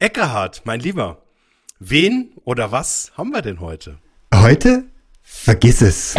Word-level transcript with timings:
Eckehardt, 0.00 0.62
mein 0.64 0.78
Lieber, 0.78 1.22
wen 1.80 2.30
oder 2.44 2.70
was 2.70 3.10
haben 3.16 3.30
wir 3.30 3.42
denn 3.42 3.58
heute? 3.58 3.98
Heute? 4.32 4.84
Vergiss 5.22 5.82
es. 5.82 6.14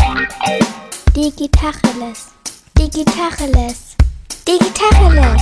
Digitacheles. 1.15 2.27
Digitacheles. 2.77 3.95
Digitacheles. 4.45 5.41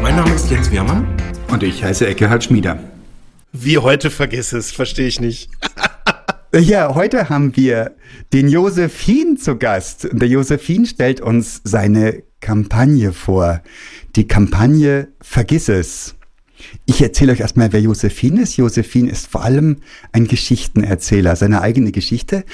Mein 0.00 0.16
Name 0.16 0.34
ist 0.34 0.50
Jens 0.50 0.70
Wehrmann. 0.70 1.06
Und 1.48 1.62
ich 1.62 1.84
heiße 1.84 2.06
Eckehard 2.06 2.42
Schmieder. 2.44 2.78
Wie 3.52 3.76
heute 3.76 4.10
vergiss 4.10 4.54
es, 4.54 4.72
verstehe 4.72 5.08
ich 5.08 5.20
nicht. 5.20 5.50
Ja, 6.60 6.94
heute 6.94 7.30
haben 7.30 7.56
wir 7.56 7.96
den 8.32 8.48
Josephin 8.48 9.36
zu 9.36 9.56
Gast. 9.56 10.06
Der 10.12 10.28
Josephin 10.28 10.86
stellt 10.86 11.20
uns 11.20 11.60
seine 11.64 12.22
Kampagne 12.38 13.12
vor. 13.12 13.60
Die 14.14 14.28
Kampagne 14.28 15.08
Vergiss 15.20 15.68
es. 15.68 16.14
Ich 16.86 17.02
erzähle 17.02 17.32
euch 17.32 17.40
erstmal, 17.40 17.72
wer 17.72 17.80
Josephin 17.80 18.36
ist. 18.36 18.56
Josephin 18.56 19.08
ist 19.08 19.26
vor 19.26 19.42
allem 19.42 19.78
ein 20.12 20.28
Geschichtenerzähler, 20.28 21.34
seine 21.34 21.60
eigene 21.60 21.90
Geschichte. 21.90 22.44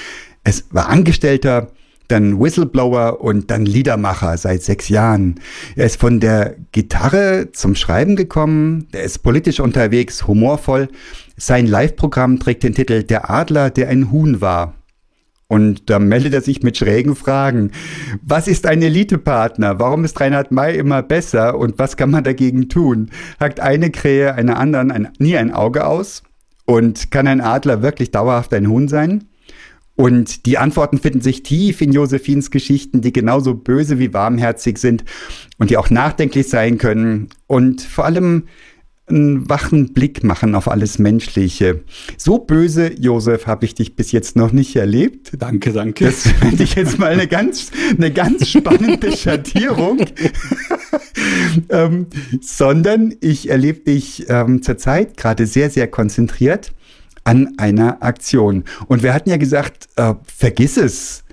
Es 0.43 0.65
war 0.71 0.89
Angestellter 0.89 1.71
dann 2.11 2.39
Whistleblower 2.39 3.21
und 3.21 3.51
dann 3.51 3.65
Liedermacher 3.65 4.37
seit 4.37 4.63
sechs 4.63 4.89
Jahren. 4.89 5.39
Er 5.75 5.85
ist 5.85 5.99
von 5.99 6.19
der 6.19 6.55
Gitarre 6.71 7.49
zum 7.53 7.75
Schreiben 7.75 8.15
gekommen, 8.15 8.87
er 8.91 9.03
ist 9.03 9.19
politisch 9.19 9.59
unterwegs, 9.59 10.27
humorvoll. 10.27 10.89
Sein 11.37 11.67
Live-Programm 11.67 12.39
trägt 12.39 12.63
den 12.63 12.75
Titel 12.75 13.03
Der 13.03 13.29
Adler, 13.29 13.69
der 13.69 13.89
ein 13.89 14.11
Huhn 14.11 14.41
war. 14.41 14.75
Und 15.47 15.89
da 15.89 15.99
meldet 15.99 16.33
er 16.33 16.39
sich 16.41 16.63
mit 16.63 16.77
schrägen 16.77 17.13
Fragen. 17.13 17.71
Was 18.21 18.47
ist 18.47 18.65
ein 18.65 18.81
Elitepartner? 18.81 19.79
Warum 19.79 20.05
ist 20.05 20.19
Reinhard 20.21 20.51
May 20.51 20.77
immer 20.77 21.03
besser? 21.03 21.57
Und 21.57 21.77
was 21.77 21.97
kann 21.97 22.09
man 22.09 22.23
dagegen 22.23 22.69
tun? 22.69 23.09
Hackt 23.37 23.59
eine 23.59 23.89
Krähe 23.91 24.33
einer 24.33 24.57
anderen 24.57 24.91
ein, 24.91 25.09
nie 25.19 25.35
ein 25.35 25.51
Auge 25.51 25.85
aus? 25.85 26.23
Und 26.63 27.11
kann 27.11 27.27
ein 27.27 27.41
Adler 27.41 27.81
wirklich 27.81 28.11
dauerhaft 28.11 28.53
ein 28.53 28.69
Huhn 28.69 28.87
sein? 28.87 29.25
Und 29.95 30.45
die 30.45 30.57
Antworten 30.57 30.99
finden 30.99 31.21
sich 31.21 31.43
tief 31.43 31.81
in 31.81 31.91
Josephins 31.91 32.49
Geschichten, 32.49 33.01
die 33.01 33.11
genauso 33.11 33.53
böse 33.53 33.99
wie 33.99 34.13
warmherzig 34.13 34.77
sind 34.77 35.03
und 35.59 35.69
die 35.69 35.77
auch 35.77 35.89
nachdenklich 35.89 36.47
sein 36.47 36.77
können 36.77 37.27
und 37.47 37.81
vor 37.81 38.05
allem 38.05 38.45
einen 39.11 39.49
wachen 39.49 39.93
Blick 39.93 40.23
machen 40.23 40.55
auf 40.55 40.67
alles 40.67 40.99
Menschliche. 40.99 41.83
So 42.17 42.39
böse, 42.39 42.91
Josef, 42.99 43.47
habe 43.47 43.65
ich 43.65 43.75
dich 43.75 43.95
bis 43.95 44.11
jetzt 44.11 44.35
noch 44.35 44.51
nicht 44.51 44.75
erlebt. 44.75 45.31
Danke, 45.37 45.73
danke. 45.73 46.05
Das 46.05 46.27
finde 46.27 46.63
ich 46.63 46.75
jetzt 46.75 46.97
mal 46.97 47.11
eine 47.11 47.27
ganz, 47.27 47.71
eine 47.95 48.11
ganz 48.11 48.47
spannende 48.47 49.11
Schattierung. 49.17 50.05
ähm, 51.69 52.07
sondern 52.41 53.13
ich 53.21 53.49
erlebe 53.49 53.81
dich 53.81 54.25
ähm, 54.29 54.61
zurzeit 54.61 55.17
gerade 55.17 55.45
sehr, 55.45 55.69
sehr 55.69 55.87
konzentriert 55.87 56.73
an 57.23 57.53
einer 57.57 58.01
Aktion. 58.01 58.63
Und 58.87 59.03
wir 59.03 59.13
hatten 59.13 59.29
ja 59.29 59.37
gesagt, 59.37 59.89
äh, 59.95 60.15
vergiss 60.25 60.77
es. 60.77 61.23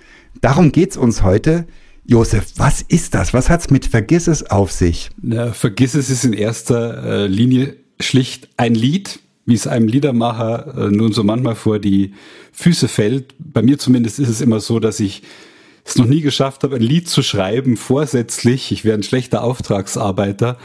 Darum 0.40 0.72
geht's 0.72 0.96
uns 0.96 1.22
heute. 1.22 1.66
Josef, 2.10 2.54
was 2.56 2.80
ist 2.80 3.12
das? 3.12 3.34
Was 3.34 3.50
hat's 3.50 3.68
mit 3.68 3.84
Vergiss 3.84 4.28
es 4.28 4.50
auf 4.50 4.72
sich? 4.72 5.10
Na, 5.20 5.52
Vergiss 5.52 5.92
es 5.92 6.08
ist 6.08 6.24
in 6.24 6.32
erster 6.32 7.04
äh, 7.04 7.26
Linie 7.26 7.76
schlicht 8.00 8.48
ein 8.56 8.74
Lied, 8.74 9.20
wie 9.44 9.52
es 9.52 9.66
einem 9.66 9.88
Liedermacher 9.88 10.74
äh, 10.74 10.90
nun 10.90 11.12
so 11.12 11.22
manchmal 11.22 11.54
vor 11.54 11.78
die 11.78 12.14
Füße 12.52 12.88
fällt. 12.88 13.34
Bei 13.38 13.60
mir 13.60 13.78
zumindest 13.78 14.18
ist 14.20 14.30
es 14.30 14.40
immer 14.40 14.60
so, 14.60 14.80
dass 14.80 15.00
ich 15.00 15.22
es 15.84 15.96
noch 15.98 16.06
nie 16.06 16.22
geschafft 16.22 16.64
habe, 16.64 16.76
ein 16.76 16.82
Lied 16.82 17.10
zu 17.10 17.22
schreiben, 17.22 17.76
vorsätzlich. 17.76 18.72
Ich 18.72 18.86
wäre 18.86 18.96
ein 18.96 19.02
schlechter 19.02 19.44
Auftragsarbeiter 19.44 20.56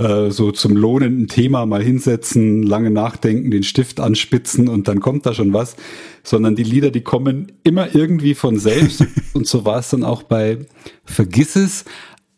äh, 0.00 0.30
so 0.30 0.50
zum 0.50 0.76
lohnenden 0.76 1.28
Thema 1.28 1.66
mal 1.66 1.82
hinsetzen, 1.82 2.62
lange 2.62 2.90
nachdenken, 2.90 3.50
den 3.50 3.62
Stift 3.62 4.00
anspitzen 4.00 4.66
und 4.66 4.88
dann 4.88 5.00
kommt 5.00 5.26
da 5.26 5.34
schon 5.34 5.52
was, 5.52 5.76
sondern 6.22 6.56
die 6.56 6.62
Lieder, 6.62 6.90
die 6.90 7.02
kommen 7.02 7.52
immer 7.64 7.94
irgendwie 7.94 8.34
von 8.34 8.58
selbst. 8.58 9.04
Und 9.34 9.46
so 9.46 9.64
war 9.64 9.78
es 9.78 9.90
dann 9.90 10.02
auch 10.02 10.22
bei 10.22 10.58
Vergiss 11.04 11.54
es, 11.54 11.84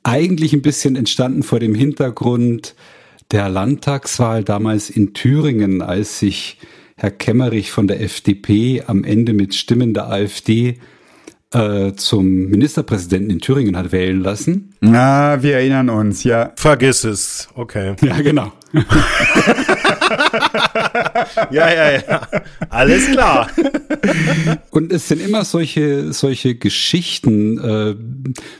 eigentlich 0.02 0.52
ein 0.52 0.62
bisschen 0.62 0.96
entstanden 0.96 1.44
vor 1.44 1.60
dem 1.60 1.74
Hintergrund 1.74 2.74
der 3.30 3.48
Landtagswahl 3.48 4.42
damals 4.42 4.90
in 4.90 5.14
Thüringen, 5.14 5.82
als 5.82 6.18
sich 6.18 6.58
Herr 6.96 7.12
Kemmerich 7.12 7.70
von 7.70 7.86
der 7.86 8.00
FDP 8.00 8.82
am 8.86 9.04
Ende 9.04 9.32
mit 9.32 9.54
Stimmen 9.54 9.94
der 9.94 10.10
AfD 10.10 10.78
äh, 11.52 11.92
zum 11.94 12.26
Ministerpräsidenten 12.48 13.30
in 13.30 13.38
Thüringen 13.40 13.76
hat 13.76 13.92
wählen 13.92 14.20
lassen. 14.22 14.74
Na, 14.80 15.42
wir 15.42 15.56
erinnern 15.56 15.90
uns, 15.90 16.24
ja. 16.24 16.52
Vergiss 16.56 17.04
es, 17.04 17.48
okay. 17.54 17.94
Ja, 18.02 18.20
genau. 18.20 18.52
ja, 21.50 21.70
ja, 21.70 21.90
ja. 21.92 22.20
Alles 22.70 23.10
klar. 23.10 23.48
Und 24.70 24.92
es 24.92 25.08
sind 25.08 25.20
immer 25.20 25.44
solche, 25.44 26.12
solche 26.12 26.54
Geschichten. 26.54 27.58
Äh, 27.58 27.96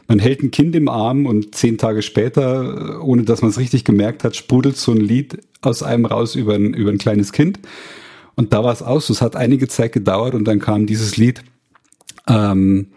man 0.07 0.19
hält 0.19 0.43
ein 0.43 0.51
Kind 0.51 0.77
im 0.77 0.89
Arm 0.89 1.25
und 1.27 1.55
zehn 1.55 1.79
Tage 1.79 2.03
später, 2.03 3.03
ohne 3.03 3.23
dass 3.23 3.41
man 3.41 3.51
es 3.51 3.59
richtig 3.59 3.85
gemerkt 3.85 4.23
hat, 4.25 4.37
sprudelt 4.37 4.77
so 4.77 4.93
ein 4.93 5.01
Lied 5.01 5.39
aus 5.63 5.83
einem 5.83 6.05
raus 6.05 6.35
über 6.35 6.55
ein, 6.55 6.75
über 6.75 6.91
ein 6.91 6.99
kleines 6.99 7.33
Kind. 7.33 7.59
Und 8.35 8.53
da 8.53 8.63
war 8.63 8.73
es 8.73 8.83
aus. 8.83 9.09
Es 9.11 9.23
hat 9.23 9.37
einige 9.37 9.69
Zeit 9.69 9.93
gedauert 9.93 10.35
und 10.35 10.45
dann 10.45 10.59
kam 10.59 10.87
dieses 10.87 11.17
Lied 11.17 11.43
ähm, 12.29 12.89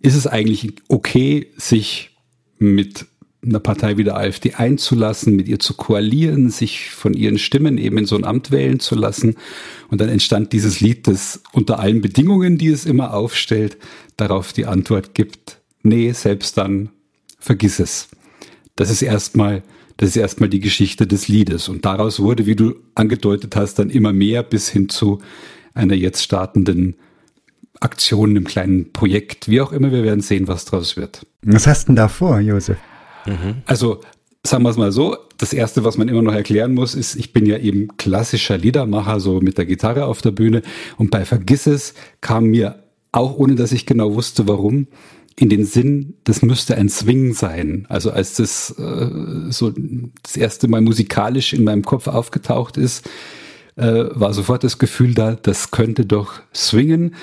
ist 0.00 0.16
es 0.16 0.26
eigentlich 0.26 0.74
okay, 0.88 1.48
sich 1.56 2.10
mit 2.58 3.06
einer 3.46 3.60
Partei 3.60 3.96
wie 3.96 4.04
der 4.04 4.16
AfD 4.16 4.54
einzulassen, 4.54 5.36
mit 5.36 5.48
ihr 5.48 5.58
zu 5.58 5.74
koalieren, 5.74 6.50
sich 6.50 6.90
von 6.90 7.14
ihren 7.14 7.38
Stimmen 7.38 7.78
eben 7.78 7.98
in 7.98 8.06
so 8.06 8.16
ein 8.16 8.24
Amt 8.24 8.50
wählen 8.50 8.80
zu 8.80 8.94
lassen. 8.94 9.36
Und 9.90 10.00
dann 10.00 10.08
entstand 10.08 10.52
dieses 10.52 10.80
Lied, 10.80 11.06
das 11.06 11.42
unter 11.52 11.78
allen 11.78 12.00
Bedingungen, 12.00 12.58
die 12.58 12.68
es 12.68 12.86
immer 12.86 13.14
aufstellt, 13.14 13.76
darauf 14.16 14.52
die 14.52 14.66
Antwort 14.66 15.14
gibt, 15.14 15.60
nee, 15.82 16.12
selbst 16.12 16.56
dann 16.56 16.90
vergiss 17.38 17.78
es. 17.78 18.08
Das 18.76 18.90
ist 18.90 19.02
erstmal, 19.02 19.62
das 19.96 20.10
ist 20.10 20.16
erstmal 20.16 20.48
die 20.48 20.60
Geschichte 20.60 21.06
des 21.06 21.28
Liedes. 21.28 21.68
Und 21.68 21.84
daraus 21.84 22.20
wurde, 22.20 22.46
wie 22.46 22.56
du 22.56 22.74
angedeutet 22.94 23.56
hast, 23.56 23.78
dann 23.78 23.90
immer 23.90 24.12
mehr 24.12 24.42
bis 24.42 24.68
hin 24.68 24.88
zu 24.88 25.20
einer 25.74 25.94
jetzt 25.94 26.22
startenden 26.22 26.96
Aktion, 27.84 28.30
einem 28.30 28.44
kleinen 28.44 28.92
Projekt, 28.92 29.48
wie 29.48 29.60
auch 29.60 29.72
immer. 29.72 29.92
Wir 29.92 30.02
werden 30.02 30.20
sehen, 30.20 30.48
was 30.48 30.64
draus 30.64 30.96
wird. 30.96 31.26
Was 31.42 31.66
hast 31.66 31.84
du 31.84 31.86
denn 31.88 31.96
da 31.96 32.08
vor, 32.08 32.40
Josef? 32.40 32.78
Mhm. 33.26 33.62
Also, 33.66 34.00
sagen 34.42 34.64
wir 34.64 34.70
es 34.70 34.76
mal 34.76 34.92
so, 34.92 35.16
das 35.36 35.52
Erste, 35.52 35.84
was 35.84 35.98
man 35.98 36.08
immer 36.08 36.22
noch 36.22 36.32
erklären 36.32 36.74
muss, 36.74 36.94
ist, 36.94 37.14
ich 37.16 37.32
bin 37.32 37.46
ja 37.46 37.58
eben 37.58 37.88
klassischer 37.96 38.56
Liedermacher, 38.56 39.20
so 39.20 39.40
mit 39.40 39.58
der 39.58 39.66
Gitarre 39.66 40.06
auf 40.06 40.22
der 40.22 40.30
Bühne. 40.30 40.62
Und 40.96 41.10
bei 41.10 41.24
Vergiss 41.24 41.66
es 41.66 41.94
kam 42.20 42.46
mir, 42.46 42.84
auch 43.12 43.36
ohne 43.36 43.54
dass 43.54 43.72
ich 43.72 43.86
genau 43.86 44.14
wusste, 44.14 44.48
warum, 44.48 44.88
in 45.36 45.48
den 45.48 45.64
Sinn, 45.64 46.14
das 46.24 46.42
müsste 46.42 46.76
ein 46.76 46.88
Swing 46.88 47.34
sein. 47.34 47.86
Also 47.88 48.10
als 48.10 48.34
das 48.34 48.70
äh, 48.78 49.50
so 49.50 49.72
das 50.22 50.36
erste 50.36 50.68
Mal 50.68 50.80
musikalisch 50.80 51.52
in 51.52 51.64
meinem 51.64 51.84
Kopf 51.84 52.06
aufgetaucht 52.06 52.76
ist, 52.76 53.08
äh, 53.76 54.04
war 54.10 54.32
sofort 54.32 54.62
das 54.62 54.78
Gefühl 54.78 55.14
da, 55.14 55.32
das 55.34 55.70
könnte 55.70 56.06
doch 56.06 56.40
swingen. 56.54 57.14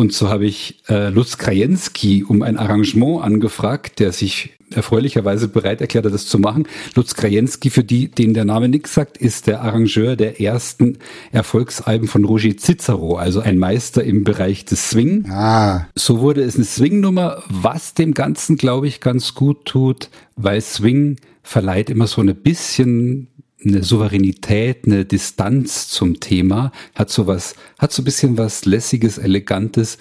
Und 0.00 0.14
so 0.14 0.30
habe 0.30 0.46
ich 0.46 0.78
äh, 0.88 1.10
Lutz 1.10 1.36
Krajewski 1.36 2.24
um 2.26 2.40
ein 2.40 2.56
Arrangement 2.56 3.22
angefragt, 3.22 4.00
der 4.00 4.12
sich 4.12 4.54
erfreulicherweise 4.70 5.46
bereit 5.46 5.82
erklärt 5.82 6.06
hat, 6.06 6.14
das 6.14 6.26
zu 6.26 6.38
machen. 6.38 6.66
Lutz 6.94 7.14
Krajewski, 7.14 7.68
für 7.68 7.84
die, 7.84 8.08
denen 8.08 8.32
der 8.32 8.46
Name 8.46 8.70
nichts 8.70 8.94
sagt, 8.94 9.18
ist 9.18 9.46
der 9.46 9.60
Arrangeur 9.60 10.16
der 10.16 10.40
ersten 10.40 10.96
Erfolgsalben 11.32 12.08
von 12.08 12.24
Roger 12.24 12.56
Cicero, 12.56 13.16
also 13.16 13.40
ein 13.40 13.58
Meister 13.58 14.02
im 14.02 14.24
Bereich 14.24 14.64
des 14.64 14.88
Swing. 14.88 15.30
Ah. 15.30 15.86
So 15.94 16.20
wurde 16.20 16.44
es 16.44 16.56
eine 16.56 16.64
Swing-Nummer, 16.64 17.42
was 17.50 17.92
dem 17.92 18.14
Ganzen, 18.14 18.56
glaube 18.56 18.88
ich, 18.88 19.00
ganz 19.02 19.34
gut 19.34 19.66
tut, 19.66 20.08
weil 20.34 20.62
Swing 20.62 21.16
verleiht 21.42 21.90
immer 21.90 22.06
so 22.06 22.22
ein 22.22 22.34
bisschen 22.34 23.28
eine 23.64 23.82
Souveränität, 23.82 24.86
eine 24.86 25.04
Distanz 25.04 25.88
zum 25.88 26.20
Thema, 26.20 26.72
hat 26.94 27.10
so 27.10 27.26
was, 27.26 27.54
hat 27.78 27.92
so 27.92 28.02
ein 28.02 28.04
bisschen 28.04 28.38
was 28.38 28.64
lässiges, 28.64 29.18
elegantes. 29.18 29.98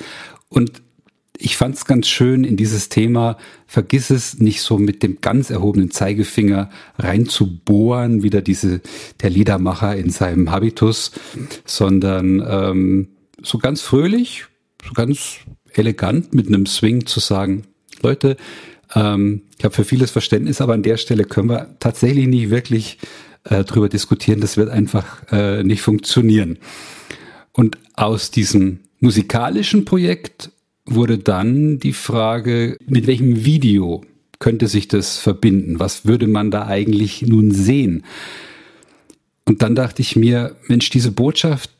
Und 0.49 0.81
ich 1.37 1.55
fand 1.55 1.75
es 1.75 1.85
ganz 1.85 2.07
schön, 2.07 2.43
in 2.43 2.57
dieses 2.57 2.89
Thema, 2.89 3.37
vergiss 3.65 4.09
es 4.09 4.39
nicht 4.39 4.61
so 4.61 4.77
mit 4.77 5.03
dem 5.03 5.21
ganz 5.21 5.49
erhobenen 5.49 5.89
Zeigefinger 5.89 6.69
reinzubohren, 6.97 8.23
wieder 8.23 8.41
diese, 8.41 8.81
der 9.21 9.29
Liedermacher 9.29 9.95
in 9.95 10.09
seinem 10.09 10.51
Habitus, 10.51 11.11
sondern 11.65 12.43
ähm, 12.45 13.07
so 13.41 13.57
ganz 13.57 13.81
fröhlich, 13.81 14.47
so 14.85 14.93
ganz 14.93 15.37
elegant 15.73 16.33
mit 16.33 16.47
einem 16.47 16.65
Swing 16.65 17.05
zu 17.05 17.21
sagen, 17.21 17.63
Leute, 18.01 18.35
ähm, 18.95 19.43
ich 19.57 19.63
habe 19.63 19.75
für 19.75 19.85
vieles 19.85 20.11
Verständnis, 20.11 20.59
aber 20.59 20.73
an 20.73 20.83
der 20.83 20.97
Stelle 20.97 21.23
können 21.23 21.49
wir 21.49 21.75
tatsächlich 21.79 22.27
nicht 22.27 22.49
wirklich 22.49 22.97
äh, 23.43 23.63
drüber 23.63 23.89
diskutieren. 23.89 24.41
Das 24.41 24.57
wird 24.57 24.69
einfach 24.69 25.31
äh, 25.31 25.63
nicht 25.63 25.81
funktionieren. 25.81 26.57
Und 27.53 27.77
aus 27.95 28.31
diesem 28.31 28.79
musikalischen 28.99 29.85
Projekt 29.85 30.51
wurde 30.85 31.17
dann 31.17 31.79
die 31.79 31.93
Frage, 31.93 32.77
mit 32.87 33.07
welchem 33.07 33.45
Video 33.45 34.03
könnte 34.39 34.67
sich 34.67 34.87
das 34.87 35.17
verbinden? 35.17 35.79
Was 35.79 36.05
würde 36.05 36.27
man 36.27 36.51
da 36.51 36.65
eigentlich 36.65 37.21
nun 37.21 37.51
sehen? 37.51 38.05
Und 39.45 39.61
dann 39.61 39.75
dachte 39.75 40.01
ich 40.01 40.15
mir, 40.15 40.55
Mensch, 40.67 40.89
diese 40.89 41.11
Botschaft, 41.11 41.71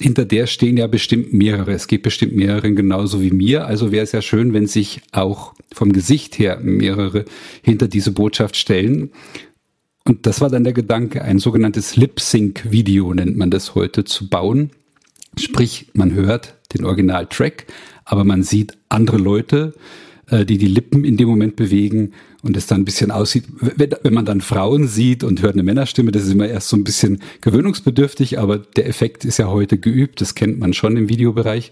hinter 0.00 0.24
der 0.24 0.46
stehen 0.46 0.76
ja 0.76 0.86
bestimmt 0.86 1.32
mehrere. 1.32 1.72
Es 1.72 1.88
gibt 1.88 2.04
bestimmt 2.04 2.34
mehrere 2.34 2.72
genauso 2.72 3.20
wie 3.20 3.30
mir. 3.30 3.66
Also 3.66 3.90
wäre 3.90 4.04
es 4.04 4.12
ja 4.12 4.22
schön, 4.22 4.52
wenn 4.52 4.66
sich 4.66 5.00
auch 5.12 5.54
vom 5.72 5.92
Gesicht 5.92 6.38
her 6.38 6.58
mehrere 6.62 7.24
hinter 7.62 7.88
diese 7.88 8.12
Botschaft 8.12 8.56
stellen. 8.56 9.10
Und 10.08 10.24
das 10.24 10.40
war 10.40 10.48
dann 10.48 10.64
der 10.64 10.72
Gedanke, 10.72 11.20
ein 11.20 11.38
sogenanntes 11.38 11.96
Lip-Sync-Video 11.96 13.12
nennt 13.12 13.36
man 13.36 13.50
das 13.50 13.74
heute, 13.74 14.04
zu 14.04 14.30
bauen. 14.30 14.70
Sprich, 15.36 15.90
man 15.92 16.14
hört 16.14 16.54
den 16.72 16.86
Original-Track, 16.86 17.66
aber 18.06 18.24
man 18.24 18.42
sieht 18.42 18.78
andere 18.88 19.18
Leute, 19.18 19.74
äh, 20.30 20.46
die 20.46 20.56
die 20.56 20.66
Lippen 20.66 21.04
in 21.04 21.18
dem 21.18 21.28
Moment 21.28 21.56
bewegen 21.56 22.12
und 22.42 22.56
es 22.56 22.66
dann 22.66 22.80
ein 22.80 22.84
bisschen 22.86 23.10
aussieht, 23.10 23.44
wenn, 23.60 24.14
man 24.14 24.24
dann 24.24 24.40
Frauen 24.40 24.88
sieht 24.88 25.24
und 25.24 25.42
hört 25.42 25.52
eine 25.52 25.62
Männerstimme, 25.62 26.10
das 26.10 26.22
ist 26.22 26.32
immer 26.32 26.48
erst 26.48 26.70
so 26.70 26.78
ein 26.78 26.84
bisschen 26.84 27.20
gewöhnungsbedürftig, 27.42 28.38
aber 28.38 28.56
der 28.56 28.88
Effekt 28.88 29.26
ist 29.26 29.36
ja 29.36 29.48
heute 29.48 29.76
geübt, 29.76 30.22
das 30.22 30.34
kennt 30.34 30.58
man 30.58 30.72
schon 30.72 30.96
im 30.96 31.10
Videobereich. 31.10 31.70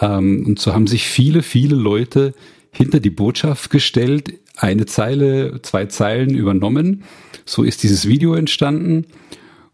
Ähm, 0.00 0.46
und 0.46 0.58
so 0.58 0.72
haben 0.72 0.86
sich 0.86 1.06
viele, 1.06 1.42
viele 1.42 1.76
Leute 1.76 2.32
hinter 2.70 2.98
die 2.98 3.10
Botschaft 3.10 3.68
gestellt, 3.68 4.32
eine 4.56 4.86
Zeile, 4.86 5.60
zwei 5.62 5.86
Zeilen 5.86 6.34
übernommen. 6.34 7.04
So 7.44 7.62
ist 7.62 7.82
dieses 7.82 8.06
Video 8.08 8.34
entstanden. 8.34 9.06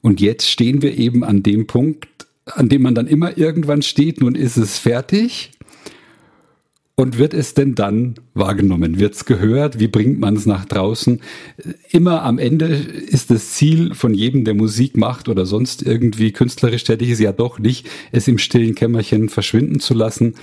Und 0.01 0.21
jetzt 0.21 0.49
stehen 0.49 0.83
wir 0.83 0.97
eben 0.97 1.25
an 1.25 1.43
dem 1.43 1.67
Punkt, 1.67 2.09
an 2.47 2.69
dem 2.69 2.83
man 2.83 2.95
dann 2.95 3.07
immer 3.07 3.37
irgendwann 3.37 3.83
steht, 3.83 4.21
nun 4.21 4.35
ist 4.35 4.57
es 4.57 4.79
fertig. 4.79 5.53
Und 6.95 7.17
wird 7.17 7.33
es 7.33 7.55
denn 7.55 7.77
dann 7.77 8.17
wahrgenommen? 8.35 8.99
Wird 8.99 9.15
es 9.15 9.25
gehört? 9.25 9.79
Wie 9.79 9.87
bringt 9.87 10.19
man 10.19 10.35
es 10.35 10.47
nach 10.47 10.65
draußen? 10.65 11.21
Immer 11.91 12.25
am 12.25 12.41
Ende 12.41 12.67
ist 12.67 13.31
das 13.31 13.53
Ziel 13.53 13.95
von 13.95 14.15
jedem, 14.15 14.45
der 14.45 14.55
Musik 14.55 14.97
macht 14.97 15.29
oder 15.29 15.47
sonst 15.47 15.83
irgendwie 15.83 16.33
künstlerisch 16.33 16.83
tätig 16.83 17.11
ist, 17.11 17.21
ja 17.21 17.31
doch 17.31 17.61
nicht, 17.61 17.89
es 18.11 18.27
im 18.27 18.39
stillen 18.39 18.75
Kämmerchen 18.75 19.29
verschwinden 19.29 19.79
zu 19.79 19.95
lassen, 19.95 20.35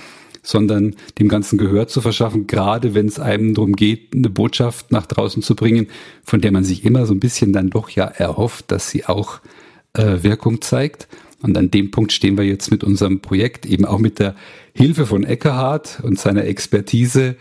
sondern 0.46 0.94
dem 1.18 1.28
Ganzen 1.28 1.58
Gehör 1.58 1.88
zu 1.88 2.00
verschaffen, 2.00 2.46
gerade 2.46 2.94
wenn 2.94 3.06
es 3.06 3.18
einem 3.18 3.52
darum 3.52 3.74
geht, 3.74 4.14
eine 4.14 4.30
Botschaft 4.30 4.92
nach 4.92 5.06
draußen 5.06 5.42
zu 5.42 5.56
bringen, 5.56 5.88
von 6.22 6.40
der 6.40 6.52
man 6.52 6.62
sich 6.62 6.84
immer 6.84 7.04
so 7.04 7.14
ein 7.14 7.20
bisschen 7.20 7.52
dann 7.52 7.70
doch 7.70 7.90
ja 7.90 8.04
erhofft, 8.04 8.70
dass 8.70 8.88
sie 8.88 9.06
auch 9.06 9.40
äh, 9.94 10.22
Wirkung 10.22 10.62
zeigt. 10.62 11.08
Und 11.42 11.58
an 11.58 11.70
dem 11.70 11.90
Punkt 11.90 12.12
stehen 12.12 12.38
wir 12.38 12.44
jetzt 12.44 12.70
mit 12.70 12.84
unserem 12.84 13.20
Projekt, 13.20 13.66
eben 13.66 13.84
auch 13.84 13.98
mit 13.98 14.20
der 14.20 14.36
Hilfe 14.72 15.04
von 15.04 15.24
Eckehardt 15.24 16.00
und 16.04 16.18
seiner 16.18 16.44
Expertise. 16.44 17.36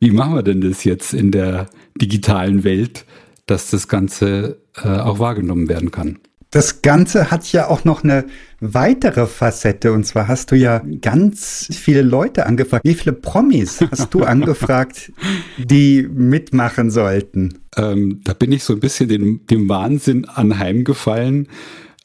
Wie 0.00 0.10
machen 0.10 0.34
wir 0.34 0.42
denn 0.42 0.60
das 0.60 0.82
jetzt 0.82 1.14
in 1.14 1.30
der 1.30 1.68
digitalen 2.00 2.64
Welt, 2.64 3.04
dass 3.46 3.70
das 3.70 3.86
Ganze 3.86 4.58
äh, 4.76 4.88
auch 4.88 5.20
wahrgenommen 5.20 5.68
werden 5.68 5.92
kann? 5.92 6.18
Das 6.50 6.80
Ganze 6.80 7.30
hat 7.30 7.50
ja 7.52 7.68
auch 7.68 7.84
noch 7.84 8.04
eine 8.04 8.24
weitere 8.60 9.26
Facette. 9.26 9.92
Und 9.92 10.04
zwar 10.04 10.28
hast 10.28 10.50
du 10.50 10.56
ja 10.56 10.82
ganz 11.02 11.68
viele 11.70 12.02
Leute 12.02 12.46
angefragt. 12.46 12.84
Wie 12.84 12.94
viele 12.94 13.12
Promis 13.12 13.80
hast 13.90 14.14
du 14.14 14.22
angefragt, 14.24 15.12
die 15.58 16.08
mitmachen 16.10 16.90
sollten? 16.90 17.58
Ähm, 17.76 18.22
da 18.24 18.32
bin 18.32 18.52
ich 18.52 18.64
so 18.64 18.72
ein 18.72 18.80
bisschen 18.80 19.08
dem, 19.08 19.46
dem 19.46 19.68
Wahnsinn 19.68 20.24
anheimgefallen 20.24 21.48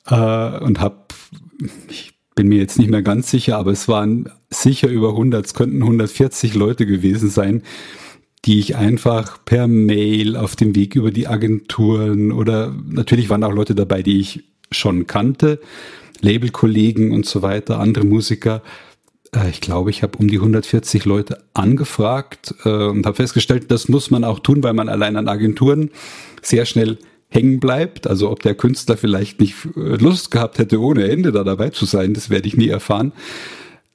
äh, 0.07 0.59
und 0.59 0.81
habe, 0.81 0.97
ich 1.89 2.13
bin 2.35 2.49
mir 2.49 2.57
jetzt 2.57 2.77
nicht 2.79 2.89
mehr 2.89 3.01
ganz 3.01 3.31
sicher, 3.31 3.57
aber 3.57 3.71
es 3.71 3.87
waren 3.87 4.29
sicher 4.49 4.89
über 4.89 5.09
100, 5.09 5.45
es 5.45 5.53
könnten 5.53 5.81
140 5.81 6.53
Leute 6.55 6.85
gewesen 6.85 7.29
sein, 7.29 7.61
die 8.45 8.59
ich 8.59 8.75
einfach 8.75 9.43
per 9.45 9.67
Mail 9.67 10.35
auf 10.35 10.55
dem 10.55 10.75
Weg 10.75 10.95
über 10.95 11.11
die 11.11 11.27
Agenturen 11.27 12.31
oder 12.31 12.73
natürlich 12.87 13.29
waren 13.29 13.43
auch 13.43 13.53
Leute 13.53 13.75
dabei, 13.75 14.03
die 14.03 14.19
ich 14.19 14.43
schon 14.71 15.07
kannte, 15.07 15.59
Labelkollegen 16.21 17.11
und 17.11 17.25
so 17.25 17.41
weiter, 17.41 17.79
andere 17.79 18.05
Musiker. 18.05 18.61
Äh, 19.33 19.49
ich 19.49 19.61
glaube, 19.61 19.89
ich 19.89 20.03
habe 20.03 20.17
um 20.17 20.27
die 20.27 20.37
140 20.37 21.05
Leute 21.05 21.43
angefragt 21.53 22.53
äh, 22.65 22.69
und 22.69 23.05
habe 23.05 23.15
festgestellt, 23.15 23.71
das 23.71 23.87
muss 23.87 24.11
man 24.11 24.23
auch 24.23 24.39
tun, 24.39 24.63
weil 24.63 24.73
man 24.73 24.89
allein 24.89 25.15
an 25.15 25.27
Agenturen 25.27 25.89
sehr 26.41 26.65
schnell 26.65 26.97
hängen 27.29 27.59
bleibt. 27.59 28.07
Also 28.07 28.29
ob 28.29 28.41
der 28.41 28.55
Künstler 28.55 28.97
vielleicht 28.97 29.39
nicht 29.39 29.55
äh, 29.75 29.95
Lust 29.95 30.31
gehabt 30.31 30.59
hätte, 30.59 30.79
ohne 30.79 31.09
Ende 31.09 31.31
da 31.31 31.43
dabei 31.43 31.69
zu 31.69 31.85
sein, 31.85 32.13
das 32.13 32.29
werde 32.29 32.47
ich 32.47 32.57
nie 32.57 32.69
erfahren. 32.69 33.13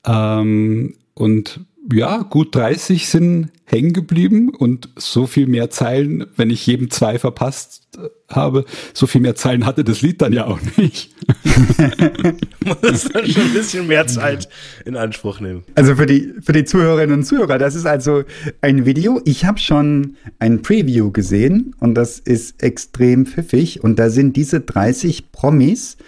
Ähm, 0.06 0.94
und 1.14 1.60
ja, 1.92 2.18
gut 2.18 2.54
30 2.54 3.08
sind 3.08 3.50
hängen 3.64 3.92
geblieben 3.92 4.48
und 4.48 4.88
so 4.96 5.26
viel 5.26 5.46
mehr 5.46 5.68
Zeilen, 5.70 6.26
wenn 6.36 6.48
ich 6.48 6.66
jedem 6.66 6.90
zwei 6.90 7.18
verpasst 7.18 7.82
äh, 7.98 8.08
habe, 8.32 8.64
so 8.94 9.06
viel 9.06 9.20
mehr 9.20 9.34
Zeilen 9.34 9.66
hatte 9.66 9.84
das 9.84 10.00
Lied 10.00 10.22
dann 10.22 10.32
ja 10.32 10.46
auch 10.46 10.58
nicht. 10.76 11.14
Muss 12.82 13.04
dann 13.04 13.26
schon 13.26 13.42
ein 13.42 13.52
bisschen 13.52 13.86
mehr 13.86 14.06
Zeit 14.06 14.48
in 14.86 14.96
Anspruch 14.96 15.40
nehmen. 15.40 15.64
Also 15.74 15.96
für 15.96 16.06
die, 16.06 16.32
für 16.40 16.52
die 16.52 16.64
Zuhörerinnen 16.64 17.18
und 17.18 17.24
Zuhörer, 17.24 17.58
das 17.58 17.74
ist 17.74 17.86
also 17.86 18.24
ein 18.62 18.86
Video. 18.86 19.20
Ich 19.26 19.44
habe 19.44 19.58
schon 19.58 20.16
ein 20.38 20.62
Preview 20.62 21.10
gesehen 21.10 21.74
und 21.78 21.94
das 21.94 22.18
ist 22.18 22.62
extrem 22.62 23.26
pfiffig 23.26 23.84
und 23.84 23.98
da 23.98 24.08
sind 24.08 24.36
diese 24.36 24.60
30 24.60 25.30
Promis, 25.30 25.98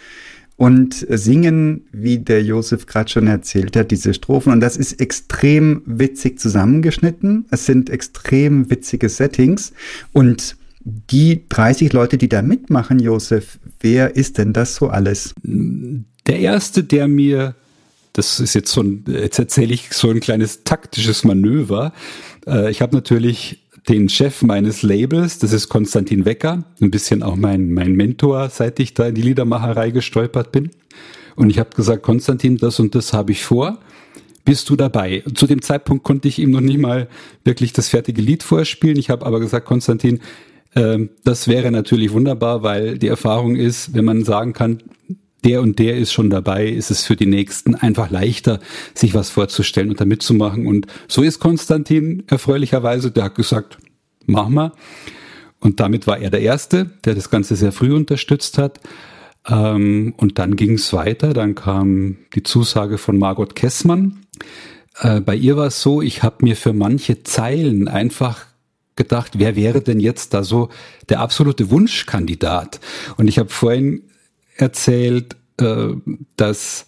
und 0.60 1.06
singen, 1.08 1.86
wie 1.90 2.18
der 2.18 2.42
Josef 2.42 2.84
gerade 2.84 3.08
schon 3.08 3.28
erzählt 3.28 3.74
hat, 3.76 3.90
diese 3.90 4.12
Strophen. 4.12 4.52
Und 4.52 4.60
das 4.60 4.76
ist 4.76 5.00
extrem 5.00 5.80
witzig 5.86 6.38
zusammengeschnitten. 6.38 7.46
Es 7.50 7.64
sind 7.64 7.88
extrem 7.88 8.68
witzige 8.68 9.08
Settings. 9.08 9.72
Und 10.12 10.56
die 10.84 11.48
30 11.48 11.94
Leute, 11.94 12.18
die 12.18 12.28
da 12.28 12.42
mitmachen, 12.42 12.98
Josef, 12.98 13.58
wer 13.80 14.16
ist 14.16 14.36
denn 14.36 14.52
das 14.52 14.74
so 14.74 14.90
alles? 14.90 15.34
Der 15.42 16.38
erste, 16.40 16.84
der 16.84 17.08
mir, 17.08 17.54
das 18.12 18.38
ist 18.38 18.52
jetzt 18.52 18.70
so 18.70 18.82
ein, 18.82 19.06
jetzt 19.06 19.38
erzähle 19.38 19.72
ich 19.72 19.88
so 19.94 20.10
ein 20.10 20.20
kleines 20.20 20.64
taktisches 20.64 21.24
Manöver. 21.24 21.94
Äh, 22.46 22.70
ich 22.70 22.82
habe 22.82 22.94
natürlich 22.94 23.59
den 23.88 24.08
Chef 24.08 24.42
meines 24.42 24.82
Labels, 24.82 25.38
das 25.38 25.52
ist 25.52 25.68
Konstantin 25.68 26.24
Wecker, 26.24 26.64
ein 26.80 26.90
bisschen 26.90 27.22
auch 27.22 27.36
mein, 27.36 27.72
mein 27.72 27.92
Mentor, 27.92 28.48
seit 28.50 28.78
ich 28.80 28.94
da 28.94 29.08
in 29.08 29.14
die 29.14 29.22
Liedermacherei 29.22 29.90
gestolpert 29.90 30.52
bin. 30.52 30.70
Und 31.36 31.50
ich 31.50 31.58
habe 31.58 31.70
gesagt, 31.74 32.02
Konstantin, 32.02 32.56
das 32.56 32.78
und 32.80 32.94
das 32.94 33.12
habe 33.12 33.32
ich 33.32 33.42
vor. 33.42 33.78
Bist 34.44 34.68
du 34.68 34.76
dabei? 34.76 35.22
Zu 35.34 35.46
dem 35.46 35.62
Zeitpunkt 35.62 36.04
konnte 36.04 36.28
ich 36.28 36.38
ihm 36.38 36.50
noch 36.50 36.60
nicht 36.60 36.78
mal 36.78 37.08
wirklich 37.44 37.72
das 37.72 37.88
fertige 37.88 38.20
Lied 38.20 38.42
vorspielen. 38.42 38.98
Ich 38.98 39.10
habe 39.10 39.24
aber 39.24 39.40
gesagt, 39.40 39.66
Konstantin, 39.66 40.20
äh, 40.74 40.98
das 41.24 41.48
wäre 41.48 41.70
natürlich 41.70 42.12
wunderbar, 42.12 42.62
weil 42.62 42.98
die 42.98 43.08
Erfahrung 43.08 43.56
ist, 43.56 43.94
wenn 43.94 44.04
man 44.04 44.24
sagen 44.24 44.52
kann, 44.52 44.82
der 45.44 45.62
und 45.62 45.78
der 45.78 45.96
ist 45.96 46.12
schon 46.12 46.30
dabei, 46.30 46.68
ist 46.68 46.90
es 46.90 47.04
für 47.04 47.16
die 47.16 47.26
Nächsten 47.26 47.74
einfach 47.74 48.10
leichter, 48.10 48.60
sich 48.94 49.14
was 49.14 49.30
vorzustellen 49.30 49.90
und 49.90 50.00
da 50.00 50.04
mitzumachen. 50.04 50.66
Und 50.66 50.86
so 51.08 51.22
ist 51.22 51.38
Konstantin 51.38 52.24
erfreulicherweise, 52.26 53.10
der 53.10 53.24
hat 53.24 53.34
gesagt, 53.34 53.78
mach 54.26 54.48
mal. 54.48 54.72
Und 55.60 55.80
damit 55.80 56.06
war 56.06 56.18
er 56.18 56.30
der 56.30 56.40
Erste, 56.40 56.90
der 57.04 57.14
das 57.14 57.30
Ganze 57.30 57.56
sehr 57.56 57.72
früh 57.72 57.94
unterstützt 57.94 58.58
hat. 58.58 58.80
Ähm, 59.46 60.14
und 60.16 60.38
dann 60.38 60.56
ging 60.56 60.74
es 60.74 60.92
weiter, 60.92 61.32
dann 61.32 61.54
kam 61.54 62.16
die 62.34 62.42
Zusage 62.42 62.98
von 62.98 63.18
Margot 63.18 63.54
Kessmann. 63.54 64.20
Äh, 65.00 65.20
bei 65.20 65.34
ihr 65.34 65.56
war 65.56 65.66
es 65.66 65.82
so, 65.82 66.02
ich 66.02 66.22
habe 66.22 66.36
mir 66.40 66.56
für 66.56 66.72
manche 66.72 67.22
Zeilen 67.22 67.88
einfach 67.88 68.46
gedacht, 68.96 69.38
wer 69.38 69.56
wäre 69.56 69.80
denn 69.80 70.00
jetzt 70.00 70.34
da 70.34 70.44
so 70.44 70.68
der 71.08 71.20
absolute 71.20 71.70
Wunschkandidat? 71.70 72.80
Und 73.16 73.28
ich 73.28 73.38
habe 73.38 73.48
vorhin 73.48 74.02
erzählt, 74.60 75.36
äh, 75.60 75.94
dass 76.36 76.86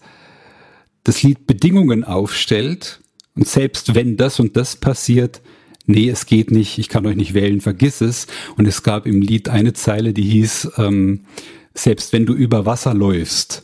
das 1.03 1.23
Lied 1.23 1.47
Bedingungen 1.47 2.03
aufstellt 2.03 3.01
und 3.35 3.47
selbst 3.47 3.95
wenn 3.95 4.17
das 4.17 4.39
und 4.39 4.55
das 4.57 4.75
passiert, 4.75 5.41
nee, 5.85 6.09
es 6.09 6.25
geht 6.25 6.51
nicht, 6.51 6.77
ich 6.77 6.89
kann 6.89 7.05
euch 7.05 7.15
nicht 7.15 7.33
wählen, 7.33 7.61
vergiss 7.61 8.01
es. 8.01 8.27
Und 8.57 8.67
es 8.67 8.83
gab 8.83 9.05
im 9.05 9.21
Lied 9.21 9.49
eine 9.49 9.73
Zeile, 9.73 10.13
die 10.13 10.23
hieß, 10.23 10.71
ähm, 10.77 11.21
selbst 11.73 12.13
wenn 12.13 12.25
du 12.25 12.33
über 12.33 12.65
Wasser 12.65 12.93
läufst, 12.93 13.63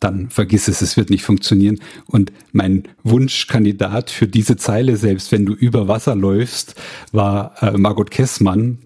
dann 0.00 0.30
vergiss 0.30 0.66
es, 0.66 0.80
es 0.80 0.96
wird 0.96 1.10
nicht 1.10 1.22
funktionieren. 1.22 1.78
Und 2.06 2.32
mein 2.52 2.84
Wunschkandidat 3.04 4.10
für 4.10 4.26
diese 4.26 4.56
Zeile, 4.56 4.96
selbst 4.96 5.30
wenn 5.30 5.44
du 5.44 5.52
über 5.52 5.88
Wasser 5.88 6.16
läufst, 6.16 6.74
war 7.12 7.54
äh, 7.60 7.76
Margot 7.76 8.10
Kessmann. 8.10 8.78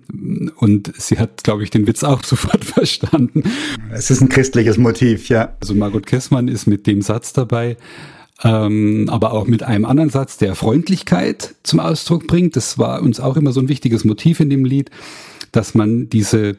Und 0.56 0.92
sie 0.98 1.18
hat, 1.18 1.44
glaube 1.44 1.62
ich, 1.62 1.70
den 1.70 1.86
Witz 1.86 2.02
auch 2.02 2.24
sofort 2.24 2.64
verstanden. 2.64 3.44
Es 3.92 4.10
ist 4.10 4.20
ein 4.20 4.28
christliches 4.28 4.76
Motiv, 4.76 5.28
ja. 5.28 5.54
Also 5.60 5.74
Margot 5.74 6.04
Kessmann 6.04 6.48
ist 6.48 6.66
mit 6.66 6.86
dem 6.88 7.00
Satz 7.00 7.32
dabei, 7.32 7.76
ähm, 8.42 9.08
aber 9.08 9.32
auch 9.32 9.46
mit 9.46 9.62
einem 9.62 9.84
anderen 9.84 10.10
Satz, 10.10 10.36
der 10.36 10.56
Freundlichkeit 10.56 11.54
zum 11.62 11.78
Ausdruck 11.78 12.26
bringt. 12.26 12.56
Das 12.56 12.76
war 12.76 13.00
uns 13.00 13.20
auch 13.20 13.36
immer 13.36 13.52
so 13.52 13.60
ein 13.60 13.68
wichtiges 13.68 14.04
Motiv 14.04 14.40
in 14.40 14.50
dem 14.50 14.64
Lied, 14.64 14.90
dass 15.52 15.74
man 15.74 16.08
diese 16.08 16.56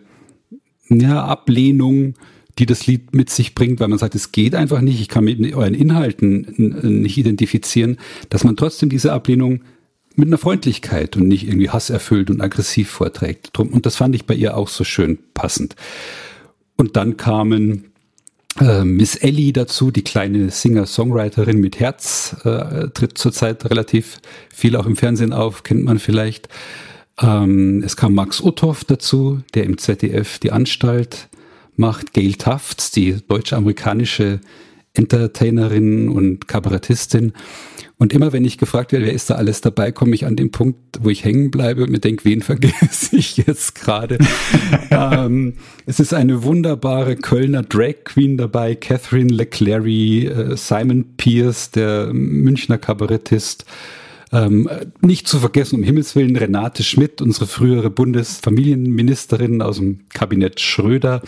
ja, 0.87 1.25
Ablehnung 1.25 2.15
die 2.57 2.65
das 2.65 2.87
Lied 2.87 3.13
mit 3.13 3.29
sich 3.29 3.55
bringt, 3.55 3.79
weil 3.79 3.89
man 3.89 3.99
sagt, 3.99 4.15
es 4.15 4.31
geht 4.31 4.55
einfach 4.55 4.81
nicht, 4.81 5.01
ich 5.01 5.09
kann 5.09 5.25
mit 5.25 5.53
euren 5.53 5.73
Inhalten 5.73 6.53
nicht 7.01 7.17
identifizieren, 7.17 7.97
dass 8.29 8.43
man 8.43 8.55
trotzdem 8.55 8.89
diese 8.89 9.11
Ablehnung 9.11 9.61
mit 10.15 10.27
einer 10.27 10.37
Freundlichkeit 10.37 11.17
und 11.17 11.27
nicht 11.27 11.47
irgendwie 11.47 11.69
hasserfüllt 11.69 12.29
und 12.29 12.41
aggressiv 12.41 12.89
vorträgt. 12.89 13.59
Und 13.59 13.85
das 13.85 13.97
fand 13.97 14.15
ich 14.15 14.25
bei 14.25 14.33
ihr 14.33 14.55
auch 14.55 14.69
so 14.69 14.85
schön 14.85 15.19
passend. 15.33 15.75
Und 16.77 16.95
dann 16.95 17.17
kamen 17.17 17.91
äh, 18.59 18.85
Miss 18.85 19.15
Ellie 19.15 19.51
dazu, 19.51 19.91
die 19.91 20.03
kleine 20.03 20.49
Singer-Songwriterin 20.49 21.59
mit 21.59 21.79
Herz, 21.79 22.37
äh, 22.45 22.87
tritt 22.89 23.17
zurzeit 23.17 23.69
relativ 23.69 24.19
viel 24.53 24.77
auch 24.77 24.85
im 24.85 24.95
Fernsehen 24.95 25.33
auf, 25.33 25.63
kennt 25.63 25.83
man 25.83 25.99
vielleicht. 25.99 26.47
Ähm, 27.21 27.83
es 27.85 27.97
kam 27.97 28.13
Max 28.13 28.41
Uthoff 28.41 28.85
dazu, 28.85 29.41
der 29.53 29.65
im 29.65 29.77
ZDF 29.77 30.39
die 30.39 30.51
Anstalt 30.51 31.27
macht. 31.77 32.13
Gail 32.13 32.33
Tufts, 32.33 32.91
die 32.91 33.17
deutsch-amerikanische 33.27 34.39
Entertainerin 34.93 36.09
und 36.09 36.47
Kabarettistin. 36.47 37.33
Und 37.97 38.11
immer 38.11 38.33
wenn 38.33 38.43
ich 38.43 38.57
gefragt 38.57 38.91
werde, 38.91 39.05
wer 39.05 39.13
ist 39.13 39.29
da 39.29 39.35
alles 39.35 39.61
dabei, 39.61 39.91
komme 39.91 40.15
ich 40.15 40.25
an 40.25 40.35
den 40.35 40.51
Punkt, 40.51 40.77
wo 40.99 41.09
ich 41.09 41.23
hängen 41.23 41.49
bleibe 41.49 41.83
und 41.83 41.91
mir 41.91 41.99
denke, 41.99 42.25
wen 42.25 42.41
vergesse 42.41 43.15
ich 43.17 43.37
jetzt 43.37 43.75
gerade? 43.75 44.17
ähm, 44.91 45.53
es 45.85 45.99
ist 45.99 46.13
eine 46.13 46.43
wunderbare 46.43 47.15
Kölner 47.15 47.63
Drag 47.63 48.03
Queen 48.03 48.37
dabei, 48.37 48.75
Catherine 48.75 49.31
Leclerc, 49.31 49.85
äh, 49.85 50.57
Simon 50.57 51.05
Pierce, 51.15 51.71
der 51.71 52.13
Münchner 52.13 52.77
Kabarettist. 52.77 53.65
Ähm, 54.31 54.69
nicht 55.01 55.27
zu 55.27 55.39
vergessen, 55.39 55.77
um 55.77 55.83
Himmels 55.83 56.15
Willen, 56.15 56.35
Renate 56.35 56.83
Schmidt, 56.83 57.21
unsere 57.21 57.47
frühere 57.47 57.89
Bundesfamilienministerin 57.89 59.61
aus 59.61 59.77
dem 59.77 60.01
Kabinett 60.13 60.59
Schröder. 60.59 61.21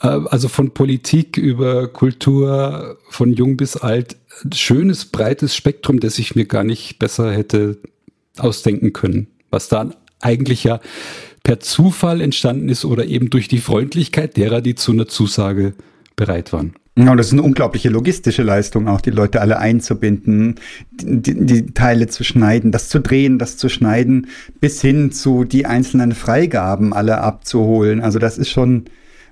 Äh, 0.00 0.06
also 0.06 0.48
von 0.48 0.72
Politik 0.72 1.36
über 1.36 1.88
Kultur, 1.88 2.98
von 3.10 3.32
jung 3.32 3.56
bis 3.56 3.76
alt, 3.76 4.16
schönes, 4.54 5.06
breites 5.06 5.54
Spektrum, 5.54 6.00
das 6.00 6.18
ich 6.18 6.34
mir 6.34 6.46
gar 6.46 6.64
nicht 6.64 6.98
besser 6.98 7.32
hätte 7.32 7.78
ausdenken 8.36 8.92
können. 8.92 9.28
Was 9.50 9.68
da 9.68 9.90
eigentlich 10.20 10.64
ja 10.64 10.80
per 11.42 11.60
Zufall 11.60 12.20
entstanden 12.20 12.68
ist 12.68 12.84
oder 12.84 13.06
eben 13.06 13.30
durch 13.30 13.48
die 13.48 13.58
Freundlichkeit 13.58 14.36
derer, 14.36 14.60
die 14.60 14.74
zu 14.74 14.92
einer 14.92 15.08
Zusage 15.08 15.74
bereit 16.16 16.52
waren. 16.52 16.74
Ja, 16.98 17.14
das 17.14 17.28
ist 17.28 17.32
eine 17.32 17.42
unglaubliche 17.42 17.90
logistische 17.90 18.42
Leistung, 18.42 18.88
auch 18.88 19.00
die 19.00 19.10
Leute 19.10 19.40
alle 19.40 19.58
einzubinden, 19.58 20.56
die, 20.90 21.46
die, 21.46 21.66
Teile 21.66 22.08
zu 22.08 22.24
schneiden, 22.24 22.72
das 22.72 22.88
zu 22.88 23.00
drehen, 23.00 23.38
das 23.38 23.56
zu 23.56 23.68
schneiden, 23.68 24.26
bis 24.60 24.80
hin 24.80 25.12
zu 25.12 25.44
die 25.44 25.64
einzelnen 25.64 26.12
Freigaben 26.12 26.92
alle 26.92 27.18
abzuholen. 27.18 28.00
Also 28.00 28.18
das 28.18 28.36
ist 28.36 28.50
schon 28.50 28.86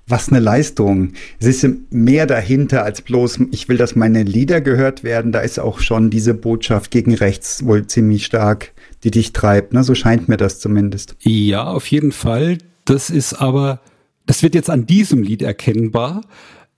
was 0.06 0.28
eine 0.28 0.38
Leistung. 0.38 1.12
Es 1.40 1.46
ist 1.46 1.66
mehr 1.90 2.26
dahinter 2.26 2.84
als 2.84 3.02
bloß, 3.02 3.40
ich 3.50 3.68
will, 3.68 3.76
dass 3.76 3.96
meine 3.96 4.22
Lieder 4.22 4.60
gehört 4.60 5.02
werden. 5.02 5.32
Da 5.32 5.40
ist 5.40 5.58
auch 5.58 5.80
schon 5.80 6.10
diese 6.10 6.34
Botschaft 6.34 6.92
gegen 6.92 7.14
rechts 7.14 7.64
wohl 7.64 7.86
ziemlich 7.88 8.24
stark, 8.24 8.72
die 9.02 9.10
dich 9.10 9.32
treibt. 9.32 9.72
Ne? 9.72 9.82
So 9.82 9.96
scheint 9.96 10.28
mir 10.28 10.36
das 10.36 10.60
zumindest. 10.60 11.16
Ja, 11.20 11.64
auf 11.64 11.88
jeden 11.88 12.12
Fall. 12.12 12.58
Das 12.84 13.10
ist 13.10 13.34
aber, 13.34 13.80
das 14.26 14.44
wird 14.44 14.54
jetzt 14.54 14.70
an 14.70 14.86
diesem 14.86 15.24
Lied 15.24 15.42
erkennbar. 15.42 16.20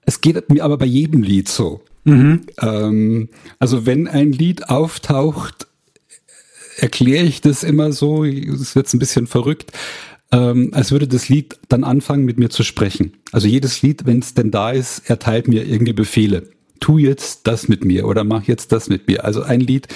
Es 0.08 0.22
geht 0.22 0.50
mir 0.50 0.64
aber 0.64 0.78
bei 0.78 0.86
jedem 0.86 1.22
Lied 1.22 1.50
so. 1.50 1.82
Mhm. 2.04 2.46
Ähm, 2.62 3.28
also 3.58 3.84
wenn 3.84 4.08
ein 4.08 4.32
Lied 4.32 4.70
auftaucht, 4.70 5.66
erkläre 6.78 7.26
ich 7.26 7.42
das 7.42 7.62
immer 7.62 7.92
so, 7.92 8.24
es 8.24 8.74
wird 8.74 8.90
ein 8.94 9.00
bisschen 9.00 9.26
verrückt, 9.26 9.70
ähm, 10.32 10.70
als 10.72 10.92
würde 10.92 11.08
das 11.08 11.28
Lied 11.28 11.58
dann 11.68 11.84
anfangen 11.84 12.24
mit 12.24 12.38
mir 12.38 12.48
zu 12.48 12.62
sprechen. 12.62 13.18
Also 13.32 13.48
jedes 13.48 13.82
Lied, 13.82 14.06
wenn 14.06 14.20
es 14.20 14.32
denn 14.32 14.50
da 14.50 14.70
ist, 14.70 15.10
erteilt 15.10 15.46
mir 15.46 15.66
irgendwie 15.66 15.92
Befehle. 15.92 16.48
Tu 16.80 16.96
jetzt 16.96 17.46
das 17.46 17.68
mit 17.68 17.84
mir 17.84 18.06
oder 18.06 18.24
mach 18.24 18.44
jetzt 18.44 18.72
das 18.72 18.88
mit 18.88 19.08
mir. 19.08 19.26
Also 19.26 19.42
ein 19.42 19.60
Lied, 19.60 19.88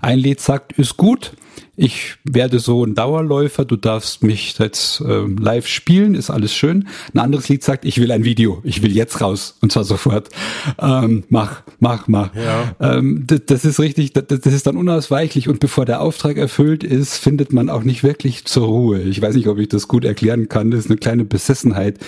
ein 0.00 0.20
Lied 0.20 0.38
sagt, 0.40 0.78
ist 0.78 0.96
gut, 0.96 1.32
ich 1.76 2.14
werde 2.24 2.58
so 2.58 2.84
ein 2.84 2.94
Dauerläufer, 2.94 3.64
du 3.64 3.76
darfst 3.76 4.22
mich 4.22 4.58
jetzt 4.58 5.00
äh, 5.00 5.26
live 5.26 5.66
spielen, 5.66 6.14
ist 6.14 6.30
alles 6.30 6.54
schön. 6.54 6.88
Ein 7.12 7.20
anderes 7.20 7.48
Lied 7.48 7.62
sagt, 7.62 7.84
ich 7.84 7.98
will 8.00 8.10
ein 8.10 8.24
Video, 8.24 8.60
ich 8.64 8.82
will 8.82 8.92
jetzt 8.92 9.20
raus 9.20 9.56
und 9.60 9.72
zwar 9.72 9.84
sofort. 9.84 10.30
Ähm, 10.78 11.24
mach, 11.28 11.62
mach, 11.78 12.08
mach. 12.08 12.34
Ja. 12.34 12.74
Ähm, 12.80 13.24
das, 13.26 13.40
das, 13.46 13.64
ist 13.64 13.78
richtig, 13.78 14.14
das, 14.14 14.24
das 14.26 14.52
ist 14.52 14.66
dann 14.66 14.76
unausweichlich 14.76 15.48
und 15.48 15.60
bevor 15.60 15.84
der 15.84 16.00
Auftrag 16.00 16.38
erfüllt 16.38 16.82
ist, 16.82 17.16
findet 17.16 17.52
man 17.52 17.68
auch 17.68 17.82
nicht 17.82 18.02
wirklich 18.02 18.46
zur 18.46 18.66
Ruhe. 18.66 19.02
Ich 19.02 19.20
weiß 19.20 19.34
nicht, 19.34 19.48
ob 19.48 19.58
ich 19.58 19.68
das 19.68 19.86
gut 19.86 20.04
erklären 20.04 20.48
kann. 20.48 20.70
Das 20.70 20.80
ist 20.80 20.90
eine 20.90 20.98
kleine 20.98 21.24
Besessenheit 21.24 21.98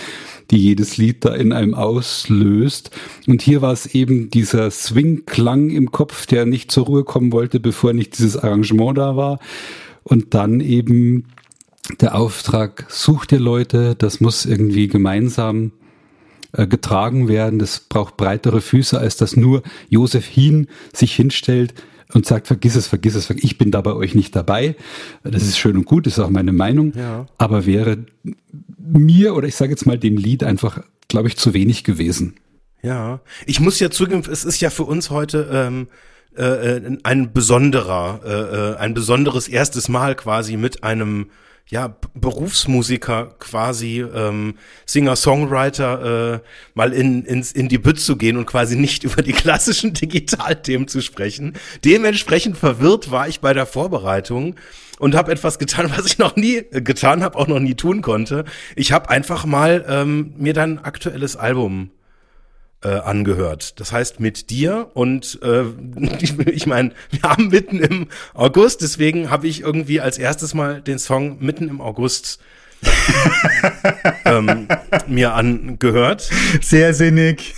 die 0.51 0.59
jedes 0.59 0.97
Lied 0.97 1.25
da 1.25 1.35
in 1.35 1.53
einem 1.53 1.75
auslöst. 1.75 2.91
Und 3.27 3.43
hier 3.43 3.63
war 3.63 3.73
es 3.73 3.87
eben 3.87 4.31
dieser 4.31 4.71
Swing-Klang 4.71 5.71
im 5.71 5.93
Kopf, 5.93 6.27
der 6.27 6.47
nicht 6.47 6.73
zur 6.73 6.87
Ruhe 6.87 7.05
kommen 7.05 7.33
wollte, 7.33 7.61
bevor 7.61 7.93
nicht 7.93 8.19
dieses 8.19 8.37
Arrangement 8.37 8.97
da 8.97 9.17
war. 9.17 9.39
Und 10.05 10.35
dann 10.35 10.61
eben 10.61 11.27
der 12.01 12.15
Auftrag, 12.15 12.87
such 12.89 13.27
dir 13.27 13.39
Leute, 13.39 13.95
das 13.95 14.21
muss 14.21 14.47
irgendwie 14.47 14.89
gemeinsam 14.89 15.73
äh, 16.53 16.67
getragen 16.67 17.29
werden. 17.29 17.59
Das 17.59 17.81
braucht 17.81 18.17
breitere 18.17 18.61
Füße, 18.61 18.99
als 18.99 19.17
dass 19.17 19.37
nur 19.37 19.63
Josef 19.91 20.27
Hien 20.27 20.69
sich 20.93 21.15
hinstellt 21.15 21.75
und 22.15 22.27
sagt, 22.27 22.47
vergiss 22.47 22.77
es, 22.77 22.87
vergiss 22.87 23.15
es, 23.15 23.29
ich 23.31 23.59
bin 23.59 23.71
da 23.71 23.81
bei 23.81 23.93
euch 23.93 24.15
nicht 24.15 24.35
dabei. 24.35 24.77
Das 25.25 25.43
ist 25.43 25.59
schön 25.59 25.77
und 25.77 25.85
gut, 25.85 26.07
ist 26.07 26.19
auch 26.19 26.31
meine 26.31 26.53
Meinung. 26.53 26.93
Ja. 26.97 27.27
Aber 27.37 27.67
wäre 27.67 27.99
mir 28.79 29.35
oder 29.35 29.47
ich 29.47 29.57
sage 29.57 29.71
jetzt 29.71 29.87
mal 29.87 29.99
dem 29.99 30.17
Lied 30.17 30.43
einfach, 30.43 30.83
glaube 31.09 31.29
ich, 31.29 31.37
zu 31.37 31.53
wenig 31.53 31.85
gewesen. 31.85 32.37
Ja, 32.83 33.21
ich 33.45 33.61
muss 33.61 33.81
ja 33.81 33.91
zugeben, 33.91 34.23
es 34.31 34.45
ist 34.45 34.61
ja 34.61 34.71
für 34.71 34.85
uns 34.85 35.11
heute 35.11 35.49
ähm, 35.53 35.89
äh, 36.37 36.45
äh 36.45 36.99
ein 37.03 37.33
besonderer, 37.33 38.21
äh, 38.25 38.31
äh, 38.31 38.77
ein 38.77 38.95
besonderes 38.95 39.49
erstes 39.49 39.89
Mal 39.89 40.15
quasi 40.15 40.57
mit 40.57 40.85
einem 40.85 41.27
ja, 41.71 41.97
Berufsmusiker 42.15 43.35
quasi, 43.39 44.01
ähm, 44.01 44.55
Singer-Songwriter, 44.87 46.35
äh, 46.35 46.41
mal 46.75 46.93
in, 46.93 47.25
ins, 47.25 47.53
in 47.53 47.69
die 47.69 47.79
Bütt 47.79 48.01
zu 48.01 48.17
gehen 48.17 48.37
und 48.39 48.47
quasi 48.47 48.77
nicht 48.77 49.05
über 49.05 49.23
die 49.23 49.33
klassischen 49.33 49.93
Digitalthemen 49.93 50.89
zu 50.89 51.03
sprechen. 51.03 51.55
Dementsprechend 51.85 52.57
verwirrt 52.57 53.11
war 53.11 53.29
ich 53.29 53.41
bei 53.41 53.53
der 53.53 53.67
Vorbereitung 53.67 54.57
und 54.99 55.15
habe 55.15 55.31
etwas 55.31 55.59
getan, 55.59 55.93
was 55.97 56.07
ich 56.07 56.19
noch 56.19 56.37
nie 56.37 56.57
äh, 56.57 56.81
getan 56.81 57.23
habe, 57.23 57.39
auch 57.39 57.47
noch 57.47 57.61
nie 57.61 57.75
tun 57.75 58.01
konnte. 58.01 58.45
Ich 58.75 58.93
habe 58.93 59.11
einfach 59.11 59.45
mal 59.45 59.85
ähm, 59.89 60.33
mir 60.39 60.55
dein 60.55 60.79
aktuelles 60.79 61.37
Album 61.37 61.91
äh, 62.83 62.89
angehört. 62.89 63.81
Das 63.81 63.93
heißt 63.93 64.21
mit 64.21 64.51
dir 64.51 64.91
und 64.95 65.39
äh, 65.43 65.65
ich, 66.47 66.67
meine, 66.67 66.93
wir 67.11 67.23
haben 67.23 67.49
mitten 67.49 67.81
im 67.81 68.09
August, 68.35 68.83
deswegen 68.83 69.31
habe 69.31 69.49
ich 69.49 69.61
irgendwie 69.61 70.01
als 70.01 70.19
erstes 70.19 70.55
mal 70.55 70.81
den 70.81 70.99
Song 70.99 71.39
mitten 71.41 71.69
im 71.69 71.81
August 71.81 72.39
ähm, 74.25 74.69
mir 75.07 75.35
angehört. 75.35 76.31
Sehr 76.61 76.95
sinnig. 76.95 77.55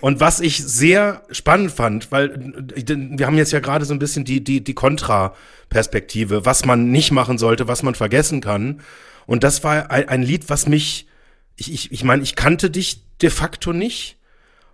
Und 0.00 0.20
was 0.20 0.40
ich 0.40 0.58
sehr 0.58 1.22
spannend 1.30 1.72
fand, 1.72 2.10
weil 2.10 2.34
wir 2.76 3.26
haben 3.26 3.36
jetzt 3.36 3.52
ja 3.52 3.60
gerade 3.60 3.84
so 3.84 3.94
ein 3.94 3.98
bisschen 3.98 4.24
die, 4.24 4.42
die, 4.42 4.62
die 4.62 4.74
Kontra-Perspektive, 4.74 6.44
was 6.44 6.64
man 6.64 6.90
nicht 6.90 7.12
machen 7.12 7.38
sollte, 7.38 7.68
was 7.68 7.82
man 7.82 7.94
vergessen 7.94 8.40
kann. 8.40 8.80
Und 9.26 9.44
das 9.44 9.62
war 9.64 9.90
ein, 9.90 10.08
ein 10.08 10.22
Lied, 10.22 10.48
was 10.48 10.66
mich, 10.66 11.06
ich, 11.56 11.72
ich, 11.72 11.92
ich 11.92 12.04
meine, 12.04 12.22
ich 12.22 12.34
kannte 12.36 12.70
dich 12.70 13.02
de 13.20 13.30
facto 13.30 13.72
nicht. 13.72 14.17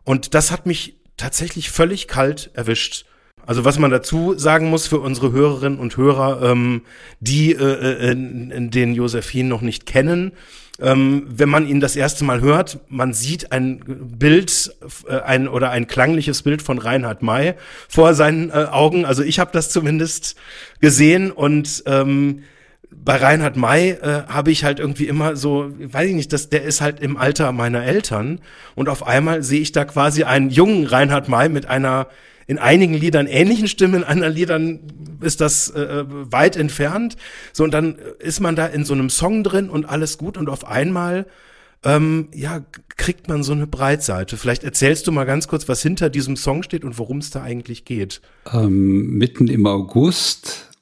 Und 0.05 0.35
das 0.35 0.51
hat 0.51 0.67
mich 0.67 0.97
tatsächlich 1.17 1.71
völlig 1.71 2.09
kalt 2.09 2.51
erwischt. 2.55 3.07
Also 3.47 3.65
was 3.65 3.79
man 3.79 3.91
dazu 3.91 4.35
sagen 4.39 4.71
muss 4.71 4.87
für 4.87 5.01
unsere 5.01 5.33
Hörerinnen 5.33 5.79
und 5.79 5.97
Hörer, 5.97 6.51
ähm, 6.51 6.83
die 7.21 7.53
äh, 7.53 8.13
äh, 8.13 8.15
den 8.17 8.95
Josefin 8.95 9.49
noch 9.49 9.61
nicht 9.61 9.85
kennen, 9.85 10.33
ähm, 10.81 11.27
wenn 11.29 11.49
man 11.49 11.69
ihn 11.69 11.79
das 11.79 11.95
erste 11.95 12.25
Mal 12.25 12.41
hört, 12.41 12.81
man 12.89 13.13
sieht 13.13 13.53
ein 13.53 13.81
Bild 14.19 14.75
äh, 15.09 15.21
ein 15.21 15.47
oder 15.47 15.71
ein 15.71 15.87
klangliches 15.87 16.43
Bild 16.43 16.63
von 16.63 16.79
Reinhard 16.79 17.23
May 17.23 17.55
vor 17.89 18.15
seinen 18.15 18.51
äh, 18.51 18.67
Augen. 18.71 19.05
Also 19.05 19.23
ich 19.23 19.39
habe 19.39 19.51
das 19.53 19.71
zumindest 19.71 20.37
gesehen 20.81 21.31
und 21.31 21.85
ähm, 21.87 22.43
bei 23.05 23.17
Reinhard 23.17 23.57
May 23.57 23.91
äh, 23.91 24.23
habe 24.27 24.51
ich 24.51 24.65
halt 24.65 24.79
irgendwie 24.79 25.07
immer 25.07 25.37
so, 25.37 25.71
weiß 25.79 26.09
ich 26.09 26.15
nicht, 26.15 26.33
dass 26.33 26.49
der 26.49 26.63
ist 26.65 26.81
halt 26.81 27.01
im 27.01 27.17
Alter 27.17 27.53
meiner 27.53 27.85
Eltern 27.85 28.41
und 28.75 28.89
auf 28.89 29.07
einmal 29.07 29.43
sehe 29.43 29.61
ich 29.61 29.73
da 29.73 29.85
quasi 29.85 30.25
einen 30.25 30.51
jungen 30.51 30.87
Reinhard 30.87 31.29
May 31.29 31.49
mit 31.49 31.67
einer 31.67 32.09
in 32.47 32.59
einigen 32.59 32.95
Liedern 32.95 33.27
ähnlichen 33.27 33.69
Stimmen, 33.69 33.95
in 33.95 34.05
anderen 34.05 34.35
Liedern 34.35 34.81
ist 35.23 35.41
das 35.41 35.71
äh, 35.71 36.05
weit 36.07 36.57
entfernt. 36.57 37.17
So, 37.53 37.65
und 37.65 37.73
dann 37.73 37.97
ist 38.19 38.41
man 38.41 38.55
da 38.55 38.67
in 38.67 38.85
so 38.85 38.93
einem 38.93 39.09
Song 39.09 39.43
drin 39.45 39.71
und 39.71 39.87
alles 39.87 40.19
gut 40.19 40.37
und 40.37 40.51
auf 40.51 40.67
einmal 40.67 41.27
ähm, 41.85 42.29
ja, 42.35 42.65
kriegt 42.97 43.29
man 43.29 43.43
so 43.43 43.53
eine 43.53 43.67
Breitseite. 43.67 44.37
Vielleicht 44.37 44.65
erzählst 44.65 45.07
du 45.07 45.13
mal 45.13 45.25
ganz 45.25 45.49
kurz, 45.49 45.69
was 45.69 45.83
hinter 45.83 46.11
diesem 46.11 46.37
Song 46.37 46.63
steht 46.63 46.85
und 46.85 46.99
worum 46.99 47.19
es 47.19 47.31
da 47.31 47.43
eigentlich 47.43 47.85
geht. 47.85 48.21
Ähm, 48.53 49.17
mitten 49.19 49.49
im 49.49 49.67
August, 49.67 50.71
äh, 50.73 50.74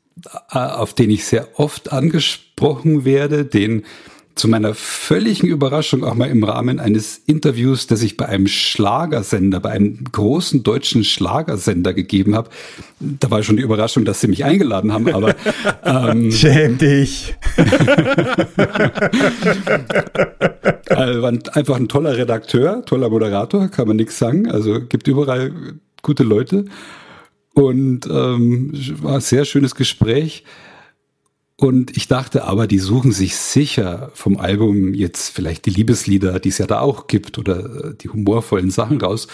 auf 0.48 0.94
den 0.94 1.10
ich 1.10 1.24
sehr 1.24 1.58
oft 1.58 1.92
angesprochen 1.92 3.04
werde, 3.04 3.44
den 3.44 3.84
zu 4.34 4.48
meiner 4.48 4.74
völligen 4.74 5.46
Überraschung 5.46 6.04
auch 6.04 6.14
mal 6.14 6.30
im 6.30 6.42
Rahmen 6.42 6.80
eines 6.80 7.18
Interviews, 7.26 7.86
das 7.86 8.02
ich 8.02 8.16
bei 8.16 8.26
einem 8.26 8.46
Schlagersender, 8.46 9.60
bei 9.60 9.70
einem 9.70 10.04
großen 10.10 10.62
deutschen 10.62 11.04
Schlagersender 11.04 11.92
gegeben 11.92 12.34
habe. 12.34 12.48
Da 12.98 13.30
war 13.30 13.42
schon 13.42 13.58
die 13.58 13.62
Überraschung, 13.62 14.06
dass 14.06 14.20
sie 14.22 14.28
mich 14.28 14.44
eingeladen 14.44 14.92
haben, 14.92 15.08
aber 15.12 15.34
ähm, 15.84 16.32
schäm 16.32 16.78
dich. 16.78 17.34
also 20.88 21.26
einfach 21.26 21.76
ein 21.76 21.88
toller 21.88 22.16
Redakteur, 22.16 22.84
toller 22.86 23.10
Moderator, 23.10 23.68
kann 23.68 23.86
man 23.86 23.98
nichts 23.98 24.18
sagen. 24.18 24.50
Also 24.50 24.80
gibt 24.80 25.08
überall 25.08 25.52
gute 26.00 26.22
Leute 26.22 26.64
und 27.54 28.06
ähm, 28.06 28.72
war 29.02 29.16
ein 29.16 29.20
sehr 29.20 29.44
schönes 29.44 29.74
Gespräch. 29.74 30.44
Und 31.56 31.96
ich 31.96 32.08
dachte 32.08 32.44
aber, 32.44 32.66
die 32.66 32.78
suchen 32.78 33.12
sich 33.12 33.36
sicher 33.36 34.10
vom 34.14 34.36
Album 34.38 34.94
jetzt 34.94 35.28
vielleicht 35.30 35.66
die 35.66 35.70
Liebeslieder, 35.70 36.40
die 36.40 36.48
es 36.48 36.58
ja 36.58 36.66
da 36.66 36.80
auch 36.80 37.06
gibt, 37.06 37.38
oder 37.38 37.90
äh, 37.90 37.94
die 37.94 38.08
humorvollen 38.08 38.70
Sachen 38.70 39.00
raus 39.00 39.28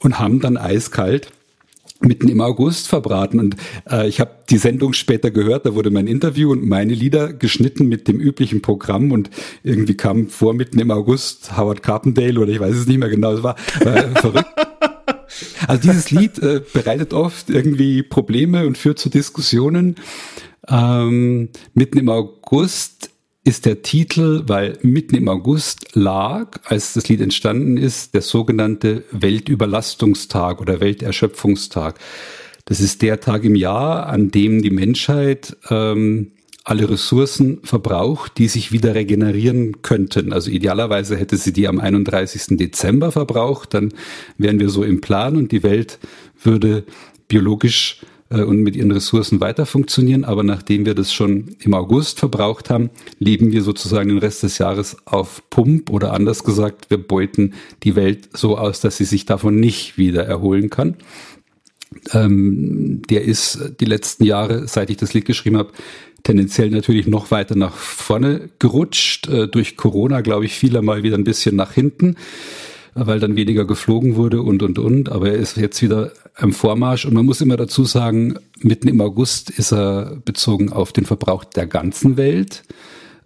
und 0.00 0.18
haben 0.18 0.40
dann 0.40 0.56
eiskalt 0.56 1.30
mitten 2.00 2.28
im 2.28 2.40
August 2.40 2.88
verbraten. 2.88 3.38
Und 3.38 3.56
äh, 3.90 4.08
ich 4.08 4.20
habe 4.20 4.30
die 4.50 4.58
Sendung 4.58 4.92
später 4.92 5.30
gehört, 5.30 5.64
da 5.66 5.74
wurde 5.74 5.90
mein 5.90 6.06
Interview 6.06 6.52
und 6.52 6.66
meine 6.66 6.92
Lieder 6.92 7.32
geschnitten 7.32 7.88
mit 7.88 8.08
dem 8.08 8.20
üblichen 8.20 8.62
Programm 8.62 9.12
und 9.12 9.30
irgendwie 9.62 9.96
kam 9.96 10.28
vor 10.28 10.54
mitten 10.54 10.78
im 10.80 10.90
August 10.90 11.56
Howard 11.56 11.82
Carpendale 11.82 12.38
oder 12.38 12.52
ich 12.52 12.60
weiß 12.60 12.74
es 12.74 12.86
nicht 12.86 12.98
mehr 12.98 13.08
genau, 13.08 13.32
es 13.32 13.42
war 13.42 13.56
äh, 13.80 14.08
verrückt. 14.16 14.43
Also 15.66 15.82
dieses 15.82 16.10
Lied 16.10 16.38
äh, 16.38 16.60
bereitet 16.72 17.12
oft 17.12 17.50
irgendwie 17.50 18.02
Probleme 18.02 18.66
und 18.66 18.78
führt 18.78 18.98
zu 18.98 19.08
Diskussionen. 19.08 19.96
Ähm, 20.68 21.50
mitten 21.74 21.98
im 21.98 22.08
August 22.08 23.10
ist 23.44 23.66
der 23.66 23.82
Titel, 23.82 24.44
weil 24.46 24.78
mitten 24.82 25.16
im 25.16 25.28
August 25.28 25.94
lag, 25.94 26.60
als 26.64 26.94
das 26.94 27.08
Lied 27.08 27.20
entstanden 27.20 27.76
ist, 27.76 28.14
der 28.14 28.22
sogenannte 28.22 29.04
Weltüberlastungstag 29.10 30.60
oder 30.60 30.80
Welterschöpfungstag. 30.80 31.98
Das 32.64 32.80
ist 32.80 33.02
der 33.02 33.20
Tag 33.20 33.44
im 33.44 33.54
Jahr, 33.54 34.06
an 34.06 34.30
dem 34.30 34.62
die 34.62 34.70
Menschheit 34.70 35.58
ähm, 35.68 36.32
alle 36.64 36.88
Ressourcen 36.88 37.60
verbraucht, 37.62 38.38
die 38.38 38.48
sich 38.48 38.72
wieder 38.72 38.94
regenerieren 38.94 39.82
könnten. 39.82 40.32
Also 40.32 40.50
idealerweise 40.50 41.16
hätte 41.16 41.36
sie 41.36 41.52
die 41.52 41.68
am 41.68 41.78
31. 41.78 42.56
Dezember 42.56 43.12
verbraucht, 43.12 43.74
dann 43.74 43.92
wären 44.38 44.58
wir 44.58 44.70
so 44.70 44.82
im 44.82 45.02
Plan 45.02 45.36
und 45.36 45.52
die 45.52 45.62
Welt 45.62 45.98
würde 46.42 46.84
biologisch 47.28 48.00
äh, 48.30 48.42
und 48.42 48.62
mit 48.62 48.76
ihren 48.76 48.90
Ressourcen 48.92 49.40
weiter 49.40 49.66
funktionieren. 49.66 50.24
Aber 50.24 50.42
nachdem 50.42 50.86
wir 50.86 50.94
das 50.94 51.12
schon 51.12 51.54
im 51.60 51.74
August 51.74 52.18
verbraucht 52.18 52.70
haben, 52.70 52.88
leben 53.18 53.52
wir 53.52 53.62
sozusagen 53.62 54.08
den 54.08 54.18
Rest 54.18 54.42
des 54.42 54.56
Jahres 54.56 54.96
auf 55.04 55.42
Pump 55.50 55.90
oder 55.90 56.14
anders 56.14 56.44
gesagt, 56.44 56.88
wir 56.88 56.98
beuten 56.98 57.52
die 57.82 57.94
Welt 57.94 58.30
so 58.32 58.56
aus, 58.56 58.80
dass 58.80 58.96
sie 58.96 59.04
sich 59.04 59.26
davon 59.26 59.60
nicht 59.60 59.98
wieder 59.98 60.24
erholen 60.24 60.70
kann. 60.70 60.96
Ähm, 62.12 63.02
der 63.10 63.22
ist 63.22 63.74
die 63.80 63.84
letzten 63.84 64.24
Jahre, 64.24 64.66
seit 64.66 64.88
ich 64.88 64.96
das 64.96 65.12
Lied 65.12 65.26
geschrieben 65.26 65.58
habe, 65.58 65.72
tendenziell 66.24 66.70
natürlich 66.70 67.06
noch 67.06 67.30
weiter 67.30 67.54
nach 67.54 67.74
vorne 67.74 68.50
gerutscht. 68.58 69.28
Äh, 69.28 69.46
durch 69.46 69.76
Corona, 69.76 70.20
glaube 70.20 70.44
ich, 70.44 70.54
fiel 70.54 70.74
er 70.74 70.82
mal 70.82 71.02
wieder 71.02 71.16
ein 71.16 71.24
bisschen 71.24 71.56
nach 71.56 71.72
hinten 71.72 72.16
weil 72.94 73.18
dann 73.20 73.36
weniger 73.36 73.64
geflogen 73.64 74.16
wurde 74.16 74.42
und, 74.42 74.62
und, 74.62 74.78
und. 74.78 75.10
Aber 75.10 75.28
er 75.28 75.34
ist 75.34 75.56
jetzt 75.56 75.82
wieder 75.82 76.12
am 76.36 76.52
Vormarsch 76.52 77.04
und 77.04 77.14
man 77.14 77.26
muss 77.26 77.40
immer 77.40 77.56
dazu 77.56 77.84
sagen, 77.84 78.38
mitten 78.60 78.88
im 78.88 79.00
August 79.00 79.50
ist 79.50 79.72
er 79.72 80.16
bezogen 80.24 80.72
auf 80.72 80.92
den 80.92 81.04
Verbrauch 81.04 81.44
der 81.44 81.66
ganzen 81.66 82.16
Welt. 82.16 82.62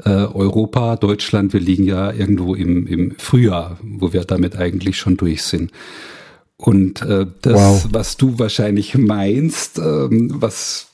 Äh, 0.05 0.11
Europa, 0.11 0.97
Deutschland, 0.97 1.53
wir 1.53 1.61
liegen 1.61 1.85
ja 1.85 2.13
irgendwo 2.13 2.55
im, 2.55 2.87
im 2.87 3.15
Frühjahr, 3.19 3.79
wo 3.83 4.13
wir 4.13 4.25
damit 4.25 4.57
eigentlich 4.57 4.97
schon 4.97 5.17
durch 5.17 5.43
sind. 5.43 5.71
Und 6.57 7.03
äh, 7.03 7.27
das, 7.43 7.55
wow. 7.55 7.89
was 7.93 8.17
du 8.17 8.39
wahrscheinlich 8.39 8.97
meinst, 8.97 9.79
ähm, 9.79 10.33
was 10.35 10.88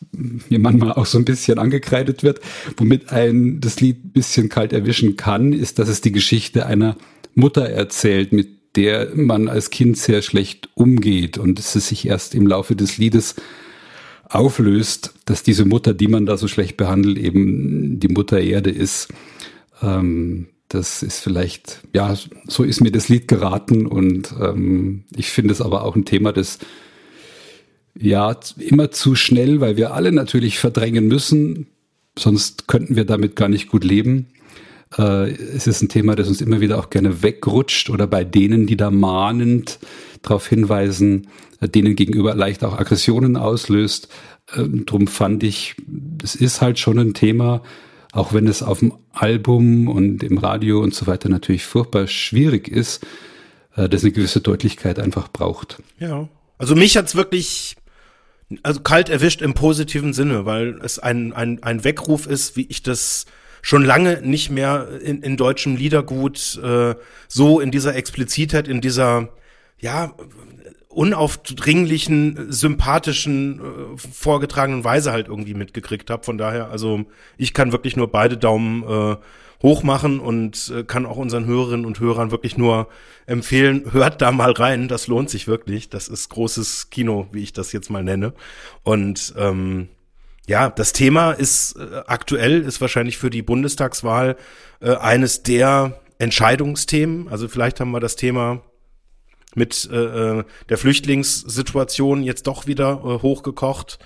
mir 0.48 0.58
manchmal 0.58 0.92
auch 0.92 1.06
so 1.06 1.18
ein 1.18 1.24
bisschen 1.24 1.58
angekreidet 1.58 2.22
wird, 2.22 2.40
womit 2.76 3.10
ein 3.10 3.60
das 3.60 3.80
Lied 3.80 4.04
ein 4.04 4.12
bisschen 4.12 4.48
kalt 4.48 4.72
erwischen 4.72 5.16
kann, 5.16 5.52
ist, 5.52 5.78
dass 5.78 5.88
es 5.88 6.00
die 6.00 6.12
Geschichte 6.12 6.66
einer 6.66 6.96
Mutter 7.34 7.68
erzählt, 7.68 8.32
mit 8.32 8.76
der 8.76 9.14
man 9.14 9.48
als 9.48 9.70
Kind 9.70 9.98
sehr 9.98 10.22
schlecht 10.22 10.68
umgeht 10.74 11.38
und 11.38 11.58
es 11.58 11.72
sich 11.72 12.06
erst 12.06 12.34
im 12.34 12.46
Laufe 12.46 12.74
des 12.74 12.98
Liedes 12.98 13.36
auflöst, 14.28 15.14
dass 15.26 15.42
diese 15.42 15.64
Mutter, 15.64 15.94
die 15.94 16.08
man 16.08 16.26
da 16.26 16.36
so 16.36 16.48
schlecht 16.48 16.76
behandelt, 16.76 17.18
eben 17.18 18.00
die 18.00 18.08
Mutter 18.08 18.40
Erde 18.40 18.70
ist. 18.70 19.08
Ähm, 19.82 20.48
das 20.68 21.02
ist 21.02 21.20
vielleicht, 21.20 21.82
ja, 21.92 22.16
so 22.48 22.64
ist 22.64 22.80
mir 22.80 22.90
das 22.90 23.08
Lied 23.08 23.28
geraten 23.28 23.86
und 23.86 24.34
ähm, 24.40 25.04
ich 25.14 25.30
finde 25.30 25.52
es 25.52 25.60
aber 25.60 25.84
auch 25.84 25.94
ein 25.94 26.04
Thema, 26.04 26.32
das 26.32 26.58
ja 27.98 28.36
immer 28.58 28.90
zu 28.90 29.14
schnell, 29.14 29.60
weil 29.60 29.76
wir 29.76 29.94
alle 29.94 30.12
natürlich 30.12 30.58
verdrängen 30.58 31.06
müssen, 31.06 31.68
sonst 32.18 32.68
könnten 32.68 32.96
wir 32.96 33.04
damit 33.04 33.36
gar 33.36 33.48
nicht 33.48 33.68
gut 33.68 33.84
leben. 33.84 34.28
Äh, 34.98 35.30
es 35.30 35.66
ist 35.66 35.82
ein 35.82 35.88
Thema, 35.88 36.16
das 36.16 36.28
uns 36.28 36.40
immer 36.40 36.60
wieder 36.60 36.78
auch 36.78 36.90
gerne 36.90 37.22
wegrutscht 37.22 37.90
oder 37.90 38.06
bei 38.06 38.24
denen, 38.24 38.66
die 38.66 38.76
da 38.76 38.90
mahnend 38.90 39.78
darauf 40.22 40.48
hinweisen, 40.48 41.28
äh, 41.60 41.68
denen 41.68 41.96
gegenüber 41.96 42.34
leicht 42.34 42.64
auch 42.64 42.78
Aggressionen 42.78 43.36
auslöst. 43.36 44.08
Ähm, 44.56 44.86
drum 44.86 45.06
fand 45.06 45.42
ich, 45.42 45.76
es 46.22 46.34
ist 46.34 46.60
halt 46.60 46.78
schon 46.78 46.98
ein 46.98 47.14
Thema, 47.14 47.62
auch 48.12 48.32
wenn 48.32 48.46
es 48.46 48.62
auf 48.62 48.80
dem 48.80 48.94
Album 49.12 49.88
und 49.88 50.22
im 50.22 50.38
Radio 50.38 50.80
und 50.80 50.94
so 50.94 51.06
weiter 51.06 51.28
natürlich 51.28 51.64
furchtbar 51.64 52.06
schwierig 52.06 52.68
ist, 52.68 53.04
äh, 53.76 53.88
das 53.88 54.02
eine 54.02 54.12
gewisse 54.12 54.40
Deutlichkeit 54.40 54.98
einfach 54.98 55.28
braucht. 55.28 55.82
Ja. 55.98 56.28
Also 56.56 56.76
mich 56.76 56.96
hat's 56.96 57.16
wirklich 57.16 57.76
also 58.62 58.80
kalt 58.80 59.08
erwischt 59.08 59.42
im 59.42 59.54
positiven 59.54 60.12
Sinne, 60.12 60.46
weil 60.46 60.78
es 60.82 60.98
ein, 60.98 61.32
ein, 61.32 61.62
ein 61.62 61.84
Weckruf 61.84 62.26
ist, 62.26 62.56
wie 62.56 62.66
ich 62.68 62.82
das 62.82 63.26
schon 63.62 63.84
lange 63.84 64.20
nicht 64.22 64.50
mehr 64.50 64.88
in, 65.02 65.22
in 65.22 65.36
deutschem 65.36 65.76
Liedergut 65.76 66.60
äh, 66.62 66.94
so 67.28 67.60
in 67.60 67.70
dieser 67.70 67.94
Explizitheit, 67.96 68.68
in 68.68 68.80
dieser 68.80 69.30
ja 69.78 70.14
unaufdringlichen, 70.94 72.52
sympathischen, 72.52 73.58
äh, 73.58 73.96
vorgetragenen 73.96 74.84
Weise 74.84 75.12
halt 75.12 75.28
irgendwie 75.28 75.54
mitgekriegt 75.54 76.10
habe. 76.10 76.24
Von 76.24 76.38
daher, 76.38 76.70
also 76.70 77.04
ich 77.36 77.52
kann 77.52 77.72
wirklich 77.72 77.96
nur 77.96 78.10
beide 78.10 78.36
Daumen 78.36 78.82
äh, 78.82 79.16
hoch 79.64 79.82
machen 79.82 80.20
und 80.20 80.70
äh, 80.76 80.84
kann 80.84 81.06
auch 81.06 81.16
unseren 81.16 81.46
Hörerinnen 81.46 81.86
und 81.86 81.98
Hörern 81.98 82.30
wirklich 82.30 82.58
nur 82.58 82.86
empfehlen, 83.24 83.86
hört 83.92 84.20
da 84.20 84.30
mal 84.30 84.52
rein, 84.52 84.88
das 84.88 85.06
lohnt 85.08 85.30
sich 85.30 85.48
wirklich. 85.48 85.88
Das 85.88 86.06
ist 86.06 86.28
großes 86.28 86.90
Kino, 86.90 87.26
wie 87.32 87.42
ich 87.42 87.54
das 87.54 87.72
jetzt 87.72 87.90
mal 87.90 88.04
nenne. 88.04 88.34
Und 88.82 89.34
ähm, 89.38 89.88
ja, 90.46 90.68
das 90.68 90.92
Thema 90.92 91.32
ist 91.32 91.76
äh, 91.76 92.02
aktuell, 92.06 92.60
ist 92.60 92.82
wahrscheinlich 92.82 93.16
für 93.16 93.30
die 93.30 93.40
Bundestagswahl 93.40 94.36
äh, 94.80 94.96
eines 94.96 95.42
der 95.42 95.98
Entscheidungsthemen. 96.18 97.28
Also 97.28 97.48
vielleicht 97.48 97.80
haben 97.80 97.90
wir 97.90 98.00
das 98.00 98.16
Thema 98.16 98.60
mit 99.54 99.88
äh, 99.90 99.96
äh 100.40 100.44
der 100.68 100.76
Flüchtlingssituation 100.76 102.22
jetzt 102.22 102.46
doch 102.46 102.66
wieder 102.66 103.00
äh, 103.02 103.22
hochgekocht. 103.22 103.98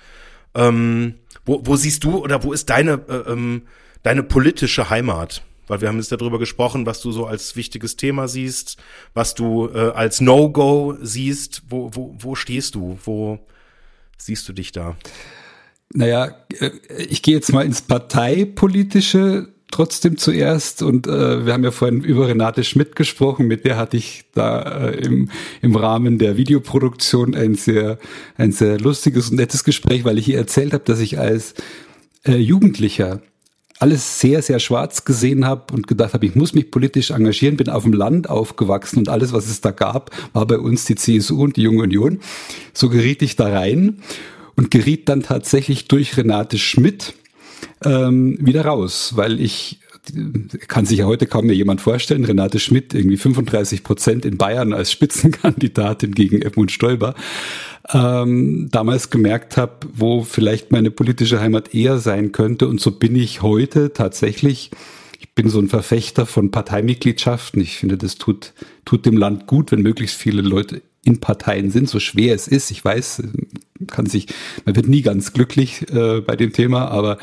Ähm, 0.55 1.15
wo, 1.43 1.59
wo 1.65 1.75
siehst 1.75 2.05
du 2.05 2.23
oder 2.23 2.43
wo 2.43 2.53
ist 2.53 2.69
deine, 2.69 2.93
äh, 3.09 3.31
ähm, 3.31 3.63
deine 4.03 4.23
politische 4.23 4.89
Heimat? 4.89 5.43
Weil 5.69 5.81
wir 5.81 5.87
haben 5.87 5.97
jetzt 5.97 6.11
darüber 6.11 6.39
gesprochen, 6.39 6.85
was 6.85 6.99
du 6.99 7.11
so 7.11 7.25
als 7.25 7.55
wichtiges 7.55 7.95
Thema 7.95 8.27
siehst, 8.27 8.77
was 9.13 9.35
du 9.35 9.69
äh, 9.69 9.91
als 9.91 10.19
No-Go 10.19 10.97
siehst. 11.01 11.61
Wo, 11.69 11.91
wo, 11.93 12.15
wo 12.19 12.35
stehst 12.35 12.75
du? 12.75 12.99
Wo 13.05 13.39
siehst 14.17 14.49
du 14.49 14.53
dich 14.53 14.73
da? 14.73 14.97
Naja, 15.93 16.35
äh, 16.59 16.71
ich 16.97 17.21
gehe 17.21 17.35
jetzt 17.35 17.53
mal 17.53 17.65
ins 17.65 17.81
Parteipolitische 17.81 19.53
trotzdem 19.71 20.17
zuerst 20.17 20.81
und 20.81 21.07
äh, 21.07 21.45
wir 21.45 21.53
haben 21.53 21.63
ja 21.63 21.71
vorhin 21.71 22.03
über 22.03 22.27
Renate 22.27 22.63
Schmidt 22.63 22.95
gesprochen, 22.95 23.47
mit 23.47 23.65
der 23.65 23.77
hatte 23.77 23.97
ich 23.97 24.25
da 24.33 24.87
äh, 24.87 24.95
im, 25.05 25.29
im 25.61 25.75
Rahmen 25.75 26.17
der 26.17 26.37
Videoproduktion 26.37 27.35
ein 27.35 27.55
sehr, 27.55 27.99
ein 28.35 28.51
sehr 28.51 28.79
lustiges 28.79 29.29
und 29.29 29.37
nettes 29.37 29.63
Gespräch, 29.63 30.05
weil 30.05 30.17
ich 30.17 30.27
ihr 30.27 30.37
erzählt 30.37 30.73
habe, 30.73 30.83
dass 30.83 30.99
ich 30.99 31.19
als 31.19 31.53
äh, 32.25 32.35
Jugendlicher 32.35 33.21
alles 33.79 34.19
sehr, 34.19 34.41
sehr 34.41 34.59
schwarz 34.59 35.05
gesehen 35.05 35.45
habe 35.45 35.73
und 35.73 35.87
gedacht 35.87 36.13
habe, 36.13 36.25
ich 36.25 36.35
muss 36.35 36.53
mich 36.53 36.69
politisch 36.69 37.11
engagieren, 37.11 37.55
bin 37.55 37.69
auf 37.69 37.83
dem 37.83 37.93
Land 37.93 38.29
aufgewachsen 38.29 38.99
und 38.99 39.09
alles, 39.09 39.31
was 39.31 39.47
es 39.47 39.61
da 39.61 39.71
gab, 39.71 40.11
war 40.33 40.45
bei 40.45 40.59
uns 40.59 40.85
die 40.85 40.95
CSU 40.95 41.41
und 41.41 41.55
die 41.55 41.61
Junge 41.61 41.83
Union. 41.83 42.19
So 42.73 42.89
geriet 42.89 43.21
ich 43.21 43.37
da 43.37 43.47
rein 43.47 43.99
und 44.55 44.69
geriet 44.69 45.07
dann 45.07 45.23
tatsächlich 45.23 45.87
durch 45.87 46.17
Renate 46.17 46.57
Schmidt 46.57 47.13
ähm, 47.83 48.37
wieder 48.41 48.65
raus, 48.65 49.13
weil 49.15 49.39
ich 49.39 49.79
kann 50.67 50.85
sich 50.85 50.99
ja 50.99 51.05
heute 51.05 51.27
kaum 51.27 51.45
mehr 51.45 51.55
jemand 51.55 51.81
vorstellen, 51.81 52.25
Renate 52.25 52.59
Schmidt 52.59 52.93
irgendwie 52.93 53.17
35 53.17 53.83
Prozent 53.83 54.25
in 54.25 54.37
Bayern 54.37 54.73
als 54.73 54.91
Spitzenkandidatin 54.91 56.13
gegen 56.13 56.41
Edmund 56.41 56.71
Stoiber, 56.71 57.15
ähm, 57.93 58.69
damals 58.71 59.09
gemerkt 59.09 59.57
habe, 59.57 59.87
wo 59.93 60.23
vielleicht 60.23 60.71
meine 60.71 60.91
politische 60.91 61.39
Heimat 61.39 61.73
eher 61.73 61.97
sein 61.97 62.31
könnte. 62.31 62.67
Und 62.67 62.79
so 62.79 62.91
bin 62.91 63.15
ich 63.15 63.41
heute 63.41 63.93
tatsächlich, 63.93 64.71
ich 65.19 65.33
bin 65.33 65.49
so 65.49 65.59
ein 65.59 65.69
Verfechter 65.69 66.25
von 66.25 66.51
Parteimitgliedschaften. 66.51 67.61
Ich 67.61 67.77
finde, 67.77 67.97
das 67.97 68.17
tut, 68.17 68.53
tut 68.85 69.05
dem 69.05 69.17
Land 69.17 69.47
gut, 69.47 69.71
wenn 69.71 69.81
möglichst 69.81 70.15
viele 70.15 70.41
Leute 70.41 70.81
in 71.03 71.19
Parteien 71.19 71.71
sind, 71.71 71.89
so 71.89 71.99
schwer 71.99 72.35
es 72.35 72.47
ist. 72.47 72.71
Ich 72.71 72.83
weiß, 72.83 73.23
kann 73.87 74.05
sich, 74.05 74.27
man 74.65 74.75
wird 74.75 74.87
nie 74.87 75.01
ganz 75.01 75.33
glücklich 75.33 75.89
äh, 75.91 76.21
bei 76.21 76.35
dem 76.35 76.53
Thema, 76.53 76.89
aber 76.89 77.17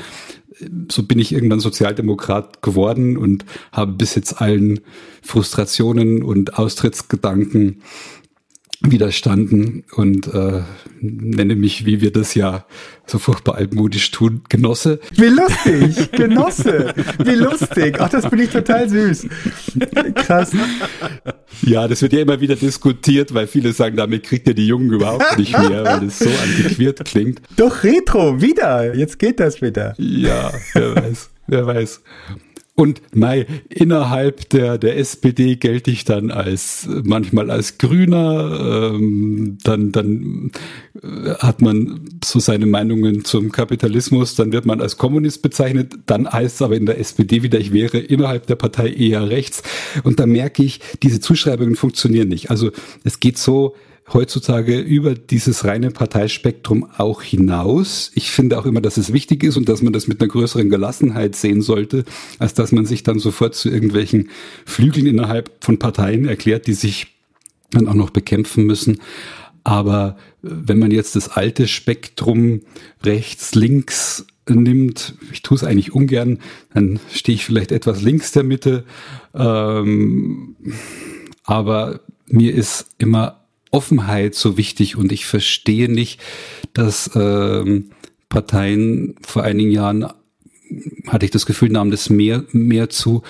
äh, 0.58 0.68
so 0.90 1.02
bin 1.02 1.18
ich 1.18 1.32
irgendwann 1.32 1.60
Sozialdemokrat 1.60 2.62
geworden 2.62 3.16
und 3.16 3.44
habe 3.72 3.92
bis 3.92 4.14
jetzt 4.14 4.40
allen 4.40 4.80
Frustrationen 5.22 6.22
und 6.22 6.58
Austrittsgedanken 6.58 7.82
widerstanden 8.90 9.84
und 9.94 10.32
äh, 10.32 10.62
nenne 11.00 11.56
mich, 11.56 11.86
wie 11.86 12.00
wir 12.00 12.12
das 12.12 12.34
ja 12.34 12.66
so 13.06 13.18
furchtbar 13.18 13.56
altmodisch 13.56 14.10
tun, 14.10 14.42
Genosse. 14.48 15.00
Wie 15.14 15.26
lustig, 15.26 16.10
Genosse, 16.12 16.94
wie 17.22 17.34
lustig. 17.34 17.96
Ach, 18.00 18.08
das 18.08 18.28
bin 18.28 18.40
ich 18.40 18.50
total 18.50 18.88
süß. 18.88 19.28
Krass. 20.14 20.52
Ja, 21.62 21.88
das 21.88 22.02
wird 22.02 22.12
ja 22.12 22.20
immer 22.20 22.40
wieder 22.40 22.56
diskutiert, 22.56 23.32
weil 23.34 23.46
viele 23.46 23.72
sagen, 23.72 23.96
damit 23.96 24.24
kriegt 24.24 24.48
ihr 24.48 24.54
die 24.54 24.66
Jungen 24.66 24.92
überhaupt 24.92 25.38
nicht 25.38 25.52
mehr, 25.52 25.84
weil 25.84 26.00
das 26.00 26.18
so 26.18 26.28
antiquiert 26.28 27.04
klingt. 27.04 27.40
Doch 27.56 27.84
Retro, 27.84 28.40
wieder. 28.40 28.94
Jetzt 28.94 29.18
geht 29.18 29.40
das 29.40 29.62
wieder. 29.62 29.94
Ja, 29.98 30.52
wer 30.74 30.96
weiß, 30.96 31.30
wer 31.46 31.66
weiß. 31.66 32.00
Und 32.78 33.00
Mai, 33.14 33.46
innerhalb 33.70 34.50
der, 34.50 34.76
der 34.76 34.98
SPD 34.98 35.56
gelte 35.56 35.90
ich 35.90 36.04
dann 36.04 36.30
als 36.30 36.86
manchmal 37.04 37.50
als 37.50 37.78
Grüner, 37.78 38.92
ähm, 38.94 39.56
dann, 39.64 39.92
dann 39.92 40.50
äh, 41.02 41.30
hat 41.38 41.62
man 41.62 42.00
so 42.22 42.38
seine 42.38 42.66
Meinungen 42.66 43.24
zum 43.24 43.50
Kapitalismus, 43.50 44.34
dann 44.34 44.52
wird 44.52 44.66
man 44.66 44.82
als 44.82 44.98
Kommunist 44.98 45.40
bezeichnet, 45.40 45.94
dann 46.04 46.30
heißt 46.30 46.56
es 46.56 46.62
aber 46.62 46.76
in 46.76 46.84
der 46.84 47.00
SPD 47.00 47.42
wieder, 47.42 47.58
ich 47.58 47.72
wäre 47.72 47.96
innerhalb 47.96 48.46
der 48.46 48.56
Partei 48.56 48.90
eher 48.90 49.30
rechts. 49.30 49.62
Und 50.04 50.20
da 50.20 50.26
merke 50.26 50.62
ich, 50.62 50.80
diese 51.02 51.18
Zuschreibungen 51.18 51.76
funktionieren 51.76 52.28
nicht. 52.28 52.50
Also 52.50 52.72
es 53.04 53.20
geht 53.20 53.38
so, 53.38 53.74
heutzutage 54.12 54.78
über 54.78 55.14
dieses 55.14 55.64
reine 55.64 55.90
Parteispektrum 55.90 56.88
auch 56.96 57.22
hinaus. 57.22 58.12
Ich 58.14 58.30
finde 58.30 58.58
auch 58.58 58.66
immer, 58.66 58.80
dass 58.80 58.96
es 58.96 59.12
wichtig 59.12 59.42
ist 59.42 59.56
und 59.56 59.68
dass 59.68 59.82
man 59.82 59.92
das 59.92 60.06
mit 60.06 60.20
einer 60.20 60.28
größeren 60.28 60.70
Gelassenheit 60.70 61.34
sehen 61.34 61.60
sollte, 61.62 62.04
als 62.38 62.54
dass 62.54 62.72
man 62.72 62.86
sich 62.86 63.02
dann 63.02 63.18
sofort 63.18 63.54
zu 63.54 63.68
irgendwelchen 63.68 64.30
Flügeln 64.64 65.06
innerhalb 65.06 65.50
von 65.60 65.78
Parteien 65.78 66.26
erklärt, 66.26 66.66
die 66.66 66.74
sich 66.74 67.08
dann 67.70 67.88
auch 67.88 67.94
noch 67.94 68.10
bekämpfen 68.10 68.64
müssen. 68.64 68.98
Aber 69.64 70.16
äh, 70.44 70.48
wenn 70.50 70.78
man 70.78 70.92
jetzt 70.92 71.16
das 71.16 71.28
alte 71.28 71.66
Spektrum 71.66 72.60
rechts, 73.02 73.54
links 73.54 74.26
nimmt, 74.48 75.14
ich 75.32 75.42
tue 75.42 75.56
es 75.56 75.64
eigentlich 75.64 75.92
ungern, 75.92 76.38
dann 76.72 77.00
stehe 77.12 77.34
ich 77.34 77.44
vielleicht 77.44 77.72
etwas 77.72 78.00
links 78.02 78.30
der 78.30 78.44
Mitte. 78.44 78.84
Ähm, 79.34 80.54
aber 81.42 82.00
mir 82.28 82.54
ist 82.54 82.86
immer 82.98 83.45
Offenheit 83.70 84.34
so 84.34 84.56
wichtig 84.56 84.96
und 84.96 85.12
ich 85.12 85.26
verstehe 85.26 85.90
nicht, 85.90 86.20
dass 86.72 87.10
ähm, 87.14 87.90
Parteien 88.28 89.16
vor 89.22 89.42
einigen 89.42 89.70
Jahren 89.70 90.06
hatte 91.06 91.24
ich 91.24 91.30
das 91.30 91.46
Gefühl, 91.46 91.70
nahmen 91.70 91.90
das 91.90 92.10
mehr, 92.10 92.44
mehr 92.52 92.88
zu, 92.90 93.22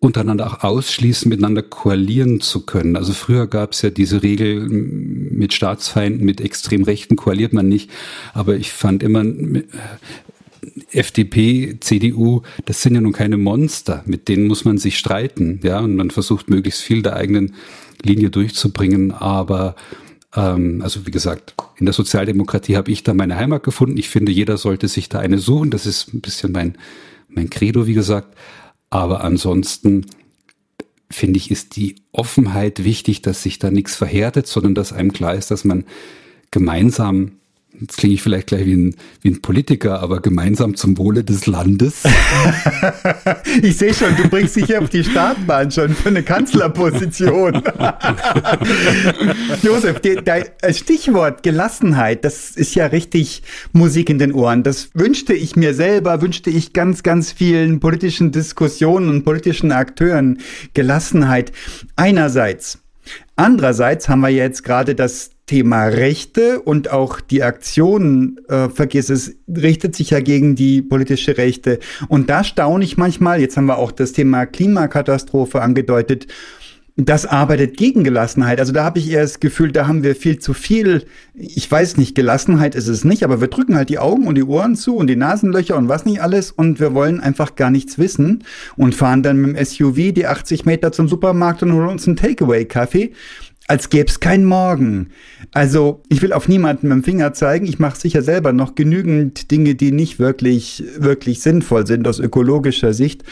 untereinander 0.00 0.46
auch 0.46 0.64
ausschließen, 0.64 1.28
miteinander 1.28 1.62
koalieren 1.62 2.40
zu 2.40 2.64
können. 2.64 2.96
Also 2.96 3.12
früher 3.12 3.46
gab 3.46 3.72
es 3.72 3.82
ja 3.82 3.90
diese 3.90 4.22
Regel, 4.22 4.66
mit 4.66 5.52
Staatsfeinden, 5.52 6.24
mit 6.24 6.40
extrem 6.40 6.84
Rechten 6.84 7.16
koaliert 7.16 7.52
man 7.52 7.68
nicht. 7.68 7.90
Aber 8.32 8.56
ich 8.56 8.72
fand 8.72 9.02
immer, 9.02 9.22
äh, 9.24 9.64
FDP, 10.92 11.76
CDU, 11.80 12.42
das 12.64 12.82
sind 12.82 12.94
ja 12.94 13.00
nun 13.02 13.12
keine 13.12 13.36
Monster, 13.36 14.02
mit 14.06 14.28
denen 14.28 14.46
muss 14.46 14.64
man 14.64 14.78
sich 14.78 14.98
streiten, 14.98 15.60
ja, 15.62 15.80
und 15.80 15.96
man 15.96 16.10
versucht 16.10 16.50
möglichst 16.50 16.82
viel 16.82 17.02
der 17.02 17.16
eigenen 17.16 17.54
Linie 18.02 18.30
durchzubringen. 18.30 19.12
Aber 19.12 19.74
ähm, 20.34 20.80
also 20.82 21.06
wie 21.06 21.10
gesagt, 21.10 21.54
in 21.76 21.86
der 21.86 21.92
Sozialdemokratie 21.92 22.76
habe 22.76 22.90
ich 22.90 23.02
da 23.02 23.14
meine 23.14 23.36
Heimat 23.36 23.62
gefunden. 23.62 23.96
Ich 23.96 24.08
finde, 24.08 24.32
jeder 24.32 24.56
sollte 24.56 24.88
sich 24.88 25.08
da 25.08 25.18
eine 25.18 25.38
suchen. 25.38 25.70
Das 25.70 25.86
ist 25.86 26.12
ein 26.14 26.20
bisschen 26.20 26.52
mein, 26.52 26.76
mein 27.28 27.50
Credo, 27.50 27.86
wie 27.86 27.94
gesagt. 27.94 28.36
Aber 28.90 29.22
ansonsten 29.22 30.06
finde 31.10 31.38
ich, 31.38 31.50
ist 31.50 31.76
die 31.76 31.96
Offenheit 32.12 32.84
wichtig, 32.84 33.22
dass 33.22 33.42
sich 33.42 33.58
da 33.58 33.70
nichts 33.70 33.96
verhärtet, 33.96 34.46
sondern 34.46 34.74
dass 34.74 34.92
einem 34.92 35.12
klar 35.12 35.34
ist, 35.34 35.50
dass 35.50 35.64
man 35.64 35.84
gemeinsam 36.50 37.32
Jetzt 37.80 37.96
klinge 37.96 38.14
ich 38.14 38.22
vielleicht 38.22 38.48
gleich 38.48 38.66
wie 38.66 38.74
ein, 38.74 38.94
wie 39.22 39.30
ein 39.30 39.40
Politiker, 39.40 40.00
aber 40.00 40.20
gemeinsam 40.20 40.74
zum 40.74 40.98
Wohle 40.98 41.24
des 41.24 41.46
Landes. 41.46 42.02
ich 43.62 43.78
sehe 43.78 43.94
schon, 43.94 44.14
du 44.16 44.28
bringst 44.28 44.56
dich 44.56 44.76
auf 44.76 44.90
die 44.90 45.02
Startbahn 45.02 45.70
schon 45.70 45.94
für 45.94 46.10
eine 46.10 46.22
Kanzlerposition. 46.22 47.62
Josef, 49.62 50.00
dein 50.00 50.44
Stichwort 50.74 51.42
Gelassenheit, 51.42 52.22
das 52.26 52.50
ist 52.50 52.74
ja 52.74 52.84
richtig 52.86 53.42
Musik 53.72 54.10
in 54.10 54.18
den 54.18 54.32
Ohren. 54.32 54.62
Das 54.62 54.90
wünschte 54.92 55.32
ich 55.32 55.56
mir 55.56 55.72
selber, 55.72 56.20
wünschte 56.20 56.50
ich 56.50 56.74
ganz, 56.74 57.02
ganz 57.02 57.32
vielen 57.32 57.80
politischen 57.80 58.30
Diskussionen 58.30 59.08
und 59.08 59.24
politischen 59.24 59.72
Akteuren 59.72 60.38
Gelassenheit. 60.74 61.50
Einerseits. 61.96 62.78
Andererseits 63.36 64.10
haben 64.10 64.20
wir 64.20 64.28
jetzt 64.28 64.64
gerade 64.64 64.94
das 64.94 65.30
Thema 65.50 65.86
Rechte 65.86 66.60
und 66.60 66.92
auch 66.92 67.20
die 67.20 67.42
Aktion, 67.42 68.38
äh, 68.48 68.68
vergiss 68.68 69.10
es, 69.10 69.34
richtet 69.48 69.96
sich 69.96 70.10
ja 70.10 70.20
gegen 70.20 70.54
die 70.54 70.80
politische 70.80 71.38
Rechte. 71.38 71.80
Und 72.06 72.30
da 72.30 72.44
staune 72.44 72.84
ich 72.84 72.96
manchmal, 72.96 73.40
jetzt 73.40 73.56
haben 73.56 73.66
wir 73.66 73.78
auch 73.78 73.90
das 73.90 74.12
Thema 74.12 74.46
Klimakatastrophe 74.46 75.60
angedeutet, 75.60 76.28
das 76.94 77.26
arbeitet 77.26 77.76
gegen 77.76 78.04
Gelassenheit. 78.04 78.60
Also 78.60 78.72
da 78.72 78.84
habe 78.84 79.00
ich 79.00 79.10
eher 79.10 79.22
das 79.22 79.40
Gefühl, 79.40 79.72
da 79.72 79.88
haben 79.88 80.04
wir 80.04 80.14
viel 80.14 80.38
zu 80.38 80.54
viel, 80.54 81.06
ich 81.34 81.68
weiß 81.68 81.96
nicht, 81.96 82.14
Gelassenheit 82.14 82.76
ist 82.76 82.86
es 82.86 83.04
nicht, 83.04 83.24
aber 83.24 83.40
wir 83.40 83.48
drücken 83.48 83.74
halt 83.74 83.88
die 83.88 83.98
Augen 83.98 84.28
und 84.28 84.36
die 84.36 84.44
Ohren 84.44 84.76
zu 84.76 84.94
und 84.94 85.08
die 85.08 85.16
Nasenlöcher 85.16 85.76
und 85.76 85.88
was 85.88 86.04
nicht 86.04 86.22
alles 86.22 86.52
und 86.52 86.78
wir 86.78 86.94
wollen 86.94 87.18
einfach 87.18 87.56
gar 87.56 87.70
nichts 87.70 87.98
wissen 87.98 88.44
und 88.76 88.94
fahren 88.94 89.24
dann 89.24 89.38
mit 89.38 89.56
dem 89.56 89.64
SUV 89.64 90.12
die 90.12 90.26
80 90.26 90.64
Meter 90.64 90.92
zum 90.92 91.08
Supermarkt 91.08 91.64
und 91.64 91.72
holen 91.72 91.88
uns 91.88 92.06
einen 92.06 92.16
Takeaway-Kaffee 92.16 93.12
als 93.70 93.88
gäbe 93.88 94.08
es 94.08 94.18
keinen 94.18 94.46
Morgen. 94.46 95.10
Also 95.52 96.02
ich 96.08 96.22
will 96.22 96.32
auf 96.32 96.48
niemanden 96.48 96.88
mit 96.88 96.96
dem 96.96 97.04
Finger 97.04 97.32
zeigen. 97.34 97.66
Ich 97.66 97.78
mache 97.78 98.00
sicher 98.00 98.20
selber 98.20 98.52
noch 98.52 98.74
genügend 98.74 99.52
Dinge, 99.52 99.76
die 99.76 99.92
nicht 99.92 100.18
wirklich, 100.18 100.82
wirklich 100.98 101.40
sinnvoll 101.40 101.86
sind 101.86 102.08
aus 102.08 102.18
ökologischer 102.18 102.92
Sicht. 102.94 103.22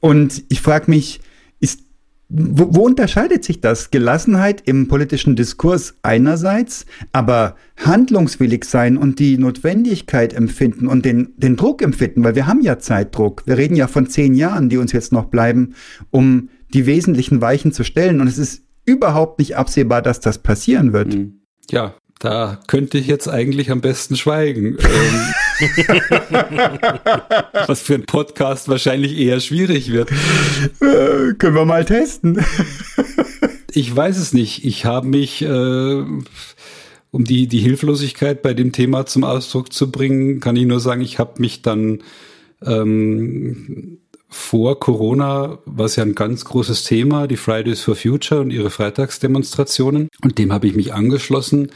Und 0.00 0.44
ich 0.50 0.60
frage 0.60 0.90
mich, 0.90 1.22
ist, 1.60 1.80
wo, 2.28 2.74
wo 2.74 2.82
unterscheidet 2.82 3.42
sich 3.42 3.62
das? 3.62 3.90
Gelassenheit 3.90 4.60
im 4.66 4.86
politischen 4.86 5.34
Diskurs 5.34 5.94
einerseits, 6.02 6.84
aber 7.12 7.56
handlungswillig 7.82 8.66
sein 8.66 8.98
und 8.98 9.18
die 9.18 9.38
Notwendigkeit 9.38 10.34
empfinden 10.34 10.88
und 10.88 11.06
den, 11.06 11.32
den 11.38 11.56
Druck 11.56 11.80
empfinden, 11.80 12.22
weil 12.22 12.34
wir 12.34 12.46
haben 12.46 12.60
ja 12.60 12.78
Zeitdruck. 12.78 13.44
Wir 13.46 13.56
reden 13.56 13.76
ja 13.76 13.86
von 13.86 14.10
zehn 14.10 14.34
Jahren, 14.34 14.68
die 14.68 14.76
uns 14.76 14.92
jetzt 14.92 15.10
noch 15.10 15.24
bleiben, 15.24 15.74
um 16.10 16.50
die 16.74 16.84
wesentlichen 16.84 17.40
Weichen 17.40 17.72
zu 17.72 17.82
stellen. 17.82 18.20
Und 18.20 18.26
es 18.26 18.36
ist 18.36 18.60
überhaupt 18.84 19.38
nicht 19.38 19.56
absehbar, 19.56 20.02
dass 20.02 20.20
das 20.20 20.38
passieren 20.38 20.92
wird. 20.92 21.14
Hm. 21.14 21.40
Ja, 21.70 21.94
da 22.18 22.60
könnte 22.68 22.98
ich 22.98 23.06
jetzt 23.06 23.28
eigentlich 23.28 23.70
am 23.70 23.80
besten 23.80 24.16
schweigen. 24.16 24.76
Ähm, 24.78 25.34
was 27.66 27.82
für 27.82 27.94
ein 27.94 28.06
Podcast 28.06 28.68
wahrscheinlich 28.68 29.18
eher 29.18 29.40
schwierig 29.40 29.92
wird. 29.92 30.10
Äh, 30.80 31.34
können 31.38 31.54
wir 31.54 31.66
mal 31.66 31.84
testen. 31.84 32.44
ich 33.70 33.94
weiß 33.94 34.16
es 34.16 34.32
nicht. 34.32 34.64
Ich 34.64 34.84
habe 34.84 35.06
mich, 35.06 35.42
äh, 35.42 36.04
um 37.10 37.24
die, 37.24 37.46
die 37.46 37.60
Hilflosigkeit 37.60 38.42
bei 38.42 38.54
dem 38.54 38.72
Thema 38.72 39.06
zum 39.06 39.24
Ausdruck 39.24 39.72
zu 39.72 39.90
bringen, 39.90 40.40
kann 40.40 40.56
ich 40.56 40.66
nur 40.66 40.80
sagen, 40.80 41.02
ich 41.02 41.18
habe 41.18 41.40
mich 41.40 41.62
dann 41.62 42.02
ähm, 42.64 43.98
vor 44.34 44.80
Corona 44.80 45.58
war 45.64 45.86
es 45.86 45.94
ja 45.94 46.02
ein 46.02 46.16
ganz 46.16 46.44
großes 46.44 46.82
Thema, 46.82 47.28
die 47.28 47.36
Fridays 47.36 47.82
for 47.82 47.94
Future 47.94 48.40
und 48.40 48.50
ihre 48.50 48.68
Freitagsdemonstrationen. 48.68 50.08
Und 50.22 50.38
dem 50.38 50.52
habe 50.52 50.66
ich 50.66 50.74
mich 50.74 50.92
angeschlossen. 50.92 51.70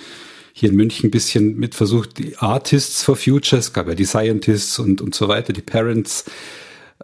Hier 0.53 0.71
in 0.71 0.77
München 0.77 1.07
ein 1.07 1.11
bisschen 1.13 1.57
mit 1.57 1.77
versucht, 1.77 2.19
die 2.19 2.37
Artists 2.37 3.05
for 3.05 3.15
Future, 3.15 3.61
es 3.61 3.73
gab 3.73 3.87
ja 3.87 3.95
die 3.95 4.05
Scientists 4.05 4.81
und, 4.81 5.01
und 5.01 5.15
so 5.15 5.29
weiter, 5.29 5.53
die 5.53 5.63
Parents. 5.63 6.25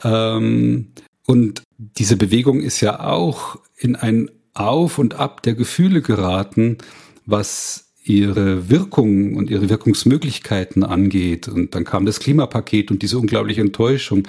Ähm, 0.03 0.89
und 1.25 1.63
diese 1.79 2.17
Bewegung 2.17 2.61
ist 2.61 2.81
ja 2.81 2.99
auch 2.99 3.57
in 3.79 3.95
ein 3.95 4.33
Auf 4.55 4.99
und 4.99 5.15
Ab 5.15 5.43
der 5.45 5.55
Gefühle 5.55 6.03
geraten, 6.03 6.79
was 7.27 7.84
ihre 8.07 8.69
Wirkung 8.69 9.35
und 9.35 9.51
ihre 9.51 9.71
Wirkungsmöglichkeiten 9.71 10.85
angeht. 10.85 11.49
Und 11.49 11.75
dann 11.75 11.85
kam 11.85 12.05
das 12.05 12.21
Klimapaket 12.21 12.91
und 12.91 13.01
diese 13.01 13.19
unglaubliche 13.19 13.63
Enttäuschung. 13.63 14.29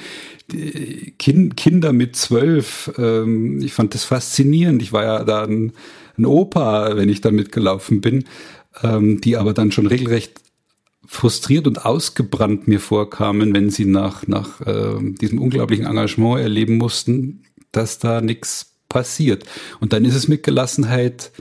Kind, 1.20 1.58
Kinder 1.58 1.92
mit 1.92 2.16
zwölf, 2.16 2.92
ähm, 2.98 3.62
ich 3.62 3.74
fand 3.74 3.94
das 3.94 4.06
faszinierend. 4.06 4.82
Ich 4.82 4.94
war 4.94 5.04
ja 5.04 5.24
da 5.26 5.44
ein, 5.44 5.74
ein 6.18 6.26
Opa, 6.26 6.96
wenn 6.96 7.10
ich 7.10 7.20
da 7.20 7.32
mitgelaufen 7.32 8.00
bin, 8.00 8.24
ähm, 8.82 9.20
die 9.20 9.36
aber 9.36 9.54
dann 9.54 9.74
schon 9.74 9.88
regelrecht 9.88 10.40
frustriert 11.06 11.68
und 11.68 11.86
ausgebrannt 11.86 12.68
mir 12.68 12.80
vorkamen, 12.80 13.54
wenn 13.54 13.70
sie 13.70 13.86
nach, 13.86 14.26
nach 14.26 14.62
äh, 14.62 14.96
diesem 15.02 15.40
unglaublichen 15.40 15.86
Engagement 15.86 16.40
erleben 16.40 16.78
mussten, 16.78 17.44
dass 17.74 18.00
da 18.00 18.22
nichts 18.22 18.72
passiert. 18.88 19.44
Und 19.82 19.92
dann 19.92 20.06
ist 20.06 20.16
es 20.16 20.30
mit 20.30 20.44
Gelassenheit 20.44 21.32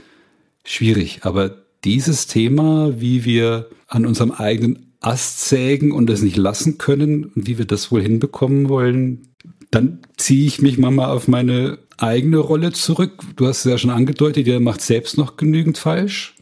schwierig. 0.65 1.21
Aber 1.21 1.64
dieses 1.85 2.27
Thema, 2.27 2.99
wie 2.99 3.23
wir 3.23 3.69
an 3.87 4.05
unserem 4.05 4.31
eigenen 4.31 4.93
Ast 4.99 5.47
sägen 5.47 5.91
und 5.91 6.09
es 6.09 6.23
nicht 6.23 6.35
lassen 6.35 6.77
können 6.77 7.25
und 7.25 7.47
wie 7.47 7.57
wir 7.57 7.65
das 7.65 7.91
wohl 7.91 8.01
hinbekommen 8.01 8.69
wollen, 8.69 9.27
dann 9.69 9.99
ziehe 10.17 10.47
ich 10.47 10.61
mich 10.61 10.77
mal 10.77 10.97
auf 11.05 11.27
meine 11.27 11.77
eigene 11.97 12.39
Rolle 12.39 12.71
zurück. 12.71 13.21
Du 13.35 13.45
hast 13.45 13.65
es 13.65 13.71
ja 13.71 13.77
schon 13.77 13.91
angedeutet, 13.91 14.47
der 14.47 14.59
macht 14.59 14.81
selbst 14.81 15.17
noch 15.17 15.37
genügend 15.37 15.77
falsch. 15.77 16.35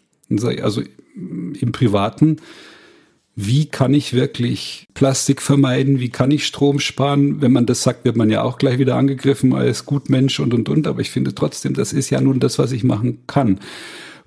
Also 0.61 0.81
im 1.15 1.71
Privaten, 1.73 2.37
wie 3.35 3.65
kann 3.65 3.93
ich 3.93 4.13
wirklich 4.13 4.87
Plastik 4.93 5.41
vermeiden? 5.41 5.99
Wie 5.99 6.09
kann 6.09 6.31
ich 6.31 6.45
Strom 6.45 6.79
sparen? 6.79 7.41
Wenn 7.41 7.51
man 7.51 7.65
das 7.65 7.83
sagt, 7.83 8.05
wird 8.05 8.15
man 8.15 8.29
ja 8.29 8.43
auch 8.43 8.57
gleich 8.57 8.77
wieder 8.77 8.95
angegriffen 8.95 9.53
als 9.53 9.85
Gutmensch 9.85 10.39
und, 10.39 10.53
und, 10.53 10.69
und. 10.69 10.87
Aber 10.87 11.01
ich 11.01 11.09
finde 11.09 11.35
trotzdem, 11.35 11.73
das 11.73 11.93
ist 11.93 12.11
ja 12.11 12.21
nun 12.21 12.39
das, 12.39 12.59
was 12.59 12.71
ich 12.71 12.83
machen 12.83 13.23
kann. 13.27 13.59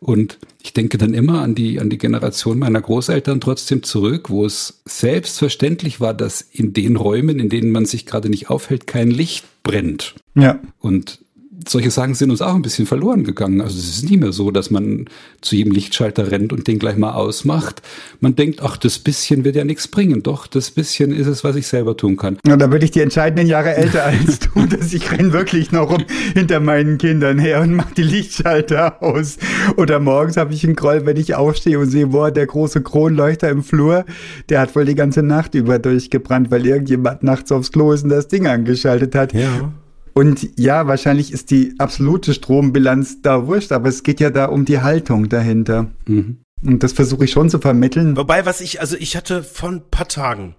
Und 0.01 0.39
ich 0.63 0.73
denke 0.73 0.99
dann 0.99 1.15
immer 1.15 1.43
an 1.43 1.55
die, 1.55 1.81
an 1.81 1.91
die 1.91 1.99
Generation 1.99 2.59
meiner 2.59 2.81
Großeltern 2.81 3.41
trotzdem 3.41 3.83
zurück, 3.83 4.31
wo 4.31 4.45
es 4.45 4.83
selbstverständlich 4.85 6.01
war, 6.01 6.15
dass 6.15 6.43
in 6.43 6.73
den 6.73 6.97
Räumen, 6.97 7.39
in 7.39 7.49
denen 7.49 7.71
man 7.71 7.87
sich 7.87 8.07
gerade 8.07 8.29
nicht 8.29 8.51
aufhält, 8.51 8.87
kein 8.87 9.11
Licht 9.11 9.45
brennt. 9.63 10.15
Ja. 10.35 10.61
Und 10.79 11.21
solche 11.69 11.91
Sachen 11.91 12.15
sind 12.15 12.31
uns 12.31 12.43
auch 12.43 12.55
ein 12.55 12.63
bisschen 12.63 12.87
verloren 12.87 13.25
gegangen. 13.25 13.61
Also 13.61 13.79
es 13.79 13.89
ist 13.89 14.09
nicht 14.09 14.21
mehr 14.21 14.33
so, 14.33 14.51
dass 14.51 14.71
man 14.71 15.07
zu 15.41 15.57
jedem 15.57 15.73
Lichtschalter 15.73 16.31
rennt 16.31 16.53
und 16.53 16.67
den 16.67 16.79
gleich 16.79 16.97
mal 16.97 17.13
ausmacht. 17.13 17.83
Man 18.21 18.37
denkt, 18.37 18.63
ach, 18.63 18.77
das 18.77 18.99
bisschen 18.99 19.45
wird 19.45 19.57
ja 19.57 19.65
nichts 19.65 19.89
bringen. 19.89 20.23
Doch, 20.23 20.47
das 20.47 20.71
bisschen 20.71 21.13
ist 21.13 21.27
es, 21.27 21.45
was 21.45 21.57
ich 21.57 21.67
selber 21.67 21.97
tun 21.97 22.17
kann. 22.17 22.39
Ja, 22.47 22.57
da 22.57 22.71
würde 22.71 22.85
ich 22.85 22.91
die 22.91 23.01
entscheidenden 23.01 23.47
Jahre 23.47 23.75
älter 23.75 24.05
als 24.07 24.39
du, 24.41 24.67
dass 24.67 24.93
ich 24.93 25.11
renn 25.13 25.33
wirklich 25.33 25.73
noch 25.73 25.91
rum 25.91 26.05
hinter 26.35 26.61
meinen 26.61 26.99
Kindern 26.99 27.39
her 27.39 27.61
und 27.61 27.75
mach 27.75 27.91
die 27.93 28.03
Lichtschalter 28.03 29.03
aus. 29.03 29.39
Oder 29.77 29.99
morgens 29.99 30.37
habe 30.37 30.55
ich 30.55 30.65
einen 30.65 30.77
Groll, 30.77 31.07
wenn 31.07 31.17
ich 31.17 31.35
aufstehe 31.35 31.79
und 31.79 31.91
sehe, 31.91 32.09
boah, 32.09 32.31
der 32.31 32.47
große 32.47 32.83
Kronleuchter 32.83 33.51
im 33.51 33.63
Flur, 33.63 34.05
der 34.49 34.61
hat 34.61 34.75
wohl 34.77 34.85
die 34.85 34.95
ganze 34.95 35.23
Nacht 35.23 35.55
über 35.55 35.79
durchgebrannt, 35.79 36.51
weil 36.51 36.67
irgendjemand 36.67 37.23
nachts 37.23 37.53
aufs 37.53 37.73
Klo 37.73 37.93
ist 37.93 38.05
und 38.05 38.11
das 38.11 38.29
Ding 38.29 38.47
angeschaltet 38.47 39.15
hat. 39.15 39.33
Ja. 39.33 39.73
Und 40.17 40.59
ja, 40.59 40.87
wahrscheinlich 40.87 41.31
ist 41.31 41.51
die 41.51 41.75
absolute 41.77 42.33
Strombilanz 42.33 43.21
da 43.21 43.47
wurscht, 43.47 43.71
aber 43.71 43.91
es 43.91 44.03
geht 44.03 44.19
ja 44.19 44.31
da 44.31 44.47
um 44.47 44.65
die 44.65 44.81
Haltung 44.81 45.29
dahinter. 45.29 45.91
Mhm. 46.07 46.39
Und 46.63 46.83
das 46.83 46.95
versuche 46.95 47.27
ich 47.27 47.33
schon 47.33 47.51
zu 47.51 47.59
vermitteln. 47.59 48.17
Wobei, 48.17 48.47
was 48.47 48.63
ich, 48.63 48.81
also 48.81 48.97
ich 48.97 49.15
hatte 49.15 49.43
vor 49.43 49.69
ein 49.69 49.91
paar 49.91 50.09
Tagen, 50.09 50.57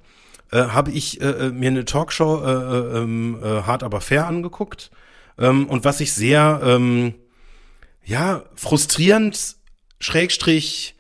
äh, 0.52 0.60
habe 0.60 0.92
ich 0.92 1.22
äh, 1.22 1.50
mir 1.50 1.72
eine 1.72 1.86
Talkshow 1.86 2.44
äh, 2.46 2.52
äh, 2.52 3.00
ähm, 3.00 3.40
äh, 3.42 3.64
Hart 3.64 3.82
aber 3.82 4.00
fair 4.00 4.28
angeguckt. 4.28 4.92
Ähm, 5.40 5.66
und 5.66 5.86
was 5.86 6.02
ich 6.02 6.14
sehr, 6.14 6.62
ähm, 6.64 7.16
ja, 8.06 8.44
frustrierend, 8.54 9.56
Schrägstrich, 10.00 10.94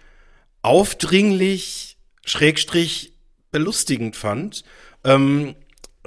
aufdringlich, 0.63 1.99
Schrägstrich, 2.25 3.13
belustigend 3.51 4.15
fand, 4.15 4.63
ähm, 5.03 5.53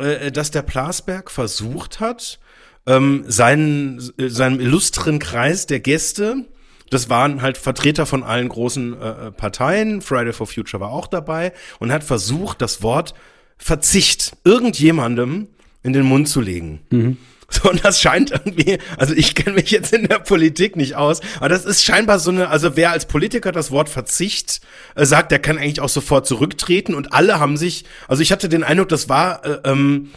äh, 0.01 0.33
dass 0.33 0.51
der 0.51 0.63
Plasberg 0.63 1.31
versucht 1.31 2.01
hat, 2.01 2.39
ähm, 2.87 3.25
seinen, 3.27 4.01
äh, 4.19 4.29
seinem 4.29 4.61
illustren 4.61 5.19
Kreis 5.19 5.67
der 5.67 5.81
Gäste, 5.81 6.47
das 6.91 7.09
waren 7.09 7.41
halt 7.41 7.57
Vertreter 7.57 8.05
von 8.05 8.23
allen 8.23 8.49
großen 8.49 9.01
äh, 9.01 9.09
äh, 9.09 9.31
Parteien, 9.31 10.03
Friday 10.03 10.33
for 10.33 10.47
Future 10.47 10.81
war 10.81 10.91
auch 10.91 11.07
dabei 11.07 11.53
und 11.79 11.93
hat 11.93 12.05
versucht, 12.05 12.61
das 12.61 12.83
Wort 12.83 13.15
Verzicht 13.57 14.37
irgendjemandem 14.45 15.49
in 15.83 15.93
den 15.93 16.05
Mund 16.05 16.29
zu 16.29 16.41
legen. 16.41 16.81
Mhm. 16.91 17.17
So, 17.51 17.69
und 17.69 17.85
das 17.85 18.01
scheint 18.01 18.31
irgendwie, 18.31 18.79
also 18.97 19.13
ich 19.13 19.35
kenne 19.35 19.57
mich 19.57 19.73
jetzt 19.73 19.93
in 19.93 20.07
der 20.07 20.21
Politik 20.21 20.77
nicht 20.77 20.95
aus, 20.95 21.21
aber 21.39 21.49
das 21.49 21.65
ist 21.65 21.85
scheinbar 21.85 22.21
so 22.21 22.31
eine, 22.31 22.49
also 22.49 22.77
wer 22.77 22.93
als 22.93 23.07
Politiker 23.07 23.51
das 23.51 23.73
Wort 23.73 23.89
Verzicht 23.89 24.61
äh, 24.95 25.05
sagt, 25.05 25.33
der 25.33 25.41
kann 25.41 25.59
eigentlich 25.59 25.81
auch 25.81 25.89
sofort 25.89 26.29
zurücktreten 26.29 26.95
und 26.95 27.13
alle 27.13 27.41
haben 27.41 27.57
sich, 27.57 27.85
also 28.07 28.23
ich 28.23 28.31
hatte 28.31 28.49
den 28.49 28.63
Eindruck, 28.63 28.89
das 28.89 29.09
war 29.09 29.45
äh, 29.45 29.59
ähm, 29.65 30.11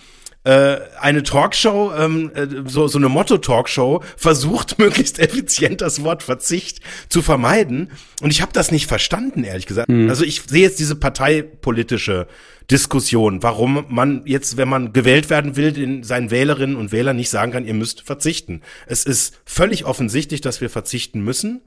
äh, 0.43 0.77
eine 0.99 1.23
Talkshow, 1.23 1.93
ähm, 1.97 2.31
äh, 2.33 2.47
so, 2.65 2.87
so 2.87 2.97
eine 2.97 3.09
Motto-Talkshow, 3.09 4.03
versucht 4.17 4.77
möglichst 4.79 5.19
effizient 5.19 5.81
das 5.81 6.03
Wort 6.03 6.23
Verzicht 6.23 6.79
zu 7.09 7.21
vermeiden. 7.21 7.91
Und 8.21 8.31
ich 8.31 8.41
habe 8.41 8.51
das 8.53 8.71
nicht 8.71 8.87
verstanden, 8.87 9.43
ehrlich 9.43 9.65
gesagt. 9.65 9.89
Mhm. 9.89 10.09
Also 10.09 10.23
ich 10.23 10.41
sehe 10.41 10.63
jetzt 10.63 10.79
diese 10.79 10.95
parteipolitische 10.95 12.27
Diskussion, 12.71 13.43
warum 13.43 13.85
man 13.89 14.21
jetzt, 14.25 14.57
wenn 14.57 14.69
man 14.69 14.93
gewählt 14.93 15.29
werden 15.29 15.55
will, 15.55 15.71
den 15.71 16.03
seinen 16.03 16.31
Wählerinnen 16.31 16.75
und 16.75 16.91
Wählern 16.91 17.15
nicht 17.15 17.29
sagen 17.29 17.51
kann, 17.51 17.65
ihr 17.65 17.73
müsst 17.73 18.01
verzichten. 18.01 18.61
Es 18.87 19.05
ist 19.05 19.39
völlig 19.45 19.85
offensichtlich, 19.85 20.41
dass 20.41 20.61
wir 20.61 20.69
verzichten 20.69 21.21
müssen. 21.21 21.61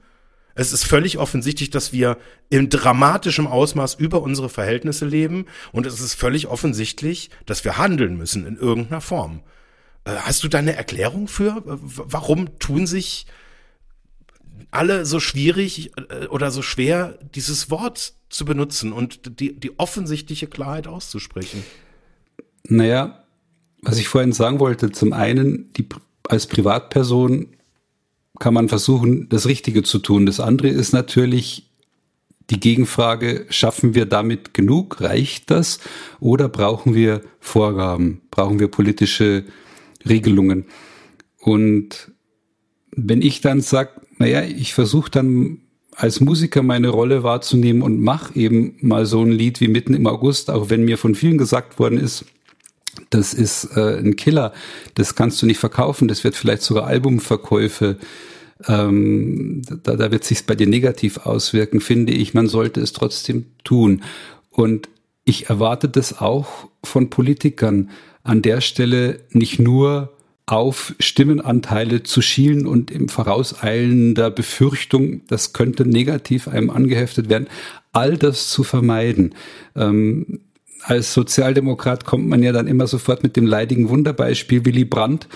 Es 0.56 0.72
ist 0.72 0.84
völlig 0.84 1.18
offensichtlich, 1.18 1.68
dass 1.68 1.92
wir 1.92 2.16
in 2.48 2.70
dramatischem 2.70 3.46
Ausmaß 3.46 3.94
über 3.94 4.22
unsere 4.22 4.48
Verhältnisse 4.48 5.04
leben. 5.04 5.44
Und 5.70 5.86
es 5.86 6.00
ist 6.00 6.14
völlig 6.14 6.48
offensichtlich, 6.48 7.30
dass 7.44 7.64
wir 7.64 7.76
handeln 7.76 8.16
müssen 8.16 8.46
in 8.46 8.56
irgendeiner 8.56 9.02
Form. 9.02 9.42
Äh, 10.04 10.12
hast 10.16 10.42
du 10.42 10.48
da 10.48 10.58
eine 10.58 10.74
Erklärung 10.74 11.28
für? 11.28 11.62
Warum 11.64 12.58
tun 12.58 12.86
sich 12.86 13.26
alle 14.70 15.04
so 15.04 15.20
schwierig 15.20 15.92
äh, 16.08 16.26
oder 16.26 16.50
so 16.50 16.62
schwer, 16.62 17.18
dieses 17.34 17.70
Wort 17.70 18.14
zu 18.30 18.46
benutzen 18.46 18.94
und 18.94 19.38
die, 19.38 19.60
die 19.60 19.78
offensichtliche 19.78 20.46
Klarheit 20.46 20.86
auszusprechen? 20.86 21.64
Naja, 22.66 23.24
was 23.82 23.98
ich 23.98 24.08
vorhin 24.08 24.32
sagen 24.32 24.58
wollte, 24.58 24.90
zum 24.90 25.12
einen, 25.12 25.70
die, 25.74 25.86
als 26.28 26.46
Privatperson 26.46 27.55
kann 28.38 28.54
man 28.54 28.68
versuchen, 28.68 29.28
das 29.28 29.46
Richtige 29.46 29.82
zu 29.82 29.98
tun. 29.98 30.26
Das 30.26 30.40
andere 30.40 30.68
ist 30.68 30.92
natürlich 30.92 31.70
die 32.50 32.60
Gegenfrage, 32.60 33.46
schaffen 33.50 33.94
wir 33.94 34.06
damit 34.06 34.54
genug? 34.54 35.00
Reicht 35.00 35.50
das? 35.50 35.80
Oder 36.20 36.48
brauchen 36.48 36.94
wir 36.94 37.22
Vorgaben? 37.40 38.20
Brauchen 38.30 38.60
wir 38.60 38.68
politische 38.68 39.44
Regelungen? 40.08 40.66
Und 41.40 42.12
wenn 42.92 43.22
ich 43.22 43.40
dann 43.40 43.60
sage, 43.60 43.90
naja, 44.18 44.42
ich 44.42 44.74
versuche 44.74 45.10
dann 45.10 45.58
als 45.94 46.20
Musiker 46.20 46.62
meine 46.62 46.88
Rolle 46.88 47.22
wahrzunehmen 47.22 47.82
und 47.82 48.00
mache 48.00 48.38
eben 48.38 48.76
mal 48.80 49.06
so 49.06 49.22
ein 49.22 49.32
Lied 49.32 49.60
wie 49.60 49.68
mitten 49.68 49.94
im 49.94 50.06
August, 50.06 50.50
auch 50.50 50.70
wenn 50.70 50.84
mir 50.84 50.98
von 50.98 51.14
vielen 51.14 51.38
gesagt 51.38 51.78
worden 51.78 51.98
ist, 51.98 52.26
das 53.10 53.34
ist 53.34 53.76
äh, 53.76 53.98
ein 53.98 54.16
Killer, 54.16 54.52
das 54.94 55.14
kannst 55.14 55.40
du 55.42 55.46
nicht 55.46 55.58
verkaufen, 55.58 56.08
das 56.08 56.24
wird 56.24 56.34
vielleicht 56.34 56.62
sogar 56.62 56.86
Albumverkäufe, 56.86 57.98
ähm, 58.68 59.62
da, 59.82 59.96
da 59.96 60.10
wird 60.10 60.24
sich 60.24 60.46
bei 60.46 60.54
dir 60.54 60.66
negativ 60.66 61.18
auswirken, 61.18 61.80
finde 61.80 62.12
ich, 62.12 62.34
man 62.34 62.48
sollte 62.48 62.80
es 62.80 62.92
trotzdem 62.92 63.46
tun. 63.64 64.02
Und 64.50 64.88
ich 65.24 65.50
erwarte 65.50 65.88
das 65.88 66.18
auch 66.20 66.68
von 66.82 67.10
Politikern, 67.10 67.90
an 68.22 68.42
der 68.42 68.60
Stelle 68.60 69.20
nicht 69.30 69.58
nur 69.58 70.12
auf 70.46 70.94
Stimmenanteile 71.00 72.04
zu 72.04 72.22
schielen 72.22 72.66
und 72.66 72.90
im 72.90 73.08
Vorauseilen 73.08 74.14
der 74.14 74.30
Befürchtung, 74.30 75.22
das 75.26 75.52
könnte 75.52 75.84
negativ 75.84 76.46
einem 76.46 76.70
angeheftet 76.70 77.28
werden, 77.28 77.48
all 77.92 78.16
das 78.16 78.48
zu 78.50 78.62
vermeiden. 78.62 79.34
Ähm, 79.74 80.40
als 80.86 81.12
Sozialdemokrat 81.12 82.04
kommt 82.04 82.28
man 82.28 82.44
ja 82.44 82.52
dann 82.52 82.68
immer 82.68 82.86
sofort 82.86 83.24
mit 83.24 83.36
dem 83.36 83.44
leidigen 83.44 83.88
Wunderbeispiel 83.88 84.64
Willy 84.64 84.84
Brandt, 84.84 85.26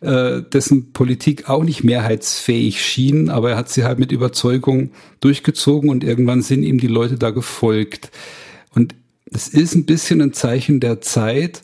äh, 0.00 0.42
dessen 0.42 0.92
Politik 0.92 1.48
auch 1.48 1.64
nicht 1.64 1.82
mehrheitsfähig 1.82 2.80
schien, 2.80 3.28
aber 3.28 3.50
er 3.50 3.56
hat 3.56 3.68
sie 3.68 3.82
halt 3.82 3.98
mit 3.98 4.12
Überzeugung 4.12 4.92
durchgezogen 5.18 5.90
und 5.90 6.04
irgendwann 6.04 6.40
sind 6.42 6.62
ihm 6.62 6.78
die 6.78 6.86
Leute 6.86 7.18
da 7.18 7.30
gefolgt. 7.30 8.12
Und 8.74 8.94
es 9.24 9.48
ist 9.48 9.74
ein 9.74 9.86
bisschen 9.86 10.22
ein 10.22 10.34
Zeichen 10.34 10.78
der 10.78 11.00
Zeit, 11.00 11.62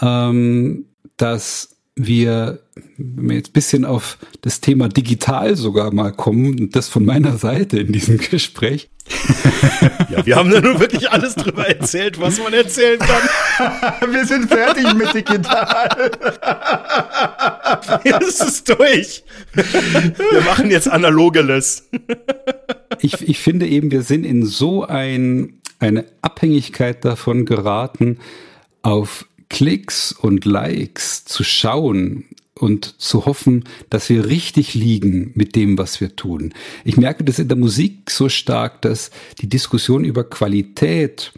ähm, 0.00 0.86
dass 1.18 1.69
wir, 1.96 2.60
wenn 2.96 3.28
wir 3.28 3.36
jetzt 3.36 3.50
ein 3.50 3.52
bisschen 3.52 3.84
auf 3.84 4.18
das 4.42 4.60
Thema 4.60 4.88
digital 4.88 5.56
sogar 5.56 5.92
mal 5.92 6.12
kommen, 6.12 6.70
das 6.70 6.88
von 6.88 7.04
meiner 7.04 7.36
Seite 7.36 7.78
in 7.78 7.92
diesem 7.92 8.18
Gespräch. 8.30 8.90
ja, 10.08 10.24
wir 10.24 10.36
haben 10.36 10.50
da 10.50 10.60
nur 10.60 10.78
wirklich 10.78 11.10
alles 11.10 11.34
drüber 11.34 11.66
erzählt, 11.66 12.20
was 12.20 12.38
man 12.38 12.52
erzählen 12.52 12.98
kann. 12.98 14.12
wir 14.12 14.24
sind 14.24 14.48
fertig 14.48 14.94
mit 14.94 15.14
digital. 15.14 16.10
Es 18.20 18.40
ist 18.40 18.68
durch. 18.68 19.22
Wir 19.54 20.40
machen 20.42 20.70
jetzt 20.70 20.88
analogeles. 20.88 21.88
ich, 23.00 23.28
ich 23.28 23.38
finde 23.38 23.66
eben, 23.66 23.90
wir 23.90 24.02
sind 24.02 24.24
in 24.24 24.44
so 24.44 24.84
ein, 24.84 25.60
eine 25.78 26.04
Abhängigkeit 26.20 27.04
davon 27.04 27.46
geraten, 27.46 28.18
auf 28.82 29.26
Klicks 29.50 30.12
und 30.12 30.46
Likes 30.46 31.24
zu 31.26 31.44
schauen 31.44 32.24
und 32.54 33.00
zu 33.00 33.26
hoffen, 33.26 33.64
dass 33.90 34.08
wir 34.08 34.26
richtig 34.26 34.74
liegen 34.74 35.32
mit 35.34 35.56
dem, 35.56 35.76
was 35.76 36.00
wir 36.00 36.16
tun. 36.16 36.54
Ich 36.84 36.96
merke 36.96 37.24
das 37.24 37.38
in 37.38 37.48
der 37.48 37.56
Musik 37.56 38.10
so 38.10 38.28
stark, 38.28 38.80
dass 38.82 39.10
die 39.40 39.48
Diskussion 39.48 40.04
über 40.04 40.24
Qualität, 40.24 41.32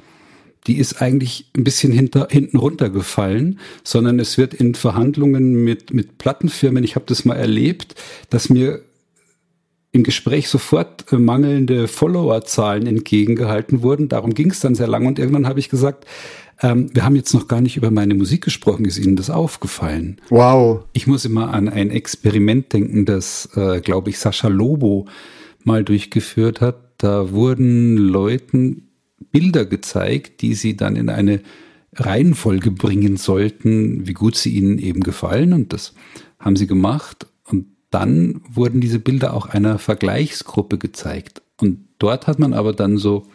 die 0.67 0.79
ist 0.79 1.01
eigentlich 1.01 1.47
ein 1.57 1.65
bisschen 1.65 1.93
hinter, 1.93 2.29
hinten 2.31 2.59
runtergefallen, 2.59 3.59
sondern 3.83 4.21
es 4.21 4.39
wird 4.39 4.55
in 4.55 4.75
Verhandlungen 4.75 5.65
mit, 5.65 5.93
mit 5.93 6.19
Plattenfirmen, 6.19 6.85
ich 6.85 6.95
habe 6.95 7.07
das 7.09 7.25
mal 7.25 7.37
erlebt, 7.37 7.95
dass 8.31 8.49
mir 8.49 8.83
im 9.93 10.03
Gespräch 10.03 10.49
sofort 10.49 11.13
äh, 11.13 11.17
mangelnde 11.17 11.87
Followerzahlen 11.87 12.87
entgegengehalten 12.87 13.83
wurden. 13.83 14.09
Darum 14.09 14.35
ging 14.35 14.51
es 14.51 14.61
dann 14.61 14.75
sehr 14.75 14.89
lange 14.89 15.07
und 15.07 15.19
irgendwann 15.19 15.47
habe 15.47 15.61
ich 15.61 15.69
gesagt, 15.69 16.07
ähm, 16.63 16.89
wir 16.95 17.05
haben 17.05 17.17
jetzt 17.17 17.35
noch 17.35 17.47
gar 17.47 17.61
nicht 17.61 17.77
über 17.77 17.91
meine 17.91 18.15
Musik 18.15 18.43
gesprochen. 18.43 18.87
Ist 18.87 18.99
Ihnen 18.99 19.17
das 19.17 19.31
aufgefallen? 19.31 20.21
Wow. 20.31 20.85
Ich 20.93 21.07
muss 21.07 21.25
immer 21.25 21.53
an 21.53 21.69
ein 21.69 21.91
Experiment 21.91 22.73
denken, 22.73 23.05
das, 23.05 23.51
äh, 23.55 23.81
glaube 23.81 24.11
ich, 24.11 24.19
Sascha 24.19 24.49
Lobo 24.49 25.07
mal 25.63 25.85
durchgeführt 25.85 26.61
hat. 26.61 26.77
Da 26.99 27.31
wurden 27.31 27.97
Leuten 27.97 28.89
Bilder 29.31 29.67
gezeigt, 29.67 30.43
die 30.43 30.55
sie 30.55 30.77
dann 30.77 30.97
in 30.97 31.09
eine 31.09 31.41
Reihenfolge 31.95 32.71
bringen 32.71 33.17
sollten, 33.17 34.07
wie 34.07 34.15
gut 34.15 34.37
sie 34.37 34.57
ihnen 34.57 34.79
eben 34.79 35.01
gefallen. 35.01 35.53
Und 35.53 35.73
das 35.73 35.95
haben 36.39 36.57
sie 36.57 36.67
gemacht. 36.67 37.27
Und 37.45 37.67
dann 37.93 38.41
wurden 38.49 38.81
diese 38.81 38.99
Bilder 38.99 39.35
auch 39.35 39.47
einer 39.47 39.79
Vergleichsgruppe 39.79 40.79
gezeigt. 40.79 41.43
Und 41.61 41.87
dort 41.99 42.27
hat 42.27 42.39
man 42.39 42.55
aber 42.55 42.73
dann 42.73 42.97
so, 42.97 43.27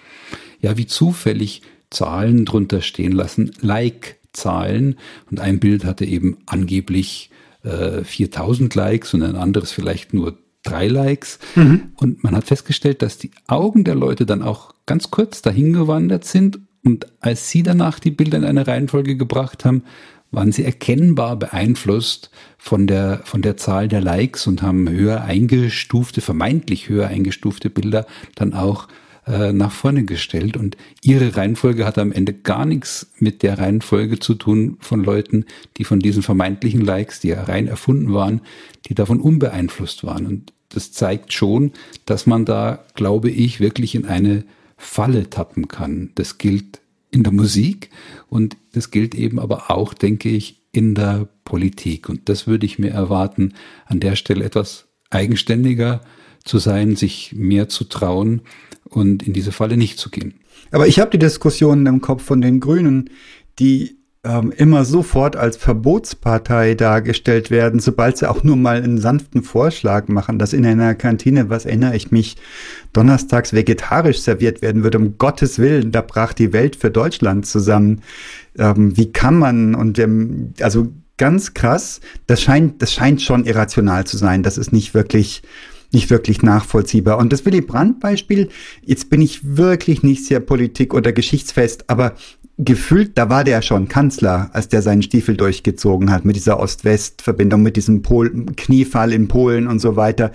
ja, 0.60 0.78
wie 0.78 0.88
zufällig 0.88 1.62
Zahlen 1.90 2.44
drunter 2.44 2.82
stehen 2.82 3.14
lassen, 3.14 3.52
Like-Zahlen. 3.62 4.98
Und 5.30 5.40
ein 5.40 5.60
Bild 5.60 5.86
hatte 5.86 6.06
eben 6.06 6.40
angeblich 6.48 7.30
äh, 7.64 8.04
4000 8.04 8.74
Likes 8.76 9.14
und 9.14 9.24
ein 9.24 9.36
anderes 9.36 9.72
vielleicht 9.72 10.14
nur 10.14 10.38
drei 10.64 10.88
Likes. 10.88 11.40
Mhm. 11.56 11.92
Und 11.96 12.24
man 12.24 12.36
hat 12.36 12.46
festgestellt, 12.46 13.02
dass 13.02 13.18
die 13.18 13.32
Augen 13.48 13.84
der 13.84 13.96
Leute 13.96 14.26
dann 14.26 14.42
auch 14.42 14.74
ganz 14.86 15.12
kurz 15.12 15.42
dahin 15.42 15.72
gewandert 15.72 16.26
sind. 16.26 16.60
Und 16.84 17.08
als 17.20 17.50
sie 17.50 17.64
danach 17.64 18.00
die 18.00 18.12
Bilder 18.12 18.38
in 18.38 18.44
eine 18.44 18.66
Reihenfolge 18.66 19.18
gebracht 19.18 19.66
haben, 19.66 19.84
waren 20.38 20.52
sie 20.52 20.64
erkennbar 20.64 21.36
beeinflusst 21.36 22.30
von 22.60 22.86
der, 22.86 23.22
von 23.26 23.42
der 23.42 23.58
Zahl 23.58 23.88
der 23.88 24.02
Likes 24.02 24.46
und 24.46 24.62
haben 24.62 24.88
höher 24.88 25.22
eingestufte, 25.22 26.22
vermeintlich 26.22 26.90
höher 26.90 27.08
eingestufte 27.08 27.72
Bilder 27.72 28.06
dann 28.36 28.54
auch 28.54 28.88
äh, 29.26 29.52
nach 29.52 29.72
vorne 29.72 30.06
gestellt 30.06 30.56
und 30.56 30.78
ihre 31.02 31.36
Reihenfolge 31.36 31.88
hat 31.88 31.98
am 31.98 32.12
Ende 32.12 32.34
gar 32.34 32.66
nichts 32.66 33.12
mit 33.18 33.42
der 33.42 33.58
Reihenfolge 33.58 34.20
zu 34.20 34.36
tun 34.36 34.78
von 34.80 35.04
Leuten, 35.04 35.46
die 35.78 35.86
von 35.86 36.00
diesen 36.00 36.22
vermeintlichen 36.22 36.82
Likes, 36.82 37.20
die 37.20 37.30
ja 37.30 37.44
rein 37.46 37.68
erfunden 37.68 38.14
waren, 38.14 38.42
die 38.86 38.94
davon 38.94 39.20
unbeeinflusst 39.20 40.04
waren. 40.04 40.28
Und 40.28 40.54
das 40.70 40.92
zeigt 40.92 41.34
schon, 41.34 41.72
dass 42.06 42.28
man 42.28 42.46
da, 42.46 42.86
glaube 42.94 43.32
ich, 43.32 43.60
wirklich 43.60 43.96
in 43.96 44.06
eine 44.06 44.44
Falle 44.78 45.32
tappen 45.32 45.68
kann. 45.68 46.12
Das 46.14 46.38
gilt 46.38 46.80
in 47.12 47.24
der 47.24 47.34
Musik 47.34 47.90
und 48.28 48.58
das 48.74 48.92
gilt 48.92 49.16
eben 49.16 49.40
aber 49.40 49.72
auch, 49.72 49.94
denke 49.94 50.30
ich, 50.30 50.62
in 50.72 50.94
der 50.94 51.28
Politik. 51.44 52.10
Und 52.10 52.30
das 52.30 52.46
würde 52.48 52.66
ich 52.66 52.78
mir 52.78 52.92
erwarten, 52.92 53.54
an 53.86 54.00
der 54.00 54.16
Stelle 54.16 54.46
etwas 54.46 54.88
eigenständiger 55.10 56.02
zu 56.44 56.60
sein, 56.60 56.96
sich 56.96 57.34
mehr 57.34 57.70
zu 57.70 57.86
trauen 57.86 58.42
und 58.84 59.24
in 59.24 59.34
diese 59.34 59.52
Falle 59.52 59.78
nicht 59.78 60.00
zu 60.00 60.10
gehen. 60.10 60.36
Aber 60.72 60.88
ich 60.88 61.00
habe 61.00 61.12
die 61.12 61.20
Diskussionen 61.20 61.86
im 61.86 62.02
Kopf 62.02 62.24
von 62.24 62.42
den 62.42 62.60
Grünen, 62.60 63.10
die 63.60 63.97
ähm, 64.28 64.52
immer 64.56 64.84
sofort 64.84 65.36
als 65.38 65.56
Verbotspartei 65.56 66.76
dargestellt 66.76 67.50
werden, 67.50 67.80
sobald 67.80 68.18
sie 68.18 68.30
auch 68.30 68.44
nur 68.44 68.58
mal 68.58 68.82
einen 68.82 68.98
sanften 68.98 69.42
Vorschlag 69.42 70.10
machen, 70.10 70.38
dass 70.38 70.54
in 70.54 70.66
einer 70.66 70.96
Kantine, 70.96 71.50
was 71.50 71.66
erinnere 71.66 71.96
ich 71.96 72.12
mich, 72.12 72.36
donnerstags 72.92 73.54
vegetarisch 73.54 74.20
serviert 74.20 74.62
werden 74.62 74.84
würde. 74.84 74.98
Um 74.98 75.18
Gottes 75.18 75.60
Willen, 75.60 75.92
da 75.92 76.02
brach 76.02 76.34
die 76.34 76.52
Welt 76.52 76.76
für 76.76 76.92
Deutschland 76.92 77.46
zusammen. 77.46 78.02
Ähm, 78.58 78.98
wie 78.98 79.12
kann 79.12 79.40
man 79.40 79.76
und 79.76 79.98
ähm, 79.98 80.54
also 80.60 80.90
ganz 81.18 81.54
krass, 81.54 82.02
das 82.28 82.42
scheint, 82.42 82.82
das 82.82 82.92
scheint 82.92 83.22
schon 83.22 83.46
irrational 83.46 84.06
zu 84.06 84.18
sein. 84.18 84.44
Das 84.44 84.58
ist 84.58 84.74
nicht 84.74 84.94
wirklich 84.94 85.42
nicht 85.94 86.10
wirklich 86.10 86.42
nachvollziehbar. 86.42 87.18
Und 87.18 87.32
das 87.32 87.46
Willy 87.46 87.62
Brandt-Beispiel, 87.62 88.50
jetzt 88.84 89.10
bin 89.10 89.22
ich 89.22 89.58
wirklich 89.58 90.04
nicht 90.04 90.26
sehr 90.26 90.40
politik- 90.40 90.94
oder 90.94 91.14
geschichtsfest, 91.14 91.90
aber 91.90 92.16
gefühlt, 92.58 93.18
da 93.18 93.30
war 93.30 93.44
der 93.44 93.62
schon 93.62 93.88
Kanzler, 93.88 94.50
als 94.54 94.68
der 94.68 94.82
seinen 94.82 95.04
Stiefel 95.04 95.38
durchgezogen 95.38 96.12
hat 96.12 96.26
mit 96.26 96.36
dieser 96.36 96.60
Ost-West-Verbindung, 96.60 97.62
mit 97.62 97.76
diesem 97.76 98.02
Pol 98.02 98.32
Kniefall 98.56 99.14
in 99.14 99.28
Polen 99.28 99.68
und 99.68 99.80
so 99.80 99.96
weiter. 99.96 100.32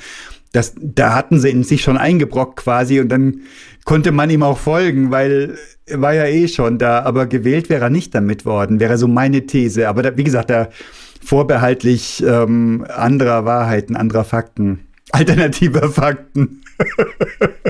Das, 0.53 0.75
da 0.81 1.15
hatten 1.15 1.41
sie 1.41 1.51
in 1.51 1.65
sich 1.65 1.83
schon 1.83 1.97
eingebrockt 1.97 2.57
quasi 2.57 3.01
und 3.01 3.09
dann 3.09 3.41
konnte 3.85 4.13
man 4.13 4.31
ihm 4.31 4.43
auch 4.43 4.59
folgen, 4.59 5.11
weil 5.11 5.57
er 5.87 6.01
war 6.01 6.15
ja 6.15 6.27
eh 6.27 6.47
schon 6.47 6.79
da, 6.79 7.01
aber 7.03 7.27
gewählt 7.27 7.69
wäre 7.69 7.85
er 7.85 7.91
nicht 7.91 8.15
damit 8.15 8.45
worden, 8.45 8.79
wäre 8.79 8.99
so 8.99 9.09
meine 9.09 9.47
These. 9.47 9.89
Aber 9.89 10.03
da, 10.03 10.17
wie 10.17 10.25
gesagt, 10.25 10.51
da 10.51 10.69
vorbehaltlich 11.25 12.23
ähm, 12.27 12.85
anderer 12.89 13.45
Wahrheiten, 13.45 13.97
anderer 13.97 14.25
Fakten 14.25 14.87
alternativer 15.13 15.91
Fakten. 15.91 16.62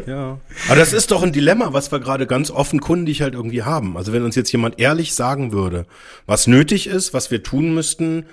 Ja. 0.07 0.39
Aber 0.69 0.77
das 0.77 0.93
ist 0.93 1.11
doch 1.11 1.23
ein 1.23 1.33
Dilemma, 1.33 1.73
was 1.73 1.93
wir 1.93 2.01
gerade 2.01 2.27
ganz 2.27 2.51
offenkundig 2.51 3.23
halt 3.23 3.35
irgendwie 3.35 3.63
haben. 3.63 3.97
Also 3.97 4.13
wenn 4.13 4.23
uns 4.23 4.37
jetzt 4.37 4.53
jemand 4.53 4.79
ehrlich 4.79 5.15
sagen 5.15 5.53
würde, 5.53 5.87
was 6.27 6.47
nötig 6.47 6.87
ist, 6.87 7.15
was 7.15 7.31
wir 7.31 7.43
tun 7.43 7.75
müssten, 7.75 8.27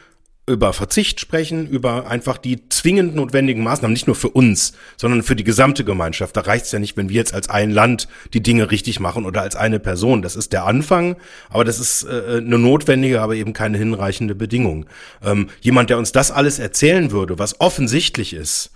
über 0.49 0.73
Verzicht 0.73 1.19
sprechen, 1.19 1.67
über 1.67 2.09
einfach 2.09 2.37
die 2.37 2.67
zwingend 2.69 3.15
notwendigen 3.15 3.63
Maßnahmen, 3.63 3.93
nicht 3.93 4.07
nur 4.07 4.15
für 4.15 4.29
uns, 4.29 4.73
sondern 4.97 5.23
für 5.23 5.35
die 5.35 5.43
gesamte 5.43 5.85
Gemeinschaft. 5.85 6.35
Da 6.35 6.41
reicht 6.41 6.65
es 6.65 6.71
ja 6.71 6.79
nicht, 6.79 6.97
wenn 6.97 7.09
wir 7.09 7.15
jetzt 7.15 7.33
als 7.33 7.49
ein 7.49 7.69
Land 7.69 8.07
die 8.33 8.41
Dinge 8.41 8.71
richtig 8.71 8.99
machen 8.99 9.25
oder 9.25 9.41
als 9.41 9.55
eine 9.55 9.79
Person. 9.79 10.21
Das 10.21 10.35
ist 10.35 10.51
der 10.51 10.65
Anfang, 10.65 11.15
aber 11.49 11.63
das 11.63 11.79
ist 11.79 12.03
äh, 12.03 12.37
eine 12.37 12.57
notwendige, 12.57 13.21
aber 13.21 13.35
eben 13.35 13.53
keine 13.53 13.77
hinreichende 13.77 14.35
Bedingung. 14.35 14.87
Ähm, 15.23 15.49
jemand, 15.61 15.91
der 15.91 15.99
uns 15.99 16.11
das 16.11 16.31
alles 16.31 16.57
erzählen 16.57 17.11
würde, 17.11 17.37
was 17.37 17.61
offensichtlich 17.61 18.33
ist, 18.33 18.71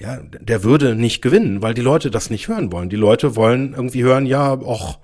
ja, 0.00 0.20
der 0.22 0.62
würde 0.62 0.94
nicht 0.94 1.22
gewinnen, 1.22 1.60
weil 1.60 1.74
die 1.74 1.82
Leute 1.82 2.10
das 2.10 2.30
nicht 2.30 2.48
hören 2.48 2.70
wollen. 2.70 2.88
Die 2.88 2.96
Leute 2.96 3.34
wollen 3.34 3.74
irgendwie 3.74 4.04
hören, 4.04 4.26
ja, 4.26 4.52
och, 4.52 4.98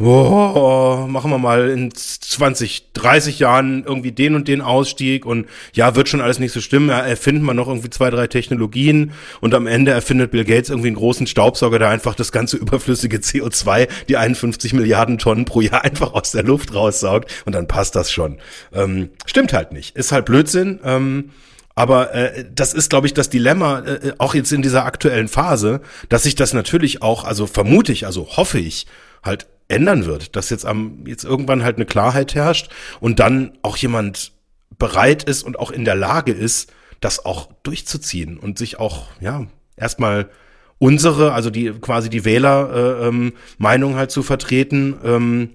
oh, 0.00 1.06
machen 1.08 1.30
wir 1.30 1.38
mal 1.38 1.68
in 1.70 1.92
20, 1.94 2.92
30 2.94 3.38
Jahren 3.38 3.84
irgendwie 3.84 4.10
den 4.10 4.34
und 4.34 4.48
den 4.48 4.60
Ausstieg 4.60 5.24
und 5.24 5.46
ja, 5.72 5.94
wird 5.94 6.08
schon 6.08 6.20
alles 6.20 6.40
nicht 6.40 6.52
so 6.52 6.60
stimmen. 6.60 6.88
Ja, 6.88 6.98
erfinden 6.98 7.44
wir 7.44 7.54
noch 7.54 7.68
irgendwie 7.68 7.90
zwei, 7.90 8.10
drei 8.10 8.26
Technologien 8.26 9.12
und 9.40 9.54
am 9.54 9.68
Ende 9.68 9.92
erfindet 9.92 10.32
Bill 10.32 10.44
Gates 10.44 10.70
irgendwie 10.70 10.88
einen 10.88 10.96
großen 10.96 11.28
Staubsauger, 11.28 11.78
der 11.78 11.88
einfach 11.88 12.16
das 12.16 12.32
ganze 12.32 12.56
überflüssige 12.56 13.18
CO2, 13.18 13.88
die 14.08 14.16
51 14.16 14.72
Milliarden 14.72 15.18
Tonnen 15.18 15.44
pro 15.44 15.60
Jahr 15.60 15.84
einfach 15.84 16.12
aus 16.12 16.32
der 16.32 16.42
Luft 16.42 16.74
raussaugt 16.74 17.30
und 17.44 17.54
dann 17.54 17.68
passt 17.68 17.94
das 17.94 18.10
schon. 18.10 18.38
Ähm, 18.72 19.10
stimmt 19.26 19.52
halt 19.52 19.72
nicht. 19.72 19.96
Ist 19.96 20.10
halt 20.10 20.24
Blödsinn. 20.24 20.80
Ähm, 20.84 21.30
aber 21.78 22.12
äh, 22.12 22.44
das 22.52 22.74
ist, 22.74 22.90
glaube 22.90 23.06
ich, 23.06 23.14
das 23.14 23.30
Dilemma, 23.30 23.78
äh, 23.78 24.12
auch 24.18 24.34
jetzt 24.34 24.50
in 24.50 24.62
dieser 24.62 24.84
aktuellen 24.84 25.28
Phase, 25.28 25.80
dass 26.08 26.24
sich 26.24 26.34
das 26.34 26.52
natürlich 26.52 27.02
auch, 27.02 27.22
also 27.22 27.46
vermute 27.46 27.92
ich, 27.92 28.04
also 28.04 28.26
hoffe 28.36 28.58
ich, 28.58 28.88
halt 29.22 29.46
ändern 29.68 30.04
wird, 30.04 30.34
dass 30.34 30.50
jetzt 30.50 30.66
am 30.66 31.06
jetzt 31.06 31.22
irgendwann 31.22 31.62
halt 31.62 31.76
eine 31.76 31.86
Klarheit 31.86 32.34
herrscht 32.34 32.72
und 32.98 33.20
dann 33.20 33.52
auch 33.62 33.76
jemand 33.76 34.32
bereit 34.76 35.22
ist 35.22 35.44
und 35.44 35.56
auch 35.60 35.70
in 35.70 35.84
der 35.84 35.94
Lage 35.94 36.32
ist, 36.32 36.72
das 36.98 37.24
auch 37.24 37.48
durchzuziehen 37.62 38.38
und 38.38 38.58
sich 38.58 38.80
auch 38.80 39.06
ja 39.20 39.46
erstmal 39.76 40.30
unsere, 40.78 41.32
also 41.32 41.48
die 41.48 41.70
quasi 41.80 42.10
die 42.10 42.24
Wähler 42.24 42.70
äh, 42.74 43.06
ähm, 43.06 43.34
Meinung 43.56 43.94
halt 43.94 44.10
zu 44.10 44.24
vertreten. 44.24 44.96
Ähm, 45.04 45.50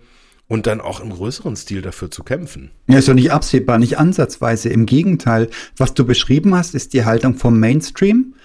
und 0.54 0.68
dann 0.68 0.82
auch 0.82 1.00
im 1.00 1.10
größeren 1.10 1.56
Stil 1.56 1.82
dafür 1.82 2.12
zu 2.12 2.24
kämpfen. 2.24 2.70
Ja, 2.88 3.00
ist 3.00 3.08
doch 3.08 3.16
nicht 3.16 3.32
absehbar, 3.32 3.80
nicht 3.80 3.98
ansatzweise. 3.98 4.70
Im 4.70 4.86
Gegenteil, 4.86 5.50
was 5.78 5.96
du 5.96 6.06
beschrieben 6.06 6.54
hast, 6.54 6.76
ist 6.76 6.94
die 6.94 7.06
Haltung 7.06 7.34
vom 7.38 7.60
Mainstream 7.60 8.36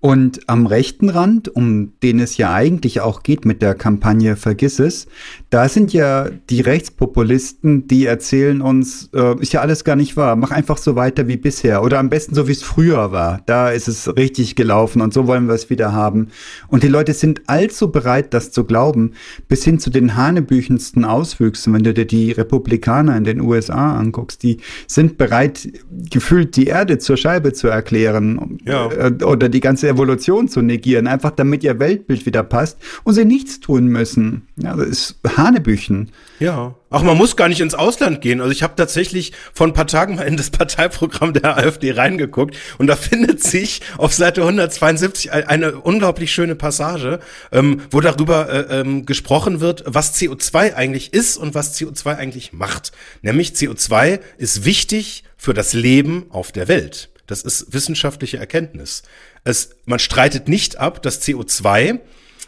und 0.00 0.48
am 0.48 0.66
rechten 0.66 1.08
Rand, 1.08 1.48
um 1.48 1.92
den 2.04 2.20
es 2.20 2.36
ja 2.36 2.54
eigentlich 2.54 3.00
auch 3.00 3.24
geht 3.24 3.44
mit 3.44 3.62
der 3.62 3.74
Kampagne 3.74 4.36
Vergiss 4.36 4.78
es, 4.78 5.08
da 5.50 5.68
sind 5.68 5.92
ja 5.92 6.28
die 6.50 6.60
Rechtspopulisten, 6.60 7.88
die 7.88 8.06
erzählen 8.06 8.60
uns, 8.60 9.10
äh, 9.12 9.34
ist 9.40 9.52
ja 9.52 9.60
alles 9.60 9.82
gar 9.82 9.96
nicht 9.96 10.16
wahr, 10.16 10.36
mach 10.36 10.52
einfach 10.52 10.78
so 10.78 10.94
weiter 10.94 11.26
wie 11.26 11.36
bisher 11.36 11.82
oder 11.82 11.98
am 11.98 12.10
besten 12.10 12.36
so 12.36 12.46
wie 12.46 12.52
es 12.52 12.62
früher 12.62 13.10
war. 13.10 13.40
Da 13.46 13.70
ist 13.70 13.88
es 13.88 14.14
richtig 14.16 14.54
gelaufen 14.54 15.02
und 15.02 15.12
so 15.12 15.26
wollen 15.26 15.48
wir 15.48 15.54
es 15.54 15.68
wieder 15.68 15.92
haben. 15.92 16.28
Und 16.68 16.84
die 16.84 16.88
Leute 16.88 17.12
sind 17.12 17.42
allzu 17.48 17.90
bereit, 17.90 18.32
das 18.34 18.52
zu 18.52 18.62
glauben, 18.62 19.14
bis 19.48 19.64
hin 19.64 19.80
zu 19.80 19.90
den 19.90 20.16
hanebüchendsten 20.16 21.04
Auswüchsen. 21.04 21.74
Wenn 21.74 21.82
du 21.82 21.92
dir 21.92 22.06
die 22.06 22.30
Republikaner 22.30 23.16
in 23.16 23.24
den 23.24 23.40
USA 23.40 23.98
anguckst, 23.98 24.44
die 24.44 24.58
sind 24.86 25.18
bereit, 25.18 25.68
gefühlt 26.08 26.54
die 26.54 26.66
Erde 26.66 26.98
zur 26.98 27.16
Scheibe 27.16 27.52
zu 27.52 27.66
erklären 27.66 28.60
ja. 28.64 28.88
Äh, 28.92 29.24
oder 29.24 29.48
die 29.48 29.60
ganze 29.60 29.87
Evolution 29.88 30.48
zu 30.48 30.62
negieren, 30.62 31.06
einfach 31.06 31.30
damit 31.30 31.64
ihr 31.64 31.78
Weltbild 31.78 32.26
wieder 32.26 32.42
passt 32.42 32.78
und 33.04 33.14
sie 33.14 33.24
nichts 33.24 33.60
tun 33.60 33.86
müssen. 33.86 34.46
Ja, 34.56 34.76
das 34.76 34.86
ist 34.86 35.16
Hanebüchen. 35.36 36.10
Ja. 36.38 36.74
Ach, 36.90 37.02
man 37.02 37.18
muss 37.18 37.36
gar 37.36 37.48
nicht 37.48 37.60
ins 37.60 37.74
Ausland 37.74 38.22
gehen. 38.22 38.40
Also 38.40 38.50
ich 38.50 38.62
habe 38.62 38.74
tatsächlich 38.76 39.32
vor 39.52 39.66
ein 39.66 39.74
paar 39.74 39.86
Tagen 39.86 40.16
mal 40.16 40.22
in 40.22 40.38
das 40.38 40.50
Parteiprogramm 40.50 41.34
der 41.34 41.58
AfD 41.58 41.92
reingeguckt 41.92 42.56
und 42.78 42.86
da 42.86 42.96
findet 43.08 43.42
sich 43.42 43.82
auf 43.98 44.14
Seite 44.14 44.42
172 44.42 45.32
eine 45.32 45.76
unglaublich 45.80 46.32
schöne 46.32 46.54
Passage, 46.54 47.20
ähm, 47.52 47.82
wo 47.90 48.00
darüber 48.00 48.48
äh, 48.48 48.80
ähm, 48.80 49.04
gesprochen 49.04 49.60
wird, 49.60 49.84
was 49.86 50.14
CO2 50.14 50.74
eigentlich 50.74 51.12
ist 51.12 51.36
und 51.36 51.54
was 51.54 51.78
CO2 51.78 52.16
eigentlich 52.16 52.52
macht. 52.52 52.92
Nämlich 53.22 53.50
CO2 53.50 54.20
ist 54.38 54.64
wichtig 54.64 55.24
für 55.36 55.54
das 55.54 55.72
Leben 55.72 56.26
auf 56.30 56.52
der 56.52 56.68
Welt. 56.68 57.10
Das 57.28 57.42
ist 57.42 57.72
wissenschaftliche 57.72 58.38
Erkenntnis. 58.38 59.02
Es, 59.44 59.76
man 59.84 60.00
streitet 60.00 60.48
nicht 60.48 60.78
ab, 60.78 61.02
dass 61.02 61.22
CO2 61.22 62.00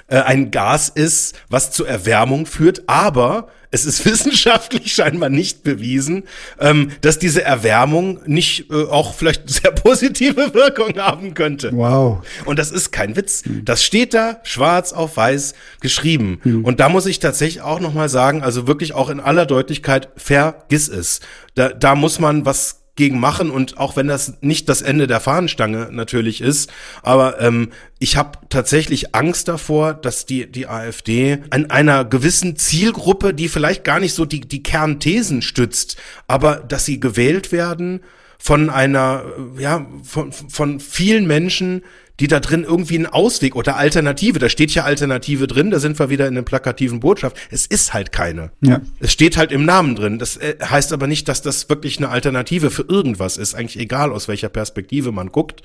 äh, 0.09 0.17
ein 0.17 0.51
Gas 0.51 0.89
ist, 0.89 1.39
was 1.49 1.71
zur 1.71 1.87
Erwärmung 1.87 2.47
führt, 2.47 2.89
aber 2.89 3.49
es 3.71 3.85
ist 3.85 4.05
wissenschaftlich 4.07 4.93
scheinbar 4.93 5.29
nicht 5.29 5.63
bewiesen, 5.63 6.25
ähm, 6.59 6.91
dass 7.03 7.19
diese 7.19 7.45
Erwärmung 7.45 8.21
nicht 8.27 8.71
äh, 8.71 8.85
auch 8.87 9.15
vielleicht 9.15 9.49
sehr 9.51 9.71
positive 9.71 10.55
Wirkung 10.55 10.99
haben 10.99 11.35
könnte. 11.35 11.71
Wow. 11.73 12.25
Und 12.45 12.59
das 12.59 12.71
ist 12.71 12.91
kein 12.91 13.17
Witz. 13.17 13.45
Das 13.65 13.85
steht 13.85 14.15
da 14.15 14.41
schwarz 14.43 14.93
auf 14.93 15.17
weiß 15.17 15.55
geschrieben. 15.81 16.41
Mhm. 16.43 16.65
Und 16.65 16.81
da 16.81 16.89
muss 16.89 17.07
ich 17.07 17.21
tatsächlich 17.21 17.63
auch 17.63 17.81
nochmal 17.81 18.09
sagen, 18.09 18.43
also 18.43 18.67
wirklich 18.67 18.95
auch 18.95 19.11
in 19.11 19.21
aller 19.21 19.47
Deutlichkeit, 19.47 20.09
vergiss 20.17 20.89
es. 20.89 21.21
Da, 21.55 21.69
da 21.69 21.95
muss 21.95 22.19
man 22.19 22.47
was 22.47 22.80
gegen 23.01 23.19
machen 23.19 23.51
und 23.51 23.79
auch 23.79 23.97
wenn 23.97 24.09
das 24.09 24.35
nicht 24.43 24.69
das 24.69 24.83
Ende 24.83 25.07
der 25.07 25.21
Fahnenstange 25.21 25.89
natürlich 25.91 26.43
ist, 26.43 26.71
aber 27.03 27.41
ähm, 27.41 27.71
ich 27.99 28.19
habe 28.19 28.39
tatsächlich 28.51 29.15
Angst 29.15 29.49
davor, 29.49 29.95
dass 29.95 30.27
die 30.27 30.53
die 30.53 30.67
AfD 30.67 31.39
an 31.49 31.71
einer 31.71 32.05
gewissen 32.05 32.57
Zielgruppe, 32.57 33.33
die 33.33 33.49
vielleicht 33.49 33.85
gar 33.85 34.01
nicht 34.01 34.13
so 34.13 34.27
die 34.27 34.43
die 34.43 34.63
Kernthesen 34.63 35.41
stützt, 35.41 35.97
aber 36.27 36.57
dass 36.57 36.85
sie 36.85 37.01
gewählt 37.01 37.53
werden 37.53 38.01
von 38.39 38.69
einer 38.69 39.25
ja 39.59 39.87
von 40.05 40.31
von 40.33 40.79
vielen 40.79 41.27
Menschen, 41.27 41.83
die 42.21 42.29
da 42.29 42.39
drin 42.39 42.65
irgendwie 42.65 42.97
einen 42.97 43.07
Ausweg 43.07 43.57
oder 43.57 43.77
Alternative, 43.77 44.39
da 44.39 44.49
steht 44.49 44.73
ja 44.73 44.85
Alternative 44.85 45.47
drin, 45.47 45.71
da 45.71 45.79
sind 45.79 45.99
wir 45.99 46.11
wieder 46.11 46.29
in 46.29 46.35
der 46.35 46.43
plakativen 46.43 47.01
Botschaft. 47.01 47.37
Es 47.51 47.67
ist 47.67 47.95
halt 47.95 48.13
keine. 48.13 48.51
Ja. 48.61 48.83
Es 49.01 49.13
steht 49.13 49.37
halt 49.37 49.53
im 49.53 49.65
Namen 49.65 49.97
drin. 49.97 50.19
Das 50.19 50.37
äh, 50.37 50.57
heißt 50.63 50.93
aber 50.93 51.07
nicht, 51.07 51.29
dass 51.29 51.43
das 51.43 51.69
wirklich 51.69 51.99
eine 51.99 52.11
Alternative 52.11 52.71
für 52.71 52.83
irgendwas 52.83 53.39
ist. 53.39 53.55
Eigentlich 53.55 53.79
egal, 53.79 54.13
aus 54.13 54.29
welcher 54.29 54.51
Perspektive 54.51 55.13
man 55.13 55.33
guckt. 55.33 55.63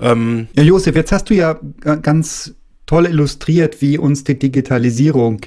Ähm 0.00 0.48
ja, 0.56 0.62
Josef, 0.62 0.94
jetzt 0.94 1.10
hast 1.10 1.28
du 1.28 1.34
ja 1.34 1.58
ganz 2.02 2.54
toll 2.86 3.06
illustriert, 3.06 3.82
wie 3.82 3.98
uns 3.98 4.22
die 4.22 4.38
Digitalisierung 4.38 5.40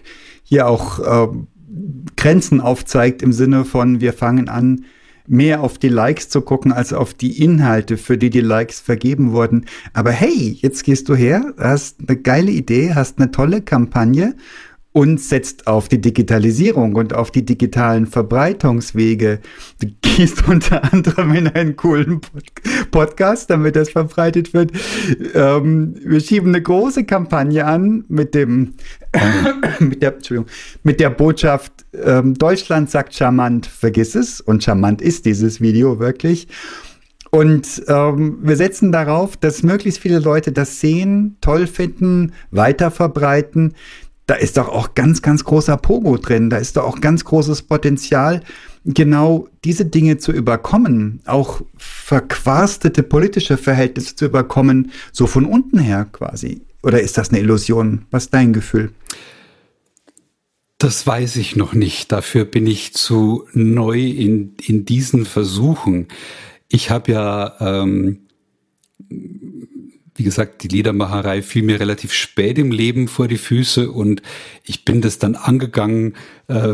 hier 0.43 0.67
auch 0.67 0.99
äh, 0.99 1.27
Grenzen 2.17 2.59
aufzeigt 2.59 3.21
im 3.21 3.31
Sinne 3.31 3.63
von, 3.63 4.01
wir 4.01 4.13
fangen 4.13 4.49
an, 4.49 4.85
mehr 5.29 5.61
auf 5.61 5.77
die 5.77 5.89
Likes 5.89 6.29
zu 6.29 6.41
gucken 6.41 6.71
als 6.71 6.91
auf 6.91 7.13
die 7.13 7.43
Inhalte, 7.43 7.97
für 7.97 8.17
die 8.17 8.29
die 8.29 8.41
Likes 8.41 8.79
vergeben 8.79 9.31
wurden. 9.31 9.65
Aber 9.93 10.11
hey, 10.11 10.57
jetzt 10.59 10.83
gehst 10.83 11.07
du 11.07 11.15
her, 11.15 11.53
hast 11.57 11.97
eine 12.05 12.17
geile 12.17 12.51
Idee, 12.51 12.93
hast 12.95 13.19
eine 13.19 13.31
tolle 13.31 13.61
Kampagne 13.61 14.35
und 14.99 15.21
setzt 15.21 15.65
auf 15.65 15.87
die 15.87 16.01
Digitalisierung 16.01 16.95
und 16.95 17.15
auf 17.15 17.31
die 17.31 17.45
digitalen 17.45 18.05
Verbreitungswege. 18.05 19.39
Du 19.79 19.87
gehst 20.01 20.45
unter 20.45 20.91
anderem 20.91 21.33
in 21.35 21.47
einen 21.47 21.77
coolen 21.77 22.19
Podcast, 22.91 23.49
damit 23.49 23.77
das 23.77 23.91
verbreitet 23.91 24.53
wird. 24.53 24.73
Ähm, 25.33 25.95
wir 26.03 26.19
schieben 26.19 26.49
eine 26.49 26.61
große 26.61 27.05
Kampagne 27.05 27.65
an 27.65 28.03
mit 28.09 28.35
dem, 28.35 28.73
mit 29.79 30.01
der, 30.01 30.15
Entschuldigung, 30.15 30.51
mit 30.83 30.99
der 30.99 31.11
Botschaft, 31.11 31.71
ähm, 31.93 32.33
Deutschland 32.33 32.89
sagt 32.89 33.15
charmant, 33.15 33.67
vergiss 33.67 34.15
es. 34.15 34.41
Und 34.41 34.65
charmant 34.65 35.01
ist 35.01 35.25
dieses 35.25 35.61
Video 35.61 36.01
wirklich. 36.01 36.49
Und 37.31 37.83
ähm, 37.87 38.39
wir 38.41 38.57
setzen 38.57 38.91
darauf, 38.91 39.37
dass 39.37 39.63
möglichst 39.63 40.01
viele 40.01 40.19
Leute 40.19 40.51
das 40.51 40.81
sehen, 40.81 41.37
toll 41.39 41.67
finden, 41.67 42.33
weiter 42.51 42.91
verbreiten 42.91 43.75
da 44.29 44.35
ist 44.35 44.57
doch 44.57 44.69
auch 44.69 44.93
ganz, 44.93 45.23
ganz 45.23 45.43
großer 45.43 45.75
Pogo 45.77 46.17
drin. 46.17 46.51
Da 46.51 46.57
ist 46.57 46.77
doch 46.77 46.83
auch 46.83 47.01
ganz 47.01 47.25
großes 47.25 47.63
Potenzial, 47.63 48.43
genau 48.85 49.47
diese 49.63 49.85
Dinge 49.85 50.19
zu 50.19 50.31
überkommen, 50.31 51.21
auch 51.25 51.61
verquastete 51.77 53.01
politische 53.01 53.57
Verhältnisse 53.57 54.15
zu 54.15 54.25
überkommen, 54.25 54.91
so 55.11 55.25
von 55.25 55.45
unten 55.45 55.79
her 55.79 56.05
quasi. 56.11 56.61
Oder 56.83 57.01
ist 57.01 57.17
das 57.17 57.29
eine 57.29 57.39
Illusion? 57.39 58.05
Was 58.11 58.25
ist 58.25 58.33
dein 58.35 58.53
Gefühl? 58.53 58.91
Das 60.77 61.07
weiß 61.07 61.37
ich 61.37 61.55
noch 61.55 61.73
nicht. 61.73 62.11
Dafür 62.11 62.45
bin 62.45 62.67
ich 62.67 62.93
zu 62.93 63.47
neu 63.53 63.99
in, 63.99 64.53
in 64.63 64.85
diesen 64.85 65.25
Versuchen. 65.25 66.07
Ich 66.67 66.91
habe 66.91 67.11
ja 67.11 67.55
ähm, 67.59 68.19
wie 70.19 70.23
gesagt, 70.23 70.63
die 70.63 70.67
Liedermacherei 70.67 71.41
fiel 71.41 71.63
mir 71.63 71.79
relativ 71.79 72.11
spät 72.11 72.57
im 72.57 72.71
Leben 72.71 73.07
vor 73.07 73.29
die 73.29 73.37
Füße 73.37 73.89
und 73.89 74.21
ich 74.65 74.83
bin 74.83 74.99
das 74.99 75.17
dann 75.17 75.35
angegangen, 75.35 76.15
äh, 76.49 76.73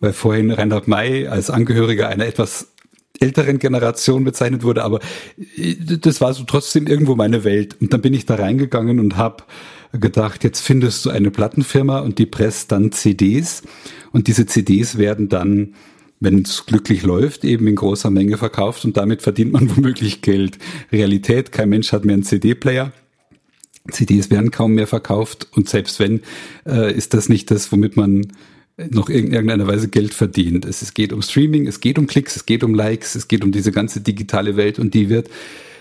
weil 0.00 0.12
vorhin 0.12 0.50
Reinhard 0.50 0.88
May 0.88 1.28
als 1.28 1.50
Angehöriger 1.50 2.08
einer 2.08 2.26
etwas 2.26 2.72
älteren 3.20 3.60
Generation 3.60 4.24
bezeichnet 4.24 4.64
wurde, 4.64 4.82
aber 4.82 4.98
äh, 5.56 5.76
das 5.76 6.20
war 6.20 6.34
so 6.34 6.42
trotzdem 6.42 6.88
irgendwo 6.88 7.14
meine 7.14 7.44
Welt. 7.44 7.76
Und 7.80 7.92
dann 7.92 8.00
bin 8.00 8.12
ich 8.12 8.26
da 8.26 8.34
reingegangen 8.34 8.98
und 8.98 9.16
habe 9.16 9.44
gedacht, 9.92 10.42
jetzt 10.42 10.60
findest 10.60 11.04
du 11.04 11.10
eine 11.10 11.30
Plattenfirma 11.30 12.00
und 12.00 12.18
die 12.18 12.26
presst 12.26 12.72
dann 12.72 12.90
CDs 12.90 13.62
und 14.10 14.26
diese 14.26 14.46
CDs 14.46 14.98
werden 14.98 15.28
dann 15.28 15.74
wenn 16.20 16.42
es 16.42 16.66
glücklich 16.66 17.02
läuft, 17.02 17.44
eben 17.44 17.66
in 17.66 17.76
großer 17.76 18.10
Menge 18.10 18.36
verkauft 18.36 18.84
und 18.84 18.96
damit 18.96 19.22
verdient 19.22 19.52
man 19.52 19.74
womöglich 19.76 20.22
Geld. 20.22 20.58
Realität, 20.92 21.50
kein 21.50 21.70
Mensch 21.70 21.92
hat 21.92 22.04
mehr 22.04 22.14
einen 22.14 22.22
CD-Player. 22.22 22.92
CDs 23.90 24.30
werden 24.30 24.50
kaum 24.50 24.74
mehr 24.74 24.86
verkauft 24.86 25.48
und 25.52 25.68
selbst 25.68 25.98
wenn, 25.98 26.20
äh, 26.66 26.94
ist 26.94 27.14
das 27.14 27.28
nicht 27.28 27.50
das, 27.50 27.72
womit 27.72 27.96
man 27.96 28.28
noch 28.90 29.08
in 29.08 29.32
irgendeiner 29.32 29.66
Weise 29.66 29.88
Geld 29.88 30.14
verdient. 30.14 30.64
Es, 30.64 30.82
es 30.82 30.94
geht 30.94 31.12
um 31.12 31.22
Streaming, 31.22 31.66
es 31.66 31.80
geht 31.80 31.98
um 31.98 32.06
Klicks, 32.06 32.36
es 32.36 32.46
geht 32.46 32.62
um 32.62 32.74
Likes, 32.74 33.14
es 33.14 33.28
geht 33.28 33.44
um 33.44 33.52
diese 33.52 33.72
ganze 33.72 34.00
digitale 34.00 34.56
Welt 34.56 34.78
und 34.78 34.94
die 34.94 35.08
wird 35.08 35.28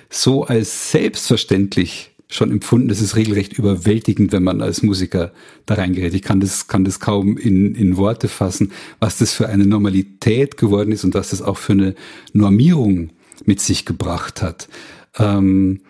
so 0.10 0.44
als 0.46 0.92
selbstverständlich 0.92 2.12
schon 2.32 2.52
empfunden, 2.52 2.88
das 2.88 3.02
ist 3.02 3.16
regelrecht 3.16 3.54
überwältigend, 3.54 4.32
wenn 4.32 4.44
man 4.44 4.62
als 4.62 4.84
Musiker 4.84 5.32
da 5.66 5.74
reingerät. 5.74 6.14
Ich 6.14 6.22
kann 6.22 6.40
das, 6.40 6.68
kann 6.68 6.86
das 6.86 7.00
kaum 7.00 7.38
in, 7.38 7.74
in 7.74 7.98
Worte 7.98 8.28
fassen, 8.28 8.72
was 9.00 9.18
das 9.18 9.34
für 9.34 9.50
eine 9.50 9.66
Normalität 9.66 10.56
geworden 10.56 10.92
ist 10.92 11.04
und 11.04 11.16
was 11.16 11.32
das 11.32 11.42
auch 11.42 11.58
für 11.58 11.74
eine 11.74 11.96
Normierung 12.32 13.10
mit 13.46 13.60
sich 13.60 13.84
gebracht 13.84 14.44
hat. 14.44 14.70
Ähm, 15.18 15.82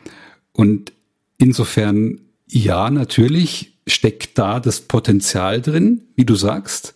und 0.53 0.93
insofern, 1.37 2.21
ja, 2.47 2.89
natürlich 2.89 3.73
steckt 3.85 4.37
da 4.37 4.61
das 4.61 4.79
Potenzial 4.79 5.61
drin, 5.61 6.03
wie 6.15 6.25
du 6.25 6.35
sagst, 6.35 6.93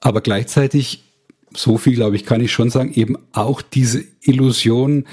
aber 0.00 0.20
gleichzeitig, 0.20 1.04
so 1.54 1.78
viel 1.78 1.94
glaube 1.94 2.16
ich, 2.16 2.26
kann 2.26 2.42
ich 2.42 2.52
schon 2.52 2.68
sagen, 2.68 2.92
eben 2.94 3.16
auch 3.32 3.62
diese 3.62 4.04
Illusion, 4.20 5.06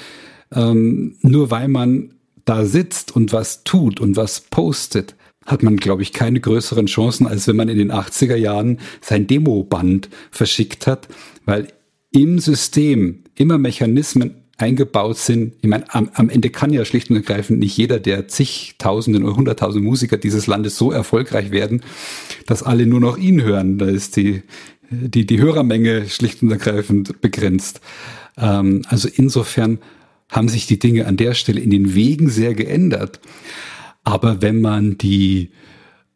ähm, 0.52 1.16
nur 1.22 1.50
weil 1.50 1.70
man 1.70 2.14
da 2.48 2.66
sitzt 2.66 3.16
und 3.16 3.34
was 3.34 3.64
tut 3.64 4.00
und 4.00 4.16
was 4.16 4.42
postet, 4.42 5.16
hat 5.46 5.64
man, 5.64 5.78
glaube 5.78 6.02
ich, 6.02 6.14
keine 6.14 6.40
größeren 6.40 6.88
Chancen, 6.88 7.28
als 7.28 7.48
wenn 7.48 7.56
man 7.56 7.70
in 7.70 7.78
den 7.78 7.92
80er 7.92 8.36
Jahren 8.36 8.80
sein 9.02 9.28
Demoband 9.28 10.10
verschickt 10.32 10.88
hat, 10.88 11.08
weil 11.46 11.68
im 12.12 12.40
System 12.40 13.24
immer 13.36 13.58
Mechanismen 13.58 14.36
eingebaut 14.58 15.18
sind. 15.18 15.54
Ich 15.62 15.70
meine, 15.70 15.94
am, 15.94 16.10
am 16.14 16.30
Ende 16.30 16.50
kann 16.50 16.74
ja 16.74 16.84
schlicht 16.84 17.10
und 17.10 17.18
ergreifend 17.18 17.60
nicht 17.60 17.78
jeder 17.78 18.00
der 18.00 18.28
zigtausenden 18.28 19.24
oder 19.24 19.36
hunderttausend 19.36 19.84
Musiker 19.84 20.18
dieses 20.18 20.48
Landes 20.48 20.78
so 20.78 20.92
erfolgreich 20.92 21.52
werden, 21.52 21.84
dass 22.46 22.64
alle 22.64 22.88
nur 22.88 23.00
noch 23.00 23.18
ihn 23.18 23.44
hören. 23.44 23.78
Da 23.78 23.86
ist 23.86 24.16
die, 24.16 24.42
die, 24.90 25.26
die 25.26 25.40
Hörermenge 25.40 26.10
schlicht 26.10 26.42
und 26.42 26.52
ergreifend 26.52 27.22
begrenzt. 27.22 27.82
Ähm, 28.38 28.84
also 28.88 29.08
insofern 29.14 29.80
haben 30.30 30.50
sich 30.50 30.68
die 30.68 30.80
Dinge 30.80 31.06
an 31.06 31.18
der 31.18 31.34
Stelle 31.34 31.62
in 31.62 31.70
den 31.70 31.96
Wegen 31.96 32.30
sehr 32.30 32.54
geändert. 32.54 33.20
Aber 34.04 34.42
wenn 34.42 34.62
man 34.62 34.98
die 34.98 35.52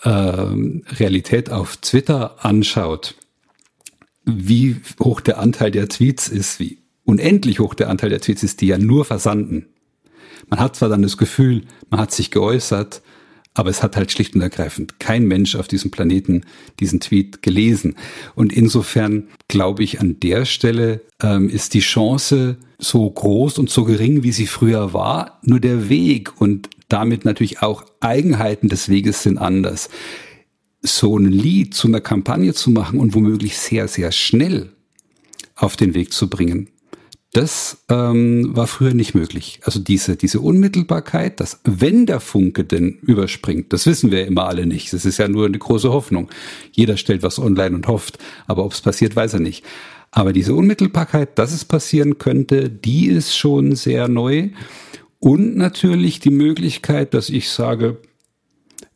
äh, 0.03 0.09
Realität 0.09 1.49
auf 1.49 1.78
Twitter 1.78 2.43
anschaut, 2.43 3.16
wie 4.26 4.78
hoch 4.99 5.22
der 5.22 5.39
Anteil 5.39 5.72
der 5.72 5.89
Tweets 5.89 6.28
ist, 6.28 6.59
wie 6.59 6.80
unendlich 7.03 7.59
hoch 7.59 7.74
der 7.74 7.89
Anteil 7.89 8.09
der 8.09 8.22
Tweets 8.22 8.43
ist, 8.43 8.62
die 8.62 8.68
ja 8.68 8.78
nur 8.78 9.05
versanden. 9.05 9.68
Man 10.49 10.59
hat 10.59 10.76
zwar 10.76 10.89
dann 10.89 11.01
das 11.01 11.18
Gefühl, 11.18 11.64
man 11.89 11.99
hat 11.99 12.12
sich 12.12 12.32
geäußert, 12.32 13.01
aber 13.54 13.70
es 13.70 13.84
hat 13.84 13.97
halt 13.97 14.12
schlicht 14.12 14.36
und 14.36 14.41
ergreifend 14.41 14.99
kein 14.99 15.28
Mensch 15.28 15.56
auf 15.56 15.68
diesem 15.68 15.91
Planeten 15.91 16.45
diesen 16.80 16.99
Tweet 16.99 17.41
gelesen. 17.41 17.95
Und 18.34 18.54
insofern 18.54 19.28
glaube 19.47 19.84
ich, 19.84 19.99
an 19.99 20.20
der 20.20 20.45
Stelle 20.45 21.02
ähm, 21.22 21.49
ist 21.49 21.74
die 21.74 21.82
Chance 21.82 22.58
so 22.78 23.10
groß 23.10 23.60
und 23.60 23.70
so 23.70 23.84
gering, 23.84 24.24
wie 24.24 24.32
sie 24.32 24.47
früher 24.47 24.93
war. 24.93 25.39
Nur 25.43 25.60
der 25.60 25.89
Weg 25.89 26.39
und 26.39 26.70
damit 26.88 27.26
natürlich 27.26 27.62
auch 27.62 27.86
Eigenheiten 27.99 28.70
des 28.70 28.89
Weges 28.89 29.24
sind 29.24 29.38
anders. 29.38 29.89
So 30.82 31.18
ein 31.18 31.26
Lied 31.26 31.74
zu 31.74 31.88
einer 31.88 32.02
Kampagne 32.02 32.54
zu 32.54 32.72
machen 32.72 32.99
und 32.99 33.14
womöglich 33.14 33.58
sehr, 33.58 33.88
sehr 33.88 34.12
schnell 34.12 34.72
auf 35.56 35.76
den 35.76 35.93
Weg 35.93 36.12
zu 36.12 36.30
bringen, 36.30 36.70
das 37.34 37.86
ähm, 37.90 38.56
war 38.56 38.68
früher 38.68 38.94
nicht 38.94 39.16
möglich. 39.16 39.62
Also 39.64 39.80
diese, 39.80 40.18
diese 40.18 40.42
Unmittelbarkeit, 40.42 41.40
dass 41.40 41.62
wenn 41.64 42.06
der 42.06 42.20
Funke 42.20 42.66
denn 42.66 43.00
überspringt, 43.02 43.72
das 43.72 43.86
wissen 43.86 44.12
wir 44.12 44.28
immer 44.28 44.48
alle 44.48 44.66
nicht. 44.66 44.92
Das 44.92 45.06
ist 45.06 45.18
ja 45.18 45.30
nur 45.30 45.46
eine 45.46 45.58
große 45.58 45.92
Hoffnung. 45.92 46.30
Jeder 46.74 46.98
stellt 46.98 47.24
was 47.24 47.40
online 47.40 47.76
und 47.76 47.88
hofft, 47.88 48.18
aber 48.48 48.66
ob 48.66 48.74
es 48.74 48.82
passiert, 48.82 49.16
weiß 49.16 49.36
er 49.36 49.40
nicht. 49.40 49.64
Aber 50.12 50.34
diese 50.34 50.54
Unmittelbarkeit, 50.54 51.40
dass 51.40 51.54
es 51.54 51.64
passieren 51.64 52.18
könnte, 52.18 52.70
die 52.70 53.08
ist 53.08 53.38
schon 53.38 53.76
sehr 53.76 54.10
neu. 54.10 54.50
Und 55.20 55.56
natürlich 55.56 56.20
die 56.20 56.32
Möglichkeit, 56.32 57.14
dass 57.14 57.30
ich 57.30 57.50
sage, 57.50 57.98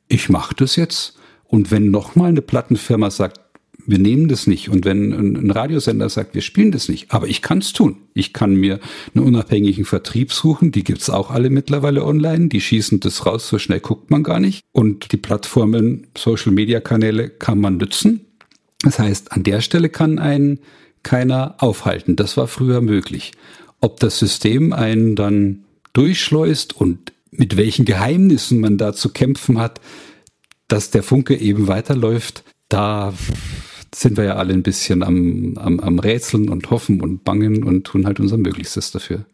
ich 0.09 0.27
mache 0.27 0.55
das 0.55 0.75
jetzt. 0.75 1.17
Und 1.45 1.71
wenn 1.71 1.89
nochmal 1.89 2.29
eine 2.29 2.41
Plattenfirma 2.41 3.11
sagt, 3.11 3.39
wir 3.85 3.99
nehmen 3.99 4.27
das 4.27 4.47
nicht. 4.47 4.69
Und 4.69 4.85
wenn 4.85 5.11
ein 5.13 5.51
Radiosender 5.51 6.09
sagt, 6.09 6.33
wir 6.35 6.41
spielen 6.41 6.71
das 6.71 6.89
nicht, 6.89 7.11
aber 7.11 7.27
ich 7.27 7.41
kann 7.41 7.59
es 7.59 7.73
tun. 7.73 7.97
Ich 8.13 8.33
kann 8.33 8.55
mir 8.55 8.79
einen 9.13 9.25
unabhängigen 9.25 9.85
Vertrieb 9.85 10.31
suchen, 10.31 10.71
die 10.71 10.83
gibt's 10.83 11.09
auch 11.09 11.31
alle 11.31 11.49
mittlerweile 11.49 12.03
online, 12.03 12.47
die 12.47 12.61
schießen 12.61 12.99
das 12.99 13.25
raus, 13.25 13.47
so 13.47 13.59
schnell 13.59 13.79
guckt 13.79 14.11
man 14.11 14.23
gar 14.23 14.39
nicht. 14.39 14.63
Und 14.71 15.11
die 15.11 15.17
Plattformen, 15.17 16.07
Social-Media-Kanäle 16.17 17.29
kann 17.29 17.59
man 17.59 17.77
nützen. 17.77 18.21
Das 18.81 18.99
heißt, 18.99 19.31
an 19.31 19.43
der 19.43 19.61
Stelle 19.61 19.89
kann 19.89 20.19
einen 20.19 20.59
keiner 21.03 21.55
aufhalten. 21.59 22.15
Das 22.15 22.37
war 22.37 22.47
früher 22.47 22.81
möglich. 22.81 23.31
Ob 23.81 23.99
das 23.99 24.19
System 24.19 24.73
einen 24.73 25.15
dann 25.15 25.65
durchschleust 25.93 26.75
und 26.75 27.13
mit 27.31 27.57
welchen 27.57 27.85
Geheimnissen 27.85 28.59
man 28.59 28.77
da 28.77 28.93
zu 28.93 29.09
kämpfen 29.09 29.59
hat, 29.59 29.81
dass 30.67 30.89
der 30.89 31.03
Funke 31.03 31.35
eben 31.35 31.67
weiterläuft, 31.67 32.43
da 32.69 33.13
sind 34.01 34.17
wir 34.17 34.25
ja 34.25 34.35
alle 34.35 34.53
ein 34.53 34.63
bisschen 34.63 35.03
am, 35.03 35.53
am, 35.57 35.79
am 35.79 35.99
Rätseln 35.99 36.49
und 36.49 36.69
hoffen 36.69 37.01
und 37.01 37.23
bangen 37.23 37.63
und 37.63 37.85
tun 37.85 38.05
halt 38.05 38.19
unser 38.19 38.37
Möglichstes 38.37 38.91
dafür. 38.91 39.25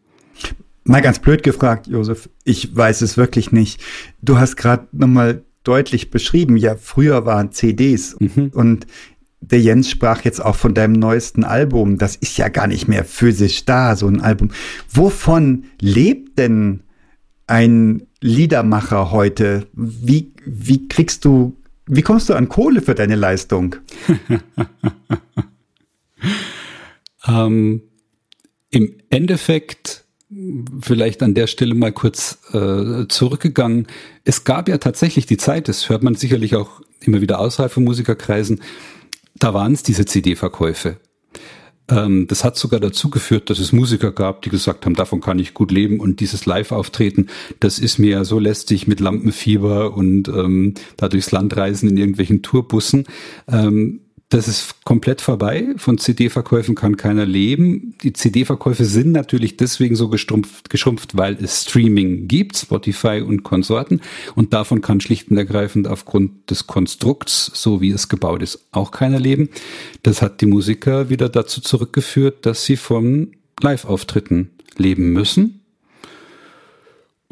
Mal 0.84 1.02
ganz 1.02 1.18
blöd 1.18 1.42
gefragt, 1.42 1.86
Josef, 1.86 2.28
ich 2.44 2.74
weiß 2.74 3.02
es 3.02 3.16
wirklich 3.16 3.52
nicht. 3.52 3.80
Du 4.20 4.38
hast 4.38 4.56
gerade 4.56 4.88
nochmal 4.92 5.44
deutlich 5.64 6.10
beschrieben, 6.10 6.56
ja, 6.56 6.76
früher 6.76 7.24
waren 7.24 7.52
CDs 7.52 8.16
mhm. 8.18 8.50
und 8.54 8.86
der 9.40 9.60
Jens 9.60 9.90
sprach 9.90 10.22
jetzt 10.22 10.44
auch 10.44 10.56
von 10.56 10.74
deinem 10.74 10.94
neuesten 10.94 11.44
Album. 11.44 11.98
Das 11.98 12.16
ist 12.16 12.38
ja 12.38 12.48
gar 12.48 12.68
nicht 12.68 12.88
mehr 12.88 13.04
physisch 13.04 13.64
da, 13.64 13.96
so 13.96 14.06
ein 14.06 14.20
Album. 14.20 14.50
Wovon 14.88 15.64
lebt 15.80 16.38
denn 16.38 16.84
ein 17.48 18.06
Liedermacher 18.20 19.10
heute? 19.10 19.66
Wie, 19.72 20.32
wie 20.46 20.86
kriegst 20.86 21.24
du, 21.24 21.56
wie 21.94 22.02
kommst 22.02 22.30
du 22.30 22.34
an 22.34 22.48
Kohle 22.48 22.80
für 22.80 22.94
deine 22.94 23.16
Leistung? 23.16 23.76
ähm, 27.26 27.82
Im 28.70 28.94
Endeffekt 29.10 30.04
vielleicht 30.80 31.22
an 31.22 31.34
der 31.34 31.46
Stelle 31.46 31.74
mal 31.74 31.92
kurz 31.92 32.38
äh, 32.54 33.06
zurückgegangen. 33.08 33.88
Es 34.24 34.44
gab 34.44 34.70
ja 34.70 34.78
tatsächlich 34.78 35.26
die 35.26 35.36
Zeit, 35.36 35.68
das 35.68 35.90
hört 35.90 36.02
man 36.02 36.14
sicherlich 36.14 36.56
auch 36.56 36.80
immer 37.00 37.20
wieder 37.20 37.38
außerhalb 37.38 37.70
von 37.70 37.84
Musikerkreisen, 37.84 38.62
da 39.34 39.52
waren 39.52 39.74
es 39.74 39.82
diese 39.82 40.06
CD-Verkäufe. 40.06 40.96
Ähm, 41.92 42.26
das 42.26 42.44
hat 42.44 42.56
sogar 42.56 42.80
dazu 42.80 43.10
geführt, 43.10 43.50
dass 43.50 43.58
es 43.58 43.72
Musiker 43.72 44.12
gab, 44.12 44.42
die 44.42 44.50
gesagt 44.50 44.86
haben, 44.86 44.94
davon 44.94 45.20
kann 45.20 45.38
ich 45.38 45.54
gut 45.54 45.70
leben 45.70 46.00
und 46.00 46.20
dieses 46.20 46.46
Live-Auftreten, 46.46 47.28
das 47.60 47.78
ist 47.78 47.98
mir 47.98 48.10
ja 48.10 48.24
so 48.24 48.38
lästig 48.38 48.86
mit 48.86 49.00
Lampenfieber 49.00 49.94
und 49.94 50.28
ähm, 50.28 50.74
da 50.96 51.08
durchs 51.08 51.32
Land 51.32 51.56
reisen 51.56 51.88
in 51.88 51.96
irgendwelchen 51.96 52.42
Tourbussen. 52.42 53.04
Ähm, 53.48 54.01
das 54.32 54.48
ist 54.48 54.84
komplett 54.84 55.20
vorbei. 55.20 55.74
Von 55.76 55.98
CD-Verkäufen 55.98 56.74
kann 56.74 56.96
keiner 56.96 57.26
leben. 57.26 57.94
Die 58.02 58.14
CD-Verkäufe 58.14 58.86
sind 58.86 59.12
natürlich 59.12 59.58
deswegen 59.58 59.94
so 59.94 60.08
geschrumpft, 60.08 61.16
weil 61.16 61.36
es 61.42 61.62
Streaming 61.62 62.28
gibt, 62.28 62.56
Spotify 62.56 63.20
und 63.20 63.42
Konsorten. 63.42 64.00
Und 64.34 64.54
davon 64.54 64.80
kann 64.80 65.02
schlicht 65.02 65.30
und 65.30 65.36
ergreifend 65.36 65.86
aufgrund 65.86 66.50
des 66.50 66.66
Konstrukts, 66.66 67.50
so 67.54 67.82
wie 67.82 67.90
es 67.90 68.08
gebaut 68.08 68.42
ist, 68.42 68.66
auch 68.72 68.90
keiner 68.90 69.20
leben. 69.20 69.50
Das 70.02 70.22
hat 70.22 70.40
die 70.40 70.46
Musiker 70.46 71.10
wieder 71.10 71.28
dazu 71.28 71.60
zurückgeführt, 71.60 72.46
dass 72.46 72.64
sie 72.64 72.76
von 72.76 73.32
Live-Auftritten 73.60 74.50
leben 74.78 75.12
müssen. 75.12 75.60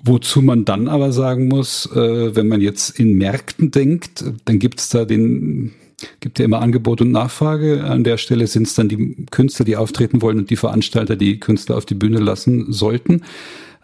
Wozu 0.02 0.42
man 0.42 0.66
dann 0.66 0.86
aber 0.88 1.12
sagen 1.12 1.48
muss, 1.48 1.86
äh, 1.94 2.36
wenn 2.36 2.48
man 2.48 2.60
jetzt 2.60 2.98
in 2.98 3.16
Märkten 3.16 3.70
denkt, 3.70 4.24
dann 4.44 4.58
gibt 4.58 4.80
es 4.80 4.90
da 4.90 5.04
den 5.04 5.72
gibt 6.20 6.38
ja 6.38 6.44
immer 6.44 6.60
Angebot 6.60 7.00
und 7.00 7.12
Nachfrage. 7.12 7.84
An 7.84 8.04
der 8.04 8.16
Stelle 8.16 8.46
sind 8.46 8.66
es 8.66 8.74
dann 8.74 8.88
die 8.88 9.26
Künstler, 9.30 9.64
die 9.64 9.76
auftreten 9.76 10.22
wollen 10.22 10.38
und 10.38 10.50
die 10.50 10.56
Veranstalter, 10.56 11.16
die 11.16 11.40
Künstler 11.40 11.76
auf 11.76 11.86
die 11.86 11.94
Bühne 11.94 12.18
lassen 12.18 12.72
sollten. 12.72 13.22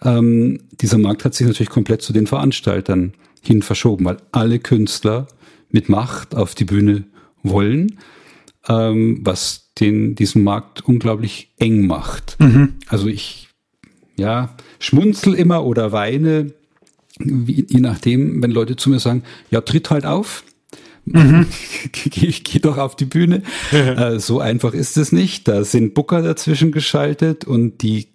Ähm, 0.02 0.60
dieser 0.80 0.98
Markt 0.98 1.24
hat 1.24 1.34
sich 1.34 1.46
natürlich 1.46 1.70
komplett 1.70 2.02
zu 2.02 2.12
den 2.12 2.26
Veranstaltern 2.26 3.14
hin 3.42 3.62
verschoben, 3.62 4.04
weil 4.04 4.18
alle 4.32 4.58
Künstler 4.58 5.28
mit 5.70 5.88
Macht 5.88 6.34
auf 6.34 6.54
die 6.54 6.64
Bühne 6.64 7.04
wollen, 7.42 7.98
ähm, 8.68 9.20
was 9.22 9.72
den, 9.80 10.14
diesen 10.14 10.42
Markt 10.42 10.86
unglaublich 10.86 11.52
eng 11.58 11.86
macht. 11.86 12.36
Mhm. 12.40 12.74
Also 12.88 13.08
ich, 13.08 13.48
ja, 14.16 14.54
schmunzel 14.78 15.34
immer 15.34 15.64
oder 15.64 15.92
weine, 15.92 16.52
wie, 17.18 17.66
je 17.68 17.80
nachdem, 17.80 18.42
wenn 18.42 18.50
Leute 18.50 18.76
zu 18.76 18.90
mir 18.90 19.00
sagen, 19.00 19.22
ja, 19.50 19.60
tritt 19.60 19.90
halt 19.90 20.06
auf, 20.06 20.44
Mhm. 21.07 21.46
geh, 21.92 22.30
geh 22.30 22.59
doch 22.59 22.78
auf 22.78 22.96
die 22.96 23.04
Bühne. 23.04 23.42
äh, 23.72 24.18
so 24.18 24.40
einfach 24.40 24.74
ist 24.74 24.96
es 24.96 25.12
nicht. 25.12 25.48
Da 25.48 25.64
sind 25.64 25.94
Booker 25.94 26.22
dazwischen 26.22 26.72
geschaltet 26.72 27.44
und 27.44 27.82
die 27.82 28.09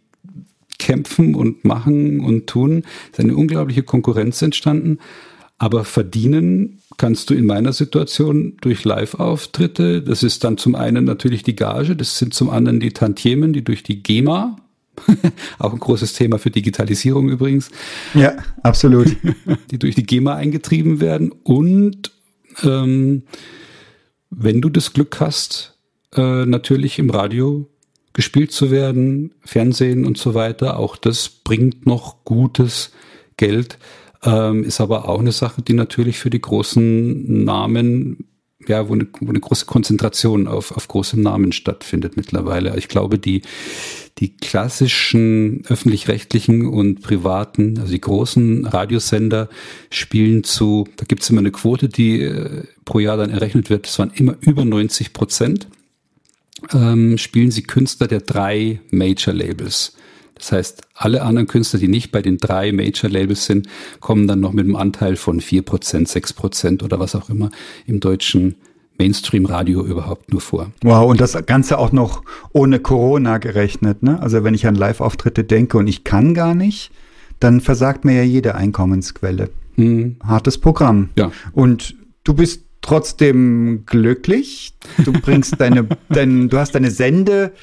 kämpfen 0.77 1.35
und 1.35 1.63
machen 1.63 2.19
und 2.19 2.47
tun. 2.47 2.83
Es 3.11 3.19
ist 3.19 3.23
eine 3.23 3.35
unglaubliche 3.35 3.83
Konkurrenz 3.83 4.41
entstanden. 4.41 4.99
Aber 5.57 5.85
verdienen 5.85 6.79
kannst 6.97 7.29
du 7.29 7.35
in 7.35 7.45
meiner 7.45 7.71
Situation 7.71 8.57
durch 8.61 8.83
Live-Auftritte. 8.83 10.01
Das 10.01 10.23
ist 10.23 10.43
dann 10.43 10.57
zum 10.57 10.73
einen 10.73 11.05
natürlich 11.05 11.43
die 11.43 11.55
Gage, 11.55 11.95
das 11.95 12.17
sind 12.17 12.33
zum 12.33 12.49
anderen 12.49 12.79
die 12.79 12.93
Tantiemen, 12.93 13.53
die 13.53 13.63
durch 13.63 13.83
die 13.83 14.01
GEMA, 14.01 14.57
auch 15.59 15.73
ein 15.73 15.79
großes 15.79 16.13
Thema 16.13 16.39
für 16.39 16.49
Digitalisierung 16.49 17.29
übrigens. 17.29 17.69
Ja, 18.15 18.33
absolut. 18.63 19.15
Die 19.69 19.77
durch 19.77 19.93
die 19.93 20.03
GEMA 20.03 20.35
eingetrieben 20.35 20.99
werden 20.99 21.31
und 21.43 22.11
ähm, 22.63 23.23
wenn 24.29 24.61
du 24.61 24.69
das 24.69 24.93
Glück 24.93 25.19
hast, 25.19 25.77
äh, 26.15 26.45
natürlich 26.45 26.99
im 26.99 27.09
Radio 27.09 27.69
gespielt 28.13 28.51
zu 28.51 28.71
werden, 28.71 29.33
Fernsehen 29.41 30.05
und 30.05 30.17
so 30.17 30.33
weiter, 30.33 30.77
auch 30.77 30.97
das 30.97 31.29
bringt 31.29 31.85
noch 31.85 32.23
gutes 32.25 32.91
Geld, 33.37 33.77
ähm, 34.23 34.63
ist 34.63 34.81
aber 34.81 35.07
auch 35.07 35.19
eine 35.19 35.31
Sache, 35.31 35.61
die 35.61 35.73
natürlich 35.73 36.19
für 36.19 36.29
die 36.29 36.41
großen 36.41 37.43
Namen 37.43 38.25
ja, 38.67 38.87
wo 38.87 38.93
eine, 38.93 39.07
wo 39.19 39.29
eine 39.29 39.39
große 39.39 39.65
Konzentration 39.65 40.47
auf, 40.47 40.71
auf 40.71 40.87
große 40.87 41.19
Namen 41.19 41.51
stattfindet 41.51 42.17
mittlerweile. 42.17 42.77
Ich 42.77 42.87
glaube, 42.87 43.17
die, 43.17 43.41
die 44.19 44.35
klassischen 44.35 45.63
öffentlich-rechtlichen 45.67 46.67
und 46.67 47.01
privaten, 47.01 47.79
also 47.79 47.91
die 47.91 48.01
großen 48.01 48.65
Radiosender 48.65 49.49
spielen 49.89 50.43
zu, 50.43 50.87
da 50.97 51.05
gibt 51.05 51.23
es 51.23 51.29
immer 51.29 51.39
eine 51.39 51.51
Quote, 51.51 51.89
die 51.89 52.21
äh, 52.21 52.63
pro 52.85 52.99
Jahr 52.99 53.17
dann 53.17 53.29
errechnet 53.29 53.69
wird, 53.69 53.87
das 53.87 53.97
waren 53.99 54.11
immer 54.13 54.35
über 54.41 54.65
90 54.65 55.13
Prozent, 55.13 55.67
ähm, 56.73 57.17
spielen 57.17 57.51
sie 57.51 57.63
Künstler 57.63 58.07
der 58.07 58.21
drei 58.21 58.81
Major-Labels. 58.91 59.95
Das 60.41 60.51
heißt, 60.51 60.81
alle 60.95 61.21
anderen 61.21 61.47
Künstler, 61.47 61.79
die 61.79 61.87
nicht 61.87 62.11
bei 62.11 62.23
den 62.23 62.37
drei 62.37 62.71
Major-Labels 62.71 63.45
sind, 63.45 63.67
kommen 63.99 64.27
dann 64.27 64.39
noch 64.39 64.53
mit 64.53 64.65
einem 64.65 64.75
Anteil 64.75 65.15
von 65.15 65.39
vier 65.39 65.61
Prozent, 65.61 66.07
sechs 66.07 66.33
Prozent 66.33 66.81
oder 66.81 66.99
was 66.99 67.13
auch 67.15 67.29
immer 67.29 67.51
im 67.85 67.99
deutschen 67.99 68.55
Mainstream-Radio 68.97 69.85
überhaupt 69.85 70.31
nur 70.31 70.41
vor. 70.41 70.71
Wow, 70.81 71.09
und 71.09 71.21
das 71.21 71.37
Ganze 71.45 71.77
auch 71.77 71.91
noch 71.91 72.23
ohne 72.53 72.79
Corona 72.79 73.37
gerechnet. 73.37 74.01
Ne? 74.01 74.19
Also 74.19 74.43
wenn 74.43 74.55
ich 74.55 74.65
an 74.65 74.73
Live-Auftritte 74.73 75.43
denke 75.43 75.77
und 75.77 75.85
ich 75.85 76.03
kann 76.03 76.33
gar 76.33 76.55
nicht, 76.55 76.91
dann 77.39 77.61
versagt 77.61 78.03
mir 78.03 78.15
ja 78.15 78.23
jede 78.23 78.55
Einkommensquelle. 78.55 79.51
Mhm. 79.75 80.15
Hartes 80.23 80.57
Programm. 80.57 81.09
Ja. 81.17 81.31
Und 81.53 81.95
du 82.23 82.33
bist 82.33 82.63
trotzdem 82.81 83.83
glücklich. 83.85 84.73
Du 85.05 85.13
bringst 85.13 85.61
deine, 85.61 85.87
dein, 86.09 86.49
du 86.49 86.57
hast 86.57 86.73
deine 86.73 86.89
Sende 86.89 87.53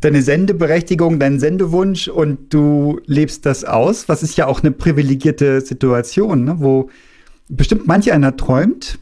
deine 0.00 0.22
Sendeberechtigung, 0.22 1.18
deinen 1.18 1.40
Sendewunsch 1.40 2.08
und 2.08 2.52
du 2.52 3.00
lebst 3.06 3.46
das 3.46 3.64
aus, 3.64 4.08
was 4.08 4.22
ist 4.22 4.36
ja 4.36 4.46
auch 4.46 4.62
eine 4.62 4.70
privilegierte 4.70 5.60
Situation, 5.60 6.44
ne? 6.44 6.56
wo 6.58 6.90
bestimmt 7.48 7.86
manch 7.86 8.12
einer 8.12 8.36
träumt 8.36 8.98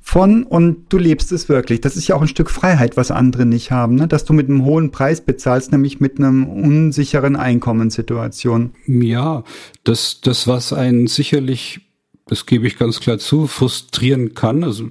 von 0.00 0.44
und 0.44 0.84
du 0.90 0.98
lebst 0.98 1.32
es 1.32 1.48
wirklich. 1.48 1.80
Das 1.80 1.96
ist 1.96 2.06
ja 2.06 2.14
auch 2.14 2.22
ein 2.22 2.28
Stück 2.28 2.50
Freiheit, 2.50 2.96
was 2.96 3.10
andere 3.10 3.44
nicht 3.44 3.70
haben, 3.70 3.96
ne? 3.96 4.06
dass 4.06 4.24
du 4.24 4.34
mit 4.34 4.48
einem 4.48 4.64
hohen 4.64 4.92
Preis 4.92 5.20
bezahlst, 5.20 5.72
nämlich 5.72 6.00
mit 6.00 6.18
einem 6.18 6.46
unsicheren 6.46 7.34
Einkommenssituation. 7.34 8.72
Ja, 8.86 9.42
das, 9.84 10.20
das 10.20 10.46
was 10.46 10.72
einen 10.72 11.08
sicherlich, 11.08 11.80
das 12.26 12.46
gebe 12.46 12.66
ich 12.66 12.78
ganz 12.78 13.00
klar 13.00 13.18
zu, 13.18 13.46
frustrieren 13.46 14.34
kann. 14.34 14.62
Also 14.62 14.88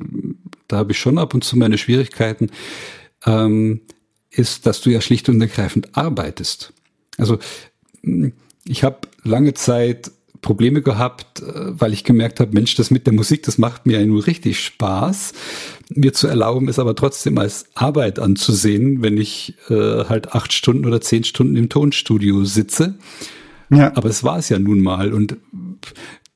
da 0.67 0.77
habe 0.77 0.91
ich 0.91 0.99
schon 0.99 1.17
ab 1.17 1.33
und 1.33 1.43
zu 1.43 1.57
meine 1.57 1.77
Schwierigkeiten, 1.77 2.49
ähm, 3.25 3.81
ist, 4.35 4.65
dass 4.65 4.81
du 4.81 4.89
ja 4.89 5.01
schlicht 5.01 5.29
und 5.29 5.41
ergreifend 5.41 5.97
arbeitest. 5.97 6.73
Also 7.17 7.39
ich 8.65 8.83
habe 8.83 8.99
lange 9.23 9.53
Zeit 9.53 10.11
Probleme 10.41 10.83
gehabt, 10.83 11.41
äh, 11.41 11.43
weil 11.79 11.91
ich 11.91 12.03
gemerkt 12.03 12.39
habe, 12.39 12.53
Mensch, 12.53 12.75
das 12.75 12.91
mit 12.91 13.07
der 13.07 13.13
Musik, 13.13 13.43
das 13.43 13.57
macht 13.57 13.87
mir 13.87 13.99
ja 13.99 14.05
nur 14.05 14.27
richtig 14.27 14.59
Spaß. 14.63 15.33
Mir 15.89 16.13
zu 16.13 16.27
erlauben, 16.27 16.67
es 16.67 16.77
aber 16.77 16.95
trotzdem 16.95 17.37
als 17.39 17.65
Arbeit 17.73 18.19
anzusehen, 18.19 19.01
wenn 19.01 19.17
ich 19.17 19.55
äh, 19.69 20.05
halt 20.05 20.33
acht 20.33 20.53
Stunden 20.53 20.85
oder 20.85 21.01
zehn 21.01 21.23
Stunden 21.23 21.55
im 21.55 21.69
Tonstudio 21.69 22.45
sitze. 22.45 22.95
Ja. 23.71 23.91
Aber 23.95 24.09
es 24.09 24.23
war 24.23 24.37
es 24.37 24.49
ja 24.49 24.59
nun 24.59 24.81
mal. 24.81 25.13
Und 25.13 25.37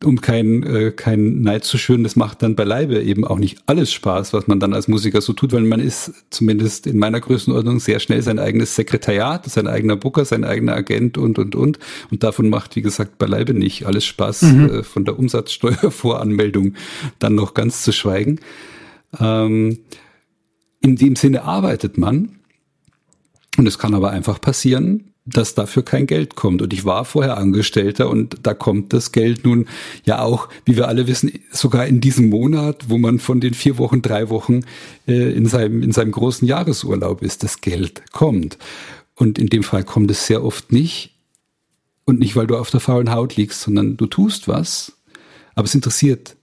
um 0.04 0.22
keinen 0.22 0.64
äh, 0.64 0.91
kein 0.91 1.41
Neid 1.41 1.66
zu 1.66 1.78
schüren, 1.78 2.04
das 2.04 2.16
macht 2.16 2.41
dann 2.41 2.56
beileibe 2.56 3.02
eben 3.02 3.26
auch 3.26 3.38
nicht 3.38 3.58
alles 3.66 3.91
Spaß, 3.91 4.32
was 4.32 4.47
man 4.47 4.62
dann 4.62 4.74
als 4.74 4.88
Musiker 4.88 5.20
so 5.20 5.34
tut, 5.34 5.52
weil 5.52 5.62
man 5.64 5.82
ist 5.82 6.14
zumindest 6.30 6.88
in 6.88 6.97
meiner 6.97 7.20
Größenordnung 7.20 7.82
sehr 7.82 8.00
schnell 8.00 8.22
sein 8.22 8.39
eigenes 8.39 8.76
Sekretariat, 8.76 9.45
sein 9.50 9.68
eigener 9.68 9.97
Booker, 9.97 10.24
sein 10.24 10.45
eigener 10.45 10.74
Agent 10.74 11.18
und 11.18 11.38
und 11.38 11.54
und 11.54 11.80
und 12.12 12.24
davon 12.24 12.50
macht 12.50 12.78
wie 12.78 12.82
gesagt 12.82 13.18
beileibe 13.18 13.54
nicht 13.54 13.86
alles 13.86 14.06
Spaß 14.06 14.43
mhm. 14.43 14.70
äh, 14.70 14.84
von 14.84 15.04
der 15.04 15.20
Umsatzsteuervoranmeldung 15.20 16.76
dann 17.20 17.36
noch 17.36 17.54
ganz 17.54 17.84
zu 17.84 17.91
schweigen. 17.91 18.39
Ähm, 19.20 19.80
in 20.82 20.95
dem 20.95 21.18
Sinne 21.18 21.43
arbeitet 21.43 21.97
man 21.97 22.39
und 23.58 23.68
es 23.68 23.78
kann 23.78 23.93
aber 23.93 24.12
einfach 24.12 24.39
passieren, 24.39 25.09
dass 25.26 25.54
dafür 25.54 25.84
kein 25.84 26.08
Geld 26.08 26.36
kommt. 26.36 26.62
Und 26.62 26.74
ich 26.74 26.86
war 26.86 27.06
vorher 27.06 27.38
Angestellter 27.38 28.10
und 28.10 28.38
da 28.44 28.54
kommt 28.54 28.94
das 28.94 29.12
Geld 29.12 29.46
nun 29.46 29.68
ja 30.04 30.22
auch, 30.22 30.50
wie 30.66 30.76
wir 30.76 30.88
alle 30.88 31.08
wissen, 31.08 31.32
sogar 31.52 31.86
in 31.86 32.02
diesem 32.02 32.30
Monat, 32.30 32.90
wo 32.90 32.98
man 32.98 33.20
von 33.20 33.40
den 33.40 33.54
vier 33.54 33.78
Wochen, 33.78 34.02
drei 34.02 34.30
Wochen 34.30 34.62
äh, 35.08 35.32
in, 35.32 35.46
seinem, 35.46 35.84
in 35.84 35.92
seinem 35.92 36.12
großen 36.12 36.48
Jahresurlaub 36.48 37.22
ist, 37.22 37.44
das 37.44 37.62
Geld 37.62 38.12
kommt. 38.12 38.58
Und 39.16 39.38
in 39.38 39.48
dem 39.48 39.64
Fall 39.64 39.84
kommt 39.84 40.10
es 40.12 40.26
sehr 40.26 40.44
oft 40.44 40.72
nicht. 40.72 41.16
Und 42.06 42.20
nicht, 42.20 42.36
weil 42.36 42.48
du 42.48 42.58
auf 42.58 42.72
der 42.72 42.80
faulen 42.80 43.12
Haut 43.12 43.36
liegst, 43.36 43.62
sondern 43.62 43.96
du 43.96 44.08
tust 44.08 44.48
was, 44.48 44.94
aber 45.54 45.66
es 45.66 45.76
interessiert 45.76 46.36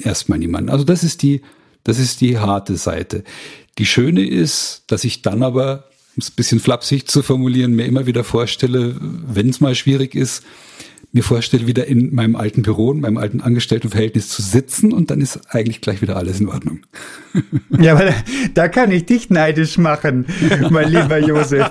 erstmal 0.00 0.38
niemanden. 0.38 0.70
Also 0.70 0.84
das 0.84 1.02
ist 1.02 1.22
die, 1.22 1.42
das 1.82 1.98
ist 1.98 2.20
die 2.20 2.38
harte 2.38 2.76
Seite. 2.76 3.24
Die 3.78 3.86
schöne 3.86 4.24
ist, 4.24 4.84
dass 4.86 5.04
ich 5.04 5.22
dann 5.22 5.42
aber 5.42 5.88
um 6.14 6.20
es 6.20 6.30
ein 6.30 6.36
bisschen 6.36 6.60
flapsig 6.60 7.08
zu 7.08 7.22
formulieren, 7.22 7.74
mir 7.74 7.86
immer 7.86 8.06
wieder 8.06 8.24
vorstelle, 8.24 8.96
wenn 9.00 9.48
es 9.48 9.60
mal 9.60 9.74
schwierig 9.74 10.14
ist, 10.14 10.42
mir 11.12 11.22
vorstelle, 11.22 11.66
wieder 11.66 11.86
in 11.86 12.14
meinem 12.14 12.36
alten 12.36 12.62
Büro, 12.62 12.92
in 12.92 13.00
meinem 13.00 13.18
alten 13.18 13.42
Angestelltenverhältnis 13.42 14.28
zu 14.28 14.40
sitzen 14.40 14.92
und 14.92 15.10
dann 15.10 15.20
ist 15.20 15.40
eigentlich 15.50 15.82
gleich 15.82 16.00
wieder 16.00 16.16
alles 16.16 16.40
in 16.40 16.48
Ordnung. 16.48 16.80
Ja, 17.78 17.92
aber 17.92 18.14
da 18.54 18.68
kann 18.68 18.90
ich 18.90 19.06
dich 19.06 19.28
neidisch 19.28 19.76
machen, 19.78 20.26
mein 20.70 20.90
lieber 20.90 21.18
Josef. 21.18 21.70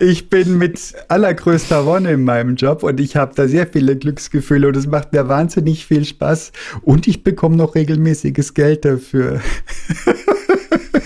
Ich 0.00 0.30
bin 0.30 0.58
mit 0.58 0.94
allergrößter 1.08 1.84
Wonne 1.84 2.12
in 2.12 2.24
meinem 2.24 2.56
Job 2.56 2.82
und 2.82 3.00
ich 3.00 3.16
habe 3.16 3.34
da 3.34 3.48
sehr 3.48 3.66
viele 3.66 3.96
Glücksgefühle 3.96 4.68
und 4.68 4.76
es 4.76 4.86
macht 4.86 5.12
mir 5.12 5.28
wahnsinnig 5.28 5.86
viel 5.86 6.04
Spaß 6.04 6.52
und 6.82 7.06
ich 7.06 7.24
bekomme 7.24 7.56
noch 7.56 7.74
regelmäßiges 7.74 8.54
Geld 8.54 8.84
dafür. 8.84 9.40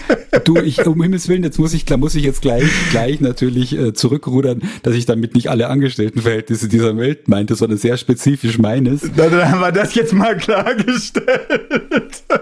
Du, 0.44 0.56
ich, 0.56 0.84
um 0.86 1.00
Himmels 1.02 1.28
Willen, 1.28 1.44
jetzt 1.44 1.58
muss 1.58 1.74
ich, 1.74 1.88
muss 1.96 2.14
ich 2.14 2.24
jetzt 2.24 2.42
gleich, 2.42 2.64
gleich 2.90 3.20
natürlich 3.20 3.76
äh, 3.76 3.92
zurückrudern, 3.92 4.62
dass 4.82 4.94
ich 4.94 5.06
damit 5.06 5.34
nicht 5.34 5.48
alle 5.50 5.68
Angestelltenverhältnisse 5.68 6.68
dieser 6.68 6.96
Welt 6.96 7.28
meinte, 7.28 7.54
sondern 7.54 7.78
sehr 7.78 7.96
spezifisch 7.96 8.58
meines. 8.58 9.02
Na, 9.14 9.28
dann 9.28 9.50
haben 9.50 9.60
wir 9.60 9.72
das 9.72 9.94
jetzt 9.94 10.12
mal 10.14 10.36
klargestellt. 10.36 12.22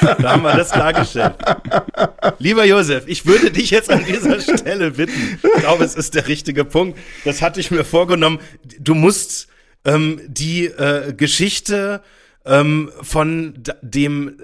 Da 0.00 0.32
haben 0.32 0.42
wir 0.42 0.54
das 0.56 0.70
klargestellt. 0.70 1.34
Lieber 2.38 2.64
Josef, 2.64 3.04
ich 3.06 3.26
würde 3.26 3.50
dich 3.50 3.70
jetzt 3.70 3.90
an 3.90 4.04
dieser 4.04 4.40
Stelle 4.40 4.92
bitten. 4.92 5.38
Ich 5.42 5.60
glaube, 5.60 5.84
es 5.84 5.94
ist 5.94 6.14
der 6.14 6.26
richtige 6.26 6.64
Punkt. 6.64 6.98
Das 7.24 7.42
hatte 7.42 7.60
ich 7.60 7.70
mir 7.70 7.84
vorgenommen. 7.84 8.38
Du 8.78 8.94
musst 8.94 9.48
ähm, 9.84 10.20
die 10.26 10.66
äh, 10.66 11.12
Geschichte 11.14 12.02
ähm, 12.44 12.90
von 13.00 13.54
dem 13.82 14.38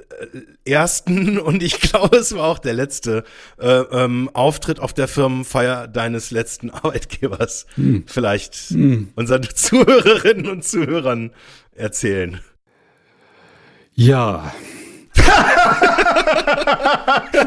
äh, 0.65 0.71
ersten 0.71 1.39
und 1.39 1.63
ich 1.63 1.81
glaube, 1.81 2.17
es 2.17 2.35
war 2.35 2.45
auch 2.45 2.59
der 2.59 2.75
letzte 2.75 3.25
äh, 3.59 3.69
ähm, 3.69 4.31
Auftritt 4.33 4.81
auf 4.81 4.93
der 4.93 5.09
Firmenfeier 5.09 5.89
deines 5.89 6.31
letzten 6.31 6.71
Arbeitgebers 6.71 7.67
hm. 7.75 8.05
vielleicht 8.07 8.55
hm. 8.55 9.13
unseren 9.17 9.43
Zuhörerinnen 9.55 10.49
und 10.49 10.65
Zuhörern 10.65 11.31
erzählen. 11.75 12.41
Ja. 13.95 14.55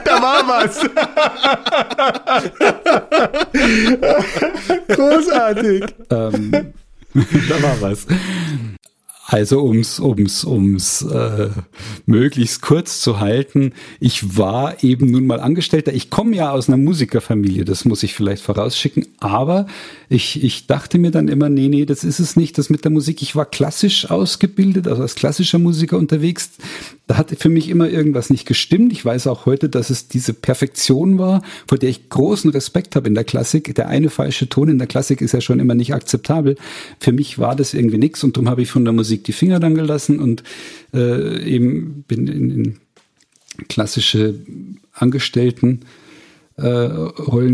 da 0.06 0.22
war 0.22 0.48
was. 0.48 0.80
Großartig. 4.88 5.84
Ähm, 6.12 6.74
da 7.50 7.64
war 7.64 7.82
was. 7.82 8.06
Also 9.34 9.64
ums, 9.64 10.00
ums, 10.00 10.46
ums 10.46 11.02
äh, 11.02 11.50
möglichst 12.06 12.62
kurz 12.62 13.02
zu 13.02 13.20
halten, 13.20 13.74
ich 14.00 14.38
war 14.38 14.84
eben 14.84 15.10
nun 15.10 15.26
mal 15.26 15.40
Angestellter. 15.40 15.92
Ich 15.92 16.12
komme 16.12 16.36
ja 16.36 16.52
aus 16.52 16.68
einer 16.68 16.78
Musikerfamilie, 16.78 17.66
das 17.66 17.84
muss 17.84 18.04
ich 18.04 18.14
vielleicht 18.14 18.44
vorausschicken, 18.44 19.08
aber 19.20 19.66
ich, 20.08 20.44
ich 20.44 20.68
dachte 20.68 21.00
mir 21.00 21.10
dann 21.10 21.30
immer, 21.30 21.50
nee, 21.50 21.68
nee, 21.68 21.86
das 21.86 22.04
ist 22.04 22.20
es 22.20 22.36
nicht, 22.36 22.60
das 22.60 22.70
mit 22.70 22.84
der 22.84 22.92
Musik. 22.92 23.24
Ich 23.24 23.36
war 23.36 23.48
klassisch 23.48 24.12
ausgebildet, 24.12 24.88
also 24.88 25.02
als 25.02 25.16
klassischer 25.16 25.58
Musiker 25.58 25.98
unterwegs. 25.98 26.52
Da 27.06 27.18
hat 27.18 27.32
für 27.32 27.50
mich 27.50 27.68
immer 27.68 27.90
irgendwas 27.90 28.30
nicht 28.30 28.48
gestimmt. 28.48 28.94
Ich 28.94 29.04
weiß 29.04 29.28
auch 29.28 29.46
heute, 29.46 29.68
dass 29.68 29.90
es 29.90 30.08
diese 30.08 30.34
Perfektion 30.34 31.20
war, 31.20 31.42
vor 31.68 31.78
der 31.78 31.90
ich 31.90 32.08
großen 32.08 32.50
Respekt 32.52 32.96
habe 32.96 33.10
in 33.10 33.14
der 33.14 33.26
Klassik. 33.26 33.76
Der 33.76 33.90
eine 33.90 34.10
falsche 34.10 34.48
Ton 34.48 34.70
in 34.70 34.78
der 34.78 34.88
Klassik 34.88 35.20
ist 35.20 35.34
ja 35.34 35.42
schon 35.42 35.60
immer 35.60 35.76
nicht 35.76 35.94
akzeptabel. 35.94 36.56
Für 37.00 37.12
mich 37.12 37.40
war 37.40 37.58
das 37.58 37.74
irgendwie 37.74 37.98
nichts 37.98 38.24
und 38.24 38.38
darum 38.38 38.50
habe 38.50 38.62
ich 38.62 38.72
von 38.72 38.86
der 38.86 38.94
Musik 38.94 39.26
die 39.26 39.34
Finger 39.34 39.60
dann 39.60 39.76
gelassen 39.76 40.20
und 40.20 40.44
äh, 40.94 41.44
eben 41.44 42.06
bin 42.08 42.28
in, 42.28 42.50
in 42.52 42.78
klassische 43.68 44.36
Angestellten 44.94 45.82
äh, 46.58 46.90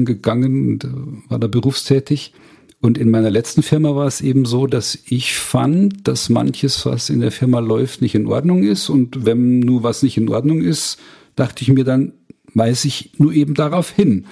gegangen 0.05 0.73
und 0.73 0.83
äh, 0.83 0.87
war 1.29 1.39
da 1.39 1.47
berufstätig. 1.47 2.33
Und 2.81 2.97
in 2.97 3.09
meiner 3.09 3.29
letzten 3.29 3.61
Firma 3.61 3.93
war 3.95 4.07
es 4.07 4.21
eben 4.21 4.45
so, 4.45 4.65
dass 4.65 4.97
ich 5.05 5.33
fand, 5.33 6.07
dass 6.07 6.29
manches, 6.29 6.85
was 6.85 7.09
in 7.09 7.19
der 7.19 7.31
Firma 7.31 7.59
läuft, 7.59 8.01
nicht 8.01 8.15
in 8.15 8.27
Ordnung 8.27 8.63
ist. 8.63 8.89
Und 8.89 9.25
wenn 9.25 9.59
nur 9.59 9.83
was 9.83 10.01
nicht 10.01 10.17
in 10.17 10.29
Ordnung 10.29 10.61
ist, 10.61 10.97
dachte 11.35 11.63
ich 11.63 11.69
mir 11.69 11.83
dann, 11.83 12.13
weise 12.53 12.87
ich 12.87 13.11
nur 13.17 13.33
eben 13.33 13.53
darauf 13.53 13.91
hin. 13.91 14.25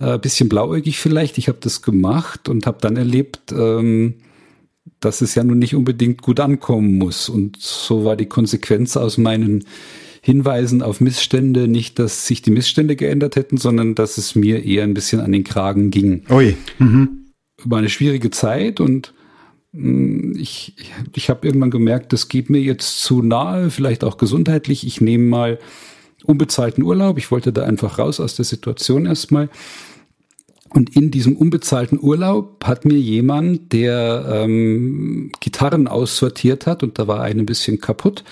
Äh, 0.00 0.18
bisschen 0.18 0.48
blauäugig 0.48 0.98
vielleicht. 0.98 1.38
Ich 1.38 1.46
habe 1.48 1.58
das 1.60 1.82
gemacht 1.82 2.48
und 2.48 2.66
habe 2.66 2.78
dann 2.80 2.96
erlebt, 2.96 3.52
ähm, 3.52 4.14
dass 4.98 5.20
es 5.20 5.36
ja 5.36 5.44
nun 5.44 5.60
nicht 5.60 5.76
unbedingt 5.76 6.20
gut 6.20 6.40
ankommen 6.40 6.98
muss. 6.98 7.28
Und 7.28 7.58
so 7.60 8.04
war 8.04 8.16
die 8.16 8.26
Konsequenz 8.26 8.96
aus 8.96 9.18
meinen 9.18 9.64
Hinweisen 10.20 10.82
auf 10.82 11.00
Missstände 11.00 11.68
nicht, 11.68 12.00
dass 12.00 12.26
sich 12.26 12.42
die 12.42 12.50
Missstände 12.50 12.96
geändert 12.96 13.36
hätten, 13.36 13.56
sondern 13.56 13.94
dass 13.94 14.18
es 14.18 14.34
mir 14.34 14.64
eher 14.64 14.82
ein 14.82 14.94
bisschen 14.94 15.20
an 15.20 15.30
den 15.30 15.44
Kragen 15.44 15.90
ging. 15.90 16.24
Ui. 16.28 16.56
Mhm 16.80 17.17
über 17.64 17.76
eine 17.76 17.88
schwierige 17.88 18.30
Zeit 18.30 18.80
und 18.80 19.14
mm, 19.72 20.36
ich, 20.36 20.74
ich 21.14 21.30
habe 21.30 21.46
irgendwann 21.46 21.70
gemerkt, 21.70 22.12
das 22.12 22.28
geht 22.28 22.50
mir 22.50 22.60
jetzt 22.60 23.02
zu 23.02 23.22
nahe, 23.22 23.70
vielleicht 23.70 24.04
auch 24.04 24.16
gesundheitlich. 24.16 24.86
Ich 24.86 25.00
nehme 25.00 25.24
mal 25.24 25.58
unbezahlten 26.24 26.84
Urlaub. 26.84 27.18
Ich 27.18 27.30
wollte 27.30 27.52
da 27.52 27.64
einfach 27.64 27.98
raus 27.98 28.20
aus 28.20 28.36
der 28.36 28.44
Situation 28.44 29.06
erstmal. 29.06 29.48
Und 30.70 30.94
in 30.94 31.10
diesem 31.10 31.36
unbezahlten 31.36 31.98
Urlaub 32.00 32.64
hat 32.64 32.84
mir 32.84 32.98
jemand, 32.98 33.72
der 33.72 34.26
ähm, 34.44 35.32
Gitarren 35.40 35.88
aussortiert 35.88 36.66
hat, 36.66 36.82
und 36.82 36.98
da 36.98 37.06
war 37.08 37.22
eine 37.22 37.42
ein 37.42 37.46
bisschen 37.46 37.80
kaputt, 37.80 38.22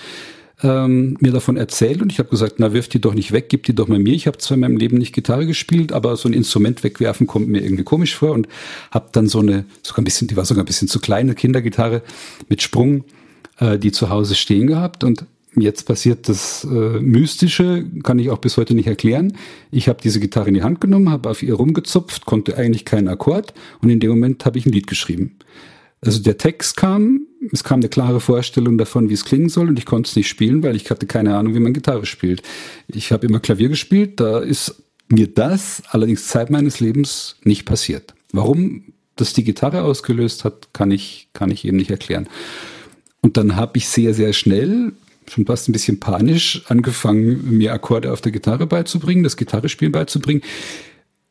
ähm, 0.63 1.17
mir 1.19 1.31
davon 1.31 1.55
erzählt 1.55 2.01
und 2.01 2.11
ich 2.11 2.19
habe 2.19 2.29
gesagt, 2.29 2.55
na 2.57 2.73
wirf 2.73 2.87
die 2.87 2.99
doch 2.99 3.13
nicht 3.13 3.31
weg, 3.31 3.47
gib 3.49 3.63
die 3.63 3.75
doch 3.75 3.87
mal 3.87 3.99
mir. 3.99 4.13
Ich 4.13 4.25
habe 4.25 4.39
zwar 4.39 4.55
in 4.55 4.61
meinem 4.61 4.77
Leben 4.77 4.97
nicht 4.97 5.13
Gitarre 5.13 5.45
gespielt, 5.45 5.91
aber 5.91 6.15
so 6.15 6.27
ein 6.27 6.33
Instrument 6.33 6.83
wegwerfen 6.83 7.27
kommt 7.27 7.47
mir 7.47 7.61
irgendwie 7.61 7.83
komisch 7.83 8.15
vor 8.15 8.31
und 8.31 8.47
habe 8.91 9.09
dann 9.11 9.27
so 9.27 9.39
eine, 9.39 9.65
sogar 9.83 10.01
ein 10.01 10.05
bisschen, 10.05 10.27
die 10.27 10.35
war 10.35 10.45
sogar 10.45 10.63
ein 10.63 10.67
bisschen 10.67 10.87
zu 10.87 10.99
kleine 10.99 11.35
Kindergitarre 11.35 12.01
mit 12.49 12.63
Sprung, 12.63 13.03
äh, 13.59 13.77
die 13.77 13.91
zu 13.91 14.09
Hause 14.09 14.33
stehen 14.33 14.65
gehabt 14.65 15.03
und 15.03 15.25
jetzt 15.55 15.83
passiert 15.83 16.27
das 16.27 16.63
äh, 16.63 16.99
Mystische, 16.99 17.85
kann 18.01 18.17
ich 18.17 18.31
auch 18.31 18.39
bis 18.39 18.57
heute 18.57 18.73
nicht 18.73 18.87
erklären. 18.87 19.37
Ich 19.69 19.87
habe 19.87 19.99
diese 20.01 20.19
Gitarre 20.19 20.47
in 20.47 20.55
die 20.55 20.63
Hand 20.63 20.81
genommen, 20.81 21.11
habe 21.11 21.29
auf 21.29 21.43
ihr 21.43 21.53
rumgezupft, 21.53 22.25
konnte 22.25 22.57
eigentlich 22.57 22.83
keinen 22.83 23.09
Akkord 23.09 23.53
und 23.81 23.89
in 23.89 23.99
dem 23.99 24.09
Moment 24.09 24.43
habe 24.45 24.57
ich 24.57 24.65
ein 24.65 24.71
Lied 24.71 24.87
geschrieben. 24.87 25.37
Also 26.01 26.21
der 26.21 26.37
Text 26.37 26.77
kam, 26.77 27.26
es 27.51 27.63
kam 27.63 27.79
eine 27.79 27.89
klare 27.89 28.19
Vorstellung 28.19 28.77
davon, 28.77 29.09
wie 29.09 29.13
es 29.13 29.25
klingen 29.25 29.49
soll 29.49 29.69
und 29.69 29.79
ich 29.79 29.85
konnte 29.85 30.09
es 30.09 30.15
nicht 30.15 30.27
spielen, 30.27 30.63
weil 30.63 30.75
ich 30.75 30.89
hatte 30.89 31.05
keine 31.05 31.35
Ahnung, 31.35 31.53
wie 31.55 31.59
man 31.59 31.73
Gitarre 31.73 32.05
spielt. 32.05 32.41
Ich 32.87 33.11
habe 33.11 33.27
immer 33.27 33.39
Klavier 33.39 33.69
gespielt, 33.69 34.19
da 34.19 34.39
ist 34.39 34.83
mir 35.09 35.27
das 35.27 35.83
allerdings 35.89 36.27
Zeit 36.27 36.49
meines 36.49 36.79
Lebens 36.79 37.37
nicht 37.43 37.65
passiert. 37.65 38.13
Warum 38.31 38.93
das 39.15 39.33
die 39.33 39.43
Gitarre 39.43 39.83
ausgelöst 39.83 40.43
hat, 40.43 40.69
kann 40.73 40.91
ich, 40.91 41.29
kann 41.33 41.51
ich 41.51 41.65
eben 41.65 41.77
nicht 41.77 41.91
erklären. 41.91 42.27
Und 43.21 43.37
dann 43.37 43.55
habe 43.55 43.77
ich 43.77 43.87
sehr, 43.87 44.13
sehr 44.13 44.33
schnell, 44.33 44.93
schon 45.27 45.45
fast 45.45 45.67
ein 45.67 45.73
bisschen 45.73 45.99
panisch, 45.99 46.63
angefangen, 46.67 47.57
mir 47.57 47.73
Akkorde 47.73 48.11
auf 48.11 48.21
der 48.21 48.31
Gitarre 48.31 48.67
beizubringen, 48.67 49.23
das 49.23 49.37
Gitarrespielen 49.37 49.91
beizubringen, 49.91 50.41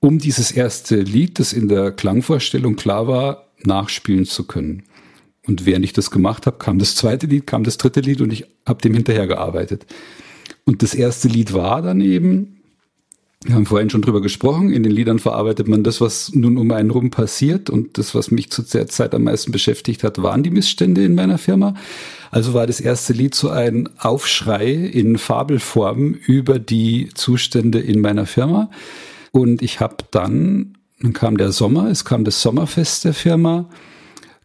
um 0.00 0.18
dieses 0.18 0.50
erste 0.50 0.96
Lied, 0.96 1.38
das 1.38 1.52
in 1.52 1.68
der 1.68 1.92
Klangvorstellung 1.92 2.76
klar 2.76 3.06
war, 3.06 3.46
nachspielen 3.64 4.26
zu 4.26 4.44
können. 4.44 4.82
Und 5.46 5.66
während 5.66 5.84
ich 5.84 5.92
das 5.92 6.10
gemacht 6.10 6.46
habe, 6.46 6.58
kam 6.58 6.78
das 6.78 6.94
zweite 6.94 7.26
Lied, 7.26 7.46
kam 7.46 7.64
das 7.64 7.78
dritte 7.78 8.00
Lied 8.00 8.20
und 8.20 8.32
ich 8.32 8.46
habe 8.66 8.82
dem 8.82 8.94
hinterhergearbeitet. 8.94 9.86
Und 10.64 10.82
das 10.82 10.94
erste 10.94 11.28
Lied 11.28 11.52
war 11.52 11.82
dann 11.82 12.00
eben 12.00 12.56
wir 13.46 13.54
haben 13.54 13.66
vorhin 13.66 13.90
schon 13.90 14.02
drüber 14.02 14.20
gesprochen. 14.20 14.72
In 14.72 14.82
den 14.82 14.90
Liedern 14.90 15.18
verarbeitet 15.18 15.68
man 15.68 15.84
das, 15.84 16.00
was 16.00 16.32
nun 16.34 16.58
um 16.58 16.70
einen 16.72 16.90
rum 16.90 17.10
passiert. 17.10 17.70
Und 17.70 17.96
das, 17.96 18.14
was 18.14 18.30
mich 18.30 18.50
zu 18.50 18.62
der 18.62 18.88
Zeit 18.88 19.14
am 19.14 19.24
meisten 19.24 19.52
beschäftigt 19.52 20.02
hat, 20.02 20.20
waren 20.20 20.42
die 20.42 20.50
Missstände 20.50 21.04
in 21.04 21.14
meiner 21.14 21.38
Firma. 21.38 21.74
Also 22.30 22.54
war 22.54 22.66
das 22.66 22.80
erste 22.80 23.12
Lied 23.12 23.34
so 23.34 23.48
ein 23.50 23.88
Aufschrei 23.98 24.72
in 24.72 25.16
Fabelform 25.16 26.14
über 26.14 26.58
die 26.58 27.10
Zustände 27.14 27.78
in 27.78 28.00
meiner 28.00 28.26
Firma. 28.26 28.70
Und 29.30 29.62
ich 29.62 29.78
habe 29.80 29.96
dann, 30.10 30.78
dann 31.00 31.12
kam 31.12 31.36
der 31.36 31.52
Sommer, 31.52 31.88
es 31.88 32.04
kam 32.04 32.24
das 32.24 32.42
Sommerfest 32.42 33.04
der 33.04 33.14
Firma, 33.14 33.68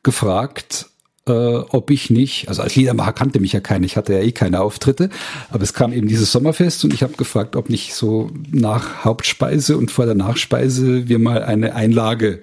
gefragt, 0.04 0.90
äh, 1.32 1.63
ob 1.69 1.89
ich 1.91 2.09
nicht, 2.09 2.49
also 2.49 2.61
als 2.61 2.75
Liedermacher 2.75 3.13
kannte 3.13 3.39
mich 3.39 3.53
ja 3.53 3.61
keiner, 3.61 3.86
ich 3.86 3.95
hatte 3.95 4.13
ja 4.13 4.19
eh 4.19 4.32
keine 4.32 4.59
Auftritte, 4.61 5.09
aber 5.49 5.63
es 5.63 5.73
kam 5.73 5.93
eben 5.93 6.07
dieses 6.07 6.32
Sommerfest 6.32 6.84
und 6.84 6.93
ich 6.93 7.03
habe 7.03 7.13
gefragt, 7.13 7.55
ob 7.55 7.69
nicht 7.69 7.93
so 7.93 8.29
nach 8.51 9.05
Hauptspeise 9.05 9.77
und 9.77 9.91
vor 9.91 10.05
der 10.05 10.15
Nachspeise 10.15 11.07
wir 11.07 11.19
mal 11.19 11.43
eine 11.43 11.73
Einlage 11.73 12.41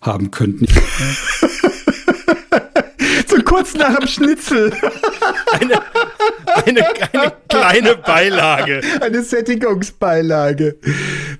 haben 0.00 0.32
könnten. 0.32 0.66
so 3.26 3.36
kurz 3.44 3.74
nach 3.74 3.98
dem 3.98 4.08
Schnitzel. 4.08 4.72
Eine, 5.52 5.80
eine, 6.64 6.84
eine 7.12 7.32
kleine 7.48 7.96
Beilage. 7.96 8.80
Eine 9.00 9.22
Sättigungsbeilage. 9.22 10.76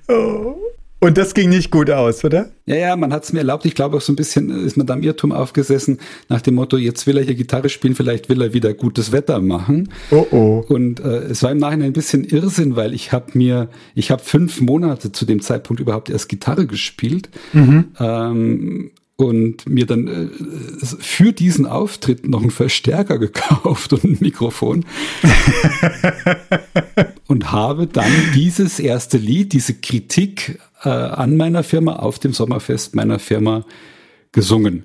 Oh. 0.07 0.55
Und 0.99 1.17
das 1.17 1.35
ging 1.35 1.49
nicht 1.49 1.69
gut 1.69 1.91
aus, 1.91 2.25
oder? 2.25 2.49
Ja, 2.65 2.75
ja, 2.75 2.95
man 2.95 3.13
hat 3.13 3.23
es 3.23 3.31
mir 3.31 3.39
erlaubt. 3.39 3.65
Ich 3.65 3.75
glaube 3.75 3.97
auch 3.97 4.01
so 4.01 4.11
ein 4.11 4.15
bisschen 4.15 4.65
ist 4.65 4.77
man 4.77 4.87
da 4.87 4.95
im 4.95 5.03
Irrtum 5.03 5.31
aufgesessen 5.31 5.99
nach 6.27 6.41
dem 6.41 6.55
Motto, 6.55 6.77
jetzt 6.77 7.05
will 7.05 7.17
er 7.17 7.23
hier 7.23 7.35
Gitarre 7.35 7.69
spielen, 7.69 7.93
vielleicht 7.93 8.29
will 8.29 8.41
er 8.41 8.53
wieder 8.53 8.73
gutes 8.73 9.11
Wetter 9.11 9.39
machen. 9.39 9.89
Oh 10.09 10.25
oh. 10.31 10.65
Und 10.67 10.99
äh, 10.99 11.25
es 11.25 11.43
war 11.43 11.51
im 11.51 11.59
Nachhinein 11.59 11.89
ein 11.89 11.93
bisschen 11.93 12.23
Irrsinn, 12.23 12.75
weil 12.75 12.93
ich 12.93 13.11
habe 13.11 13.37
mir, 13.37 13.69
ich 13.93 14.09
habe 14.09 14.23
fünf 14.23 14.59
Monate 14.59 15.11
zu 15.11 15.25
dem 15.25 15.41
Zeitpunkt 15.41 15.79
überhaupt 15.79 16.09
erst 16.09 16.29
Gitarre 16.29 16.65
gespielt. 16.65 17.29
Mhm. 17.53 17.85
Ähm, 17.99 18.91
und 19.17 19.67
mir 19.67 19.87
dann 19.87 20.07
äh, 20.07 20.85
für 20.99 21.33
diesen 21.33 21.65
Auftritt 21.65 22.27
noch 22.27 22.41
einen 22.41 22.51
Verstärker 22.51 23.17
gekauft 23.19 23.93
und 23.93 24.03
ein 24.03 24.17
Mikrofon 24.19 24.85
und 27.27 27.51
habe 27.51 27.87
dann 27.87 28.11
dieses 28.35 28.79
erste 28.79 29.17
Lied, 29.17 29.53
diese 29.53 29.73
Kritik 29.73 30.59
äh, 30.83 30.89
an 30.89 31.37
meiner 31.37 31.63
Firma 31.63 31.97
auf 31.97 32.19
dem 32.19 32.33
Sommerfest 32.33 32.95
meiner 32.95 33.19
Firma 33.19 33.65
gesungen. 34.31 34.83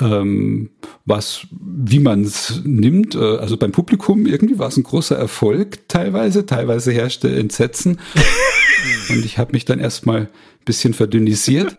Ähm, 0.00 0.70
was, 1.06 1.46
wie 1.50 1.98
man 1.98 2.22
es 2.22 2.62
nimmt, 2.64 3.16
äh, 3.16 3.18
also 3.18 3.56
beim 3.56 3.72
Publikum 3.72 4.26
irgendwie 4.26 4.58
war 4.58 4.68
es 4.68 4.76
ein 4.76 4.84
großer 4.84 5.16
Erfolg 5.16 5.88
teilweise, 5.88 6.46
teilweise 6.46 6.92
herrschte 6.92 7.34
Entsetzen. 7.34 7.98
Und 9.10 9.24
ich 9.24 9.38
habe 9.38 9.52
mich 9.52 9.64
dann 9.64 9.80
erstmal 9.80 10.20
ein 10.20 10.28
bisschen 10.64 10.94
verdünnisiert. 10.94 11.76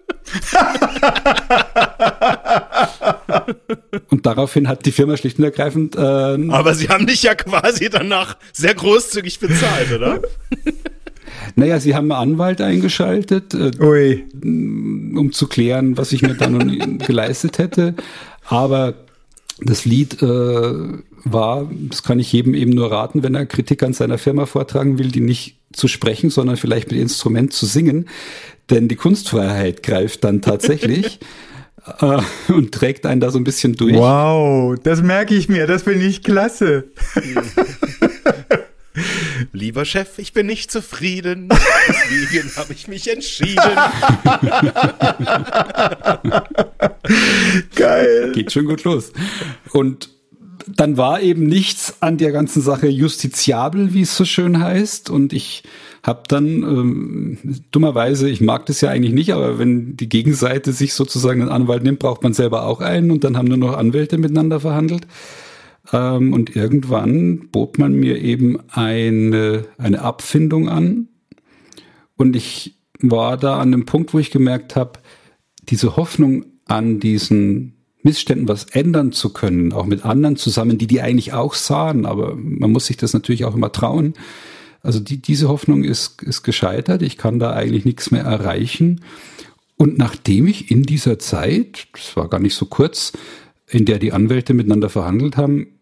und 4.10 4.26
daraufhin 4.26 4.68
hat 4.68 4.86
die 4.86 4.92
Firma 4.92 5.16
schlicht 5.16 5.38
und 5.38 5.46
ergreifend. 5.46 5.96
Äh, 5.96 6.00
Aber 6.00 6.74
sie 6.76 6.90
haben 6.90 7.08
dich 7.08 7.24
ja 7.24 7.36
quasi 7.36 7.90
danach 7.90 8.38
sehr 8.52 8.74
großzügig 8.74 9.40
bezahlt, 9.40 9.92
oder? 9.94 10.22
Naja, 11.56 11.80
sie 11.80 11.96
haben 11.96 12.12
einen 12.12 12.32
Anwalt 12.34 12.62
eingeschaltet, 12.62 13.54
äh, 13.54 13.72
um 13.82 15.32
zu 15.32 15.48
klären, 15.48 15.98
was 15.98 16.12
ich 16.12 16.22
mir 16.22 16.36
dann 16.36 16.98
geleistet 17.06 17.58
hätte. 17.58 17.96
Aber 18.46 18.96
das 19.62 19.86
Lied 19.86 20.22
äh, 20.22 20.26
war, 20.26 21.70
das 21.90 22.04
kann 22.04 22.20
ich 22.20 22.32
jedem 22.32 22.54
eben 22.54 22.72
nur 22.72 22.92
raten, 22.92 23.24
wenn 23.24 23.36
er 23.36 23.46
Kritik 23.46 23.84
an 23.84 23.94
seiner 23.94 24.18
Firma 24.18 24.46
vortragen 24.46 24.98
will, 24.98 25.10
die 25.10 25.22
nicht 25.22 25.60
zu 25.74 25.88
sprechen, 25.88 26.30
sondern 26.30 26.58
vielleicht 26.58 26.92
mit 26.92 27.00
Instrument 27.00 27.54
zu 27.54 27.66
singen. 27.66 28.08
Denn 28.70 28.88
die 28.88 28.96
Kunstfreiheit 28.96 29.84
greift 29.84 30.24
dann 30.24 30.42
tatsächlich. 30.42 31.20
äh, 32.00 32.22
und 32.52 32.72
trägt 32.72 33.06
einen 33.06 33.22
da 33.22 33.32
so 33.32 33.38
ein 33.38 33.44
bisschen 33.44 33.74
durch. 33.74 33.96
Wow, 33.96 34.78
das 34.82 35.02
merke 35.02 35.36
ich 35.36 35.50
mir, 35.50 35.68
das 35.68 35.84
finde 35.84 36.06
ich 36.06 36.24
klasse. 36.24 36.86
Lieber 39.52 39.86
Chef, 39.86 40.20
ich 40.20 40.34
bin 40.34 40.46
nicht 40.46 40.72
zufrieden. 40.72 41.50
Deswegen 41.88 42.52
habe 42.56 42.74
ich 42.74 42.88
mich 42.88 43.12
entschieden. 43.12 43.56
Geil. 47.76 48.32
Geht 48.34 48.52
schon 48.52 48.66
gut 48.66 48.84
los. 48.84 49.12
Und 49.72 50.10
dann 50.68 50.98
war 50.98 51.22
eben 51.22 51.48
nichts 51.48 51.96
an 52.02 52.18
der 52.18 52.32
ganzen 52.32 52.62
Sache 52.62 52.88
justiziabel, 52.88 53.94
wie 53.94 54.02
es 54.02 54.16
so 54.16 54.26
schön 54.26 54.60
heißt. 54.60 55.10
Und 55.10 55.34
ich 55.34 55.64
habe 56.04 56.24
dann 56.28 56.64
ähm, 56.64 57.38
dummerweise, 57.72 58.30
ich 58.30 58.42
mag 58.42 58.66
das 58.68 58.82
ja 58.82 58.90
eigentlich 58.90 59.14
nicht, 59.14 59.34
aber 59.34 59.60
wenn 59.60 59.98
die 59.98 60.10
Gegenseite 60.10 60.72
sich 60.72 60.94
sozusagen 60.94 61.42
einen 61.42 61.52
Anwalt 61.52 61.84
nimmt, 61.84 62.00
braucht 62.00 62.24
man 62.24 62.34
selber 62.34 62.66
auch 62.66 62.82
einen 62.82 63.12
und 63.12 63.24
dann 63.24 63.36
haben 63.36 63.48
nur 63.48 63.58
noch 63.58 63.78
Anwälte 63.78 64.18
miteinander 64.18 64.60
verhandelt. 64.60 65.08
Ähm, 65.92 66.34
und 66.34 66.56
irgendwann 66.56 67.50
bot 67.52 67.78
man 67.78 67.94
mir 67.94 68.20
eben 68.22 68.60
eine, 68.70 69.66
eine 69.78 70.02
Abfindung 70.02 70.70
an. 70.70 71.08
Und 72.16 72.36
ich 72.36 72.76
war 73.02 73.38
da 73.38 73.60
an 73.60 73.72
dem 73.72 73.86
Punkt, 73.86 74.14
wo 74.14 74.20
ich 74.20 74.32
gemerkt 74.32 74.76
habe, 74.76 75.00
diese 75.70 75.96
Hoffnung 75.96 76.46
an 76.66 77.00
diesen 77.00 77.76
Missständen 78.02 78.48
was 78.48 78.66
ändern 78.66 79.12
zu 79.12 79.32
können, 79.34 79.74
auch 79.74 79.86
mit 79.86 80.06
anderen 80.06 80.36
zusammen, 80.36 80.78
die 80.78 80.88
die 80.88 81.02
eigentlich 81.02 81.34
auch 81.34 81.54
sahen, 81.54 82.06
aber 82.06 82.36
man 82.36 82.72
muss 82.72 82.86
sich 82.86 82.98
das 82.98 83.14
natürlich 83.14 83.46
auch 83.46 83.56
immer 83.56 83.72
trauen. 83.72 84.14
Also 84.82 85.00
die, 85.00 85.22
diese 85.22 85.50
Hoffnung 85.50 85.84
ist, 85.84 86.24
ist 86.24 86.44
gescheitert. 86.44 87.02
Ich 87.02 87.18
kann 87.18 87.40
da 87.40 87.52
eigentlich 87.52 87.84
nichts 87.84 88.12
mehr 88.12 88.24
erreichen. 88.24 89.02
Und 89.76 89.98
nachdem 89.98 90.48
ich 90.48 90.72
in 90.72 90.84
dieser 90.84 91.20
Zeit, 91.20 91.88
das 91.94 92.16
war 92.16 92.30
gar 92.30 92.40
nicht 92.40 92.56
so 92.56 92.66
kurz, 92.66 93.12
in 93.68 93.86
der 93.86 94.00
die 94.00 94.14
Anwälte 94.14 94.54
miteinander 94.54 94.90
verhandelt 94.90 95.36
haben, 95.36 95.79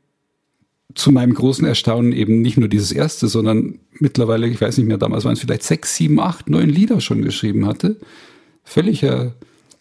zu 0.96 1.12
meinem 1.12 1.34
großen 1.34 1.66
Erstaunen 1.66 2.12
eben 2.12 2.42
nicht 2.42 2.58
nur 2.58 2.70
dieses 2.70 2.92
erste, 2.92 3.28
sondern 3.28 3.80
mittlerweile, 4.00 4.48
ich 4.48 4.60
weiß 4.60 4.78
nicht 4.78 4.88
mehr, 4.88 4.98
damals 4.98 5.26
waren 5.26 5.34
es 5.34 5.42
vielleicht 5.42 5.64
sechs, 5.64 5.96
sieben, 5.96 6.20
acht, 6.20 6.50
neun 6.50 6.70
Lieder 6.70 7.02
schon 7.02 7.22
geschrieben 7.22 7.66
hatte. 7.66 7.98
Völlige, 8.64 9.34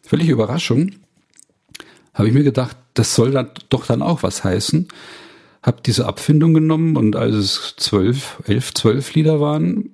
völlige 0.03 0.33
Überraschung. 0.33 0.93
Habe 2.13 2.29
ich 2.29 2.35
mir 2.35 2.45
gedacht, 2.45 2.77
das 2.95 3.15
soll 3.15 3.31
dann 3.31 3.51
doch 3.69 3.87
dann 3.87 4.03
auch 4.03 4.23
was 4.23 4.43
heißen. 4.43 4.89
Habe 5.63 5.83
diese 5.85 6.07
Abfindung 6.07 6.55
genommen 6.55 6.97
und 6.97 7.17
als 7.17 7.35
es 7.35 7.75
zwölf, 7.77 8.43
elf, 8.47 8.75
zwölf 8.75 9.15
Lieder 9.15 9.41
waren, 9.41 9.91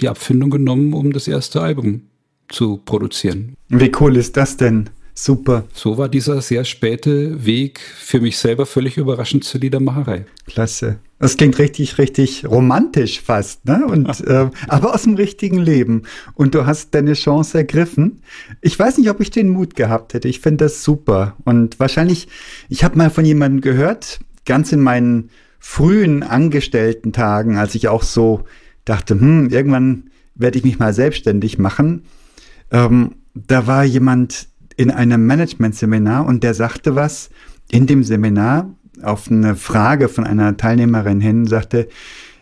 die 0.00 0.08
Abfindung 0.08 0.50
genommen, 0.50 0.92
um 0.92 1.12
das 1.12 1.28
erste 1.28 1.60
Album 1.60 2.02
zu 2.48 2.78
produzieren. 2.78 3.54
Wie 3.68 3.92
cool 4.00 4.16
ist 4.16 4.36
das 4.36 4.56
denn? 4.56 4.90
Super. 5.20 5.64
So 5.74 5.98
war 5.98 6.08
dieser 6.08 6.40
sehr 6.42 6.64
späte 6.64 7.44
Weg 7.44 7.80
für 7.80 8.20
mich 8.20 8.38
selber 8.38 8.66
völlig 8.66 8.98
überraschend 8.98 9.42
zur 9.42 9.60
Liedermacherei. 9.60 10.26
Klasse. 10.46 11.00
Das 11.18 11.36
klingt 11.36 11.58
richtig, 11.58 11.98
richtig 11.98 12.46
romantisch 12.46 13.20
fast, 13.20 13.64
ne? 13.64 13.84
Und 13.84 14.20
äh, 14.28 14.48
aber 14.68 14.94
aus 14.94 15.02
dem 15.02 15.16
richtigen 15.16 15.58
Leben. 15.58 16.04
Und 16.34 16.54
du 16.54 16.66
hast 16.66 16.94
deine 16.94 17.14
Chance 17.14 17.58
ergriffen. 17.58 18.22
Ich 18.60 18.78
weiß 18.78 18.98
nicht, 18.98 19.10
ob 19.10 19.18
ich 19.18 19.32
den 19.32 19.48
Mut 19.48 19.74
gehabt 19.74 20.14
hätte. 20.14 20.28
Ich 20.28 20.38
finde 20.38 20.66
das 20.66 20.84
super. 20.84 21.34
Und 21.44 21.80
wahrscheinlich, 21.80 22.28
ich 22.68 22.84
habe 22.84 22.96
mal 22.96 23.10
von 23.10 23.24
jemandem 23.24 23.60
gehört, 23.60 24.20
ganz 24.46 24.70
in 24.70 24.80
meinen 24.80 25.30
frühen 25.58 26.22
angestellten 26.22 27.12
Tagen, 27.12 27.58
als 27.58 27.74
ich 27.74 27.88
auch 27.88 28.04
so 28.04 28.44
dachte, 28.84 29.18
hm, 29.18 29.50
irgendwann 29.50 30.10
werde 30.36 30.58
ich 30.58 30.64
mich 30.64 30.78
mal 30.78 30.94
selbstständig 30.94 31.58
machen. 31.58 32.04
Ähm, 32.70 33.16
da 33.34 33.66
war 33.66 33.82
jemand, 33.82 34.46
in 34.78 34.92
einem 34.92 35.26
Management-Seminar 35.26 36.24
und 36.24 36.44
der 36.44 36.54
sagte 36.54 36.94
was 36.94 37.30
in 37.70 37.86
dem 37.86 38.04
Seminar 38.04 38.72
auf 39.02 39.30
eine 39.30 39.56
Frage 39.56 40.08
von 40.08 40.24
einer 40.24 40.56
Teilnehmerin 40.56 41.20
hin, 41.20 41.46
sagte, 41.46 41.88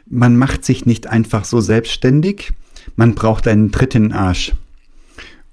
man 0.09 0.37
macht 0.37 0.65
sich 0.65 0.87
nicht 0.87 1.07
einfach 1.09 1.47
so 1.47 1.61
selbstständig, 1.61 2.53
man 2.95 3.15
braucht 3.15 3.49
einen 3.49 3.73
Tritt 3.73 3.95
in 3.95 4.05
den 4.05 4.13
Arsch. 4.13 4.53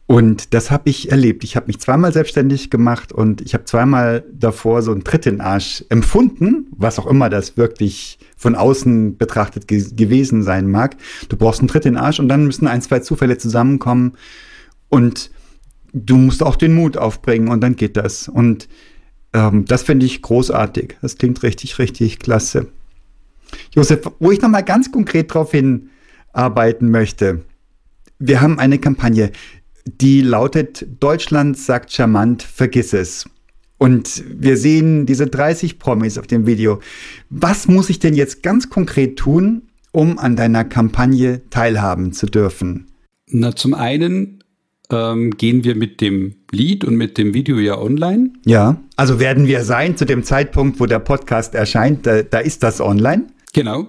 Und 0.08 0.54
das 0.54 0.70
habe 0.70 0.90
ich 0.90 1.10
erlebt. 1.10 1.46
Ich 1.46 1.56
habe 1.56 1.68
mich 1.68 1.80
zweimal 1.80 2.12
selbstständig 2.12 2.70
gemacht 2.70 3.14
und 3.14 3.40
ich 3.40 3.54
habe 3.54 3.64
zweimal 3.64 4.26
davor 4.34 4.82
so 4.82 4.92
einen 4.92 5.06
Tritt 5.06 5.26
in 5.26 5.36
den 5.36 5.42
Arsch 5.42 5.86
empfunden, 5.88 6.68
was 6.76 7.00
auch 7.00 7.08
immer 7.08 7.30
das 7.30 7.56
wirklich 7.56 8.20
von 8.36 8.56
außen 8.56 9.16
betrachtet 9.16 9.70
ge 9.70 9.86
gewesen 9.96 10.44
sein 10.44 10.70
mag. 10.70 10.98
Du 11.30 11.38
brauchst 11.38 11.62
einen 11.62 11.70
Tritt 11.70 11.86
in 11.86 11.94
den 11.94 12.04
Arsch 12.04 12.20
und 12.20 12.28
dann 12.28 12.46
müssen 12.46 12.68
ein, 12.68 12.82
zwei 12.82 13.00
Zufälle 13.00 13.38
zusammenkommen 13.38 14.14
und 14.90 15.32
du 15.94 16.18
musst 16.18 16.44
auch 16.44 16.56
den 16.56 16.74
Mut 16.74 16.98
aufbringen 16.98 17.48
und 17.48 17.62
dann 17.62 17.76
geht 17.76 17.96
das. 17.96 18.28
Und 18.28 18.68
ähm, 19.34 19.66
das 19.66 19.84
finde 19.84 20.06
ich 20.06 20.22
großartig. 20.22 20.98
Das 21.02 21.18
klingt 21.18 21.42
richtig, 21.44 21.80
richtig 21.80 22.20
klasse. 22.20 22.68
Josef, 23.74 24.02
wo 24.20 24.32
ich 24.32 24.42
nochmal 24.42 24.64
ganz 24.64 24.92
konkret 24.92 25.34
drauf 25.34 25.52
hinarbeiten 25.52 26.90
möchte. 26.90 27.46
Wir 28.20 28.42
haben 28.42 28.60
eine 28.60 28.80
Kampagne, 28.80 29.32
die 29.86 30.22
lautet 30.22 30.88
Deutschland 31.00 31.58
sagt 31.58 31.92
charmant, 31.92 32.42
vergiss 32.42 32.94
es. 32.94 33.30
Und 33.78 34.24
wir 34.28 34.56
sehen 34.56 35.06
diese 35.06 35.28
30 35.28 35.78
Promis 35.78 36.18
auf 36.18 36.26
dem 36.26 36.46
Video. 36.46 36.80
Was 37.30 37.68
muss 37.68 37.90
ich 37.90 38.00
denn 38.00 38.14
jetzt 38.14 38.42
ganz 38.42 38.70
konkret 38.70 39.18
tun, 39.18 39.64
um 39.92 40.20
an 40.20 40.36
deiner 40.36 40.64
Kampagne 40.64 41.42
teilhaben 41.50 42.14
zu 42.14 42.28
dürfen? 42.28 42.88
Na, 43.28 43.56
zum 43.56 43.74
einen 43.74 44.43
ähm, 44.94 45.32
gehen 45.32 45.64
wir 45.64 45.76
mit 45.76 46.02
dem 46.02 46.36
Lied 46.52 46.86
und 46.86 46.96
mit 46.96 47.18
dem 47.18 47.34
Video 47.34 47.58
ja 47.58 47.78
online. 47.78 48.32
Ja, 48.46 48.82
also 48.96 49.20
werden 49.20 49.48
wir 49.48 49.64
sein 49.64 49.98
zu 49.98 50.06
dem 50.06 50.24
Zeitpunkt, 50.24 50.80
wo 50.80 50.86
der 50.86 51.00
Podcast 51.00 51.56
erscheint, 51.56 52.06
da, 52.06 52.22
da 52.22 52.40
ist 52.40 52.64
das 52.64 52.80
online. 52.80 53.28
Genau, 53.54 53.88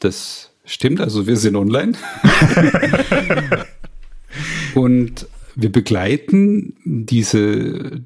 das 0.00 0.50
stimmt. 0.64 1.00
Also 1.00 1.26
wir 1.26 1.36
sind 1.36 1.56
online. 1.56 1.92
und 4.74 5.26
wir 5.54 5.70
begleiten 5.70 6.74
diese, 6.84 8.02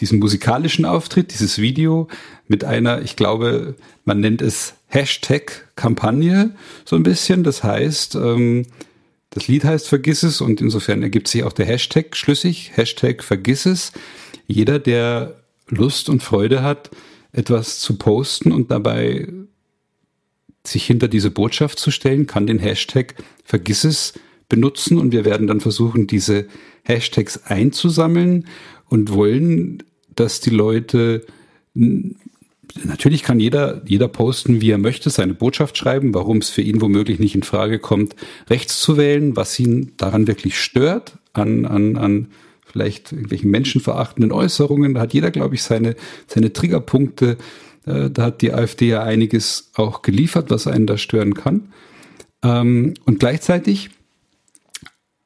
diesen 0.00 0.18
musikalischen 0.20 0.84
Auftritt, 0.84 1.32
dieses 1.32 1.58
Video 1.58 2.08
mit 2.46 2.64
einer, 2.64 3.02
ich 3.02 3.16
glaube, 3.16 3.74
man 4.04 4.20
nennt 4.20 4.40
es 4.40 4.74
Hashtag-Kampagne 4.86 6.54
so 6.84 6.96
ein 6.96 7.02
bisschen. 7.02 7.44
Das 7.44 7.64
heißt, 7.64 8.14
ähm, 8.14 8.66
das 9.32 9.48
Lied 9.48 9.64
heißt 9.64 9.88
Vergiss 9.88 10.22
es 10.22 10.40
und 10.42 10.60
insofern 10.60 11.02
ergibt 11.02 11.26
sich 11.26 11.42
auch 11.42 11.54
der 11.54 11.66
Hashtag 11.66 12.14
schlüssig, 12.16 12.72
Hashtag 12.74 13.24
Vergiss 13.24 13.64
es. 13.64 13.92
Jeder, 14.46 14.78
der 14.78 15.42
Lust 15.68 16.10
und 16.10 16.22
Freude 16.22 16.62
hat, 16.62 16.90
etwas 17.32 17.80
zu 17.80 17.96
posten 17.96 18.52
und 18.52 18.70
dabei 18.70 19.26
sich 20.66 20.84
hinter 20.84 21.08
diese 21.08 21.30
Botschaft 21.30 21.78
zu 21.78 21.90
stellen, 21.90 22.26
kann 22.26 22.46
den 22.46 22.58
Hashtag 22.58 23.14
Vergiss 23.42 23.84
es 23.84 24.12
benutzen 24.50 24.98
und 24.98 25.12
wir 25.12 25.24
werden 25.24 25.46
dann 25.46 25.60
versuchen, 25.60 26.06
diese 26.06 26.46
Hashtags 26.84 27.46
einzusammeln 27.46 28.46
und 28.90 29.14
wollen, 29.14 29.82
dass 30.14 30.40
die 30.40 30.50
Leute 30.50 31.24
natürlich 32.84 33.22
kann 33.22 33.40
jeder, 33.40 33.82
jeder 33.86 34.08
posten, 34.08 34.60
wie 34.60 34.70
er 34.70 34.78
möchte, 34.78 35.10
seine 35.10 35.34
Botschaft 35.34 35.76
schreiben, 35.76 36.14
warum 36.14 36.38
es 36.38 36.50
für 36.50 36.62
ihn 36.62 36.80
womöglich 36.80 37.18
nicht 37.18 37.34
in 37.34 37.42
Frage 37.42 37.78
kommt, 37.78 38.16
rechts 38.48 38.80
zu 38.80 38.96
wählen, 38.96 39.36
was 39.36 39.58
ihn 39.58 39.92
daran 39.96 40.26
wirklich 40.26 40.58
stört, 40.58 41.18
an, 41.32 41.64
an, 41.64 41.96
an 41.96 42.28
vielleicht 42.64 43.12
irgendwelchen 43.12 43.50
menschenverachtenden 43.50 44.32
Äußerungen. 44.32 44.94
Da 44.94 45.02
hat 45.02 45.14
jeder, 45.14 45.30
glaube 45.30 45.54
ich, 45.54 45.62
seine, 45.62 45.94
seine 46.26 46.52
Triggerpunkte. 46.52 47.36
Äh, 47.86 48.10
da 48.10 48.24
hat 48.24 48.42
die 48.42 48.52
AfD 48.52 48.88
ja 48.88 49.02
einiges 49.02 49.70
auch 49.74 50.02
geliefert, 50.02 50.50
was 50.50 50.66
einen 50.66 50.86
da 50.86 50.96
stören 50.96 51.34
kann. 51.34 51.72
Ähm, 52.42 52.94
und 53.04 53.20
gleichzeitig 53.20 53.90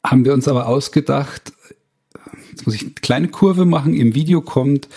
haben 0.05 0.25
wir 0.25 0.35
uns 0.35 0.49
aber 0.49 0.69
ausgedacht, 0.69 1.53
jetzt 2.51 2.67
muss 2.67 2.75
ich 2.75 2.83
eine 2.83 2.91
kleine 2.93 3.29
Kurve 3.29 3.65
machen, 3.65 3.95
im 3.95 4.15
Video 4.15 4.41
kommt 4.41 4.89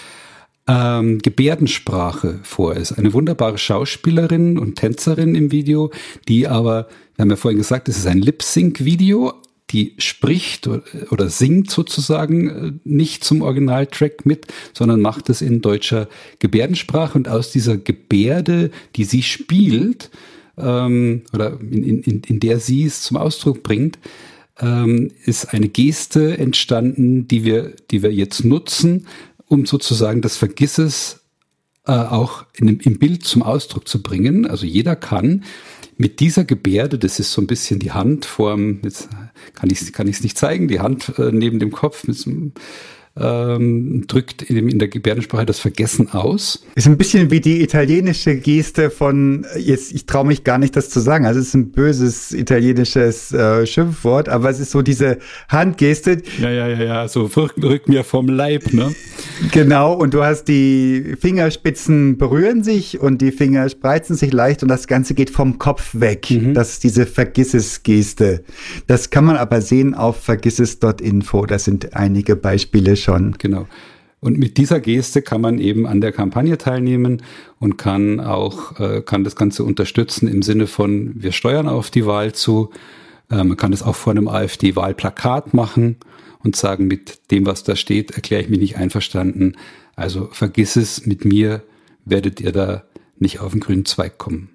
ähm, 0.70 1.20
Gebärdensprache 1.20 2.40
vor. 2.44 2.76
ist 2.76 2.94
eine 2.94 3.14
wunderbare 3.14 3.58
Schauspielerin 3.58 4.60
und 4.60 4.76
Tänzerin 4.76 5.34
im 5.34 5.52
Video, 5.52 5.92
die 6.28 6.48
aber, 6.48 6.88
wir 7.16 7.24
haben 7.24 7.32
ja 7.32 7.36
vorhin 7.36 7.58
gesagt, 7.58 7.90
es 7.90 7.98
ist 7.98 8.08
ein 8.08 8.20
Lip-Sync-Video, 8.20 9.34
die 9.72 9.96
spricht 9.98 10.68
oder 10.68 11.30
singt 11.30 11.70
sozusagen 11.70 12.50
äh, 12.50 12.72
nicht 12.84 13.24
zum 13.24 13.42
Originaltrack 13.42 14.26
mit, 14.26 14.48
sondern 14.74 15.02
macht 15.02 15.30
es 15.30 15.42
in 15.42 15.62
deutscher 15.62 16.08
Gebärdensprache 16.40 17.18
und 17.18 17.28
aus 17.28 17.52
dieser 17.52 17.78
Gebärde, 17.78 18.72
die 18.96 19.04
sie 19.04 19.24
spielt, 19.24 20.10
ähm, 20.58 21.24
oder 21.34 21.60
in, 21.60 22.02
in, 22.04 22.22
in 22.22 22.40
der 22.40 22.60
sie 22.60 22.86
es 22.86 23.02
zum 23.02 23.18
Ausdruck 23.18 23.64
bringt, 23.64 24.00
ähm, 24.60 25.12
ist 25.26 25.54
eine 25.54 25.70
Geste 25.70 26.38
entstanden, 26.38 27.28
die 27.28 27.46
wir, 27.46 27.74
die 27.92 28.04
wir 28.04 28.12
jetzt 28.12 28.44
nutzen, 28.44 29.08
um 29.50 29.66
sozusagen 29.66 30.22
das 30.22 30.38
Vergisses 30.38 31.20
äh, 31.86 31.92
auch 31.92 32.46
in, 32.56 32.80
im 32.80 33.00
Bild 33.00 33.26
zum 33.26 33.44
Ausdruck 33.44 33.88
zu 33.88 34.02
bringen. 34.02 34.48
Also 34.48 34.66
jeder 34.66 34.96
kann 34.96 35.44
mit 35.98 36.22
dieser 36.22 36.46
Gebärde, 36.46 36.98
das 36.98 37.20
ist 37.20 37.34
so 37.34 37.42
ein 37.42 37.48
bisschen 37.48 37.80
die 37.80 37.92
Hand 37.92 38.26
vorm, 38.26 38.80
jetzt 38.84 39.10
kann 39.56 39.70
ich 39.70 39.82
es 39.82 39.92
kann 39.92 40.06
nicht 40.06 40.38
zeigen, 40.38 40.70
die 40.70 40.80
Hand 40.80 41.18
äh, 41.18 41.32
neben 41.34 41.60
dem 41.60 41.72
Kopf 41.72 42.08
mit 42.08 42.54
ähm, 43.20 44.06
drückt 44.08 44.42
in, 44.44 44.70
in, 44.70 44.80
der 44.80 44.88
Gebärdensprache 44.88 45.46
das 45.46 45.60
Vergessen 45.60 46.10
aus. 46.12 46.64
Ist 46.76 46.88
ein 46.88 46.98
bisschen 46.98 47.32
wie 47.32 47.42
die 47.42 47.62
italienische 47.62 48.38
Geste 48.38 48.90
von, 48.90 49.46
jetzt, 49.58 49.92
ich 49.92 50.06
traue 50.06 50.26
mich 50.26 50.44
gar 50.44 50.58
nicht, 50.58 50.76
das 50.76 50.90
zu 50.90 51.00
sagen, 51.00 51.26
also 51.26 51.40
es 51.40 51.48
ist 51.48 51.54
ein 51.54 51.72
böses 51.72 52.32
italienisches 52.32 53.32
äh, 53.34 53.66
Schimpfwort, 53.66 54.30
aber 54.30 54.50
es 54.50 54.60
ist 54.60 54.72
so 54.72 54.82
diese 54.82 55.20
Handgeste. 55.50 56.22
Ja, 56.42 56.50
ja, 56.50 56.68
ja, 56.68 56.84
ja, 56.84 57.08
so 57.08 57.30
rück 57.36 57.88
mir 57.88 58.04
vom 58.04 58.28
Leib, 58.28 58.74
ne? 58.74 58.94
genau, 59.52 59.94
und 59.94 60.14
du 60.14 60.24
hast 60.24 60.46
die 60.46 61.16
Fingerspitzen 61.20 62.18
berühren 62.18 62.64
sich 62.64 63.00
und 63.00 63.22
die 63.22 63.32
Finger 63.32 63.68
spreizen 63.70 64.16
sich 64.16 64.32
leicht 64.32 64.64
und 64.64 64.70
das 64.70 64.88
Ganze 64.88 65.14
geht 65.14 65.30
vom 65.30 65.60
Kopf 65.60 65.90
weg. 65.94 66.32
Mhm. 66.32 66.54
Das 66.54 66.72
ist 66.72 66.84
diese 66.84 67.06
Vergisses-Geste. 67.06 68.44
Das 68.88 69.10
kann 69.10 69.26
man 69.26 69.36
aber 69.36 69.62
sehen 69.62 69.94
auf 69.94 70.24
vergisses.info, 70.24 71.46
da 71.46 71.60
sind 71.60 71.96
einige 71.96 72.36
Beispiele 72.36 72.96
schon 72.96 73.09
schon. 73.10 73.36
Genau. 73.38 73.68
Und 74.22 74.38
mit 74.38 74.58
dieser 74.58 74.80
Geste 74.82 75.22
kann 75.22 75.42
man 75.42 75.60
eben 75.60 75.88
an 75.88 76.02
der 76.02 76.12
Kampagne 76.12 76.58
teilnehmen 76.58 77.22
und 77.60 77.78
kann 77.78 78.20
auch, 78.20 78.80
äh, 78.80 79.02
kann 79.02 79.24
das 79.24 79.36
Ganze 79.36 79.64
unterstützen 79.64 80.28
im 80.28 80.42
Sinne 80.42 80.68
von, 80.68 81.14
wir 81.16 81.32
steuern 81.32 81.70
auf 81.70 81.90
die 81.90 82.06
Wahl 82.06 82.34
zu. 82.34 82.70
Äh, 83.32 83.44
man 83.44 83.56
kann 83.56 83.72
das 83.72 83.82
auch 83.82 83.96
vor 83.96 84.12
einem 84.12 84.28
AfD-Wahlplakat 84.28 85.54
machen 85.54 85.98
und 86.44 86.58
sagen, 86.58 86.88
mit 86.88 87.32
dem, 87.32 87.46
was 87.46 87.64
da 87.64 87.76
steht, 87.78 88.12
erkläre 88.12 88.44
ich 88.44 88.50
mich 88.50 88.60
nicht 88.60 88.78
einverstanden. 88.78 89.56
Also 89.96 90.28
vergiss 90.32 90.76
es, 90.76 91.06
mit 91.06 91.24
mir 91.24 91.64
werdet 92.04 92.42
ihr 92.42 92.52
da 92.52 92.84
nicht 93.18 93.40
auf 93.40 93.52
den 93.52 93.62
grünen 93.62 93.86
Zweig 93.86 94.18
kommen. 94.18 94.50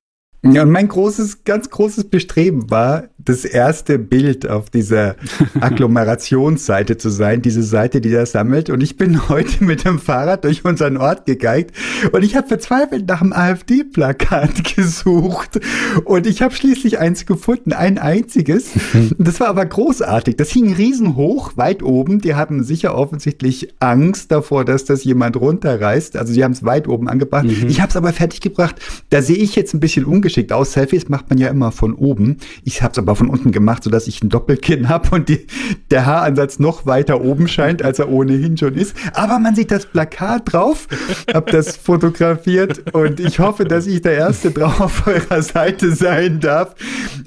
Ja, 0.52 0.62
und 0.62 0.70
mein 0.70 0.88
großes, 0.88 1.44
ganz 1.44 1.70
großes 1.70 2.04
Bestreben 2.04 2.70
war, 2.70 3.04
das 3.24 3.46
erste 3.46 3.98
Bild 3.98 4.48
auf 4.48 4.68
dieser 4.68 5.16
Agglomerationsseite 5.60 6.98
zu 6.98 7.08
sein, 7.08 7.40
diese 7.40 7.62
Seite, 7.62 8.02
die 8.02 8.10
das 8.10 8.32
sammelt. 8.32 8.68
Und 8.68 8.82
ich 8.82 8.96
bin 8.96 9.28
heute 9.28 9.64
mit 9.64 9.84
dem 9.84 9.98
Fahrrad 9.98 10.44
durch 10.44 10.64
unseren 10.64 10.98
Ort 10.98 11.24
gegeigt 11.24 11.74
und 12.12 12.22
ich 12.22 12.36
habe 12.36 12.48
verzweifelt 12.48 13.08
nach 13.08 13.22
einem 13.22 13.32
AfD-Plakat 13.32 14.64
gesucht. 14.76 15.60
Und 16.04 16.26
ich 16.26 16.42
habe 16.42 16.54
schließlich 16.54 16.98
eins 16.98 17.24
gefunden, 17.24 17.72
ein 17.72 17.98
einziges. 17.98 18.70
Das 19.18 19.40
war 19.40 19.48
aber 19.48 19.64
großartig. 19.64 20.36
Das 20.36 20.50
hing 20.50 20.74
riesenhoch, 20.74 21.56
weit 21.56 21.82
oben. 21.82 22.20
Die 22.20 22.34
haben 22.34 22.62
sicher 22.62 22.94
offensichtlich 22.96 23.74
Angst 23.80 24.30
davor, 24.30 24.64
dass 24.64 24.84
das 24.84 25.04
jemand 25.04 25.36
runterreißt. 25.36 26.16
Also 26.16 26.32
sie 26.32 26.44
haben 26.44 26.52
es 26.52 26.64
weit 26.64 26.88
oben 26.88 27.08
angebracht. 27.08 27.44
Mhm. 27.44 27.68
Ich 27.68 27.80
habe 27.80 27.90
es 27.90 27.96
aber 27.96 28.12
fertiggebracht. 28.12 28.76
Da 29.10 29.22
sehe 29.22 29.36
ich 29.36 29.56
jetzt 29.56 29.72
ein 29.72 29.80
bisschen 29.80 30.04
ungeschickt 30.04 30.33
geschickt 30.34 30.52
aus. 30.52 30.72
Selfies 30.72 31.08
macht 31.08 31.30
man 31.30 31.38
ja 31.38 31.48
immer 31.48 31.70
von 31.70 31.94
oben. 31.94 32.38
Ich 32.64 32.82
habe 32.82 32.90
es 32.90 32.98
aber 32.98 33.14
von 33.14 33.28
unten 33.28 33.52
gemacht, 33.52 33.84
sodass 33.84 34.08
ich 34.08 34.20
ein 34.22 34.30
Doppelkinn 34.30 34.88
habe 34.88 35.14
und 35.14 35.28
die, 35.28 35.46
der 35.92 36.06
Haaransatz 36.06 36.58
noch 36.58 36.86
weiter 36.86 37.20
oben 37.22 37.46
scheint, 37.46 37.82
als 37.82 38.00
er 38.00 38.10
ohnehin 38.10 38.56
schon 38.56 38.74
ist. 38.74 38.96
Aber 39.14 39.38
man 39.38 39.54
sieht 39.54 39.70
das 39.70 39.86
Plakat 39.86 40.52
drauf, 40.52 40.88
habe 41.32 41.52
das 41.52 41.76
fotografiert 41.76 42.92
und 42.94 43.20
ich 43.20 43.38
hoffe, 43.38 43.64
dass 43.64 43.86
ich 43.86 44.02
der 44.02 44.14
Erste 44.14 44.50
drauf 44.50 44.80
auf 44.80 45.06
eurer 45.06 45.42
Seite 45.42 45.92
sein 45.92 46.40
darf. 46.40 46.74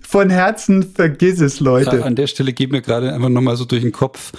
Von 0.05 0.29
Herzen 0.29 0.83
vergiss 0.83 1.39
es, 1.39 1.61
Leute. 1.61 2.03
An 2.03 2.15
der 2.15 2.27
Stelle 2.27 2.51
geht 2.51 2.71
mir 2.71 2.81
gerade 2.81 3.13
einfach 3.13 3.29
nochmal 3.29 3.55
so 3.55 3.63
durch 3.63 3.83
den 3.83 3.93
Kopf. 3.93 4.33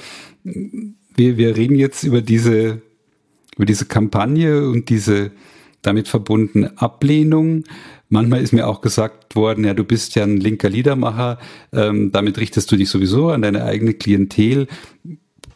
Wir, 0.44 1.38
wir 1.38 1.56
reden 1.56 1.76
jetzt 1.76 2.04
über 2.04 2.20
diese, 2.20 2.82
über 3.56 3.64
diese 3.64 3.86
Kampagne 3.86 4.68
und 4.68 4.90
diese 4.90 5.30
damit 5.82 6.08
verbundene 6.08 6.72
Ablehnung. 6.76 7.64
Manchmal 8.08 8.42
ist 8.42 8.52
mir 8.52 8.66
auch 8.66 8.80
gesagt 8.80 9.36
worden, 9.36 9.64
ja, 9.64 9.74
du 9.74 9.84
bist 9.84 10.14
ja 10.14 10.22
ein 10.22 10.38
linker 10.38 10.70
Liedermacher, 10.70 11.38
ähm, 11.72 12.10
damit 12.10 12.38
richtest 12.38 12.72
du 12.72 12.76
dich 12.76 12.88
sowieso 12.88 13.28
an 13.28 13.42
deine 13.42 13.64
eigene 13.64 13.94
Klientel. 13.94 14.66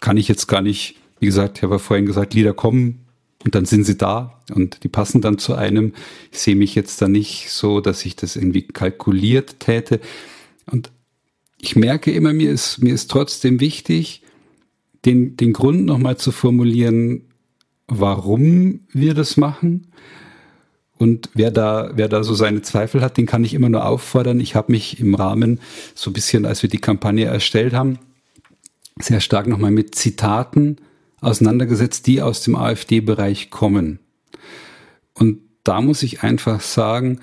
Kann 0.00 0.18
ich 0.18 0.28
jetzt 0.28 0.48
gar 0.48 0.60
nicht, 0.60 0.96
wie 1.18 1.26
gesagt, 1.26 1.58
ich 1.58 1.62
habe 1.62 1.74
ja 1.74 1.78
vorhin 1.78 2.06
gesagt, 2.06 2.34
Lieder 2.34 2.52
kommen 2.52 3.06
und 3.44 3.54
dann 3.54 3.64
sind 3.64 3.84
sie 3.84 3.96
da 3.96 4.42
und 4.54 4.84
die 4.84 4.88
passen 4.88 5.22
dann 5.22 5.38
zu 5.38 5.54
einem. 5.54 5.94
Ich 6.30 6.40
sehe 6.40 6.56
mich 6.56 6.74
jetzt 6.74 7.00
da 7.00 7.08
nicht 7.08 7.50
so, 7.50 7.80
dass 7.80 8.04
ich 8.04 8.16
das 8.16 8.36
irgendwie 8.36 8.62
kalkuliert 8.62 9.60
täte. 9.60 10.00
Und 10.70 10.92
ich 11.58 11.74
merke 11.74 12.12
immer, 12.12 12.32
mir 12.32 12.50
ist, 12.50 12.82
mir 12.82 12.92
ist 12.92 13.10
trotzdem 13.10 13.60
wichtig, 13.60 14.22
den, 15.04 15.36
den 15.36 15.52
Grund 15.52 15.86
nochmal 15.86 16.16
zu 16.18 16.32
formulieren, 16.32 17.22
warum 17.88 18.80
wir 18.92 19.14
das 19.14 19.36
machen. 19.36 19.88
Und 21.02 21.30
wer 21.34 21.50
da, 21.50 21.90
wer 21.94 22.06
da 22.06 22.22
so 22.22 22.32
seine 22.32 22.62
Zweifel 22.62 23.00
hat, 23.00 23.16
den 23.16 23.26
kann 23.26 23.42
ich 23.42 23.54
immer 23.54 23.68
nur 23.68 23.84
auffordern. 23.84 24.38
Ich 24.38 24.54
habe 24.54 24.70
mich 24.70 25.00
im 25.00 25.16
Rahmen, 25.16 25.58
so 25.96 26.10
ein 26.10 26.12
bisschen, 26.12 26.46
als 26.46 26.62
wir 26.62 26.70
die 26.70 26.78
Kampagne 26.78 27.24
erstellt 27.24 27.72
haben, 27.72 27.98
sehr 29.00 29.18
stark 29.18 29.48
nochmal 29.48 29.72
mit 29.72 29.96
Zitaten 29.96 30.76
auseinandergesetzt, 31.20 32.06
die 32.06 32.22
aus 32.22 32.42
dem 32.42 32.54
AfD-Bereich 32.54 33.50
kommen. 33.50 33.98
Und 35.12 35.40
da 35.64 35.80
muss 35.80 36.04
ich 36.04 36.22
einfach 36.22 36.60
sagen, 36.60 37.18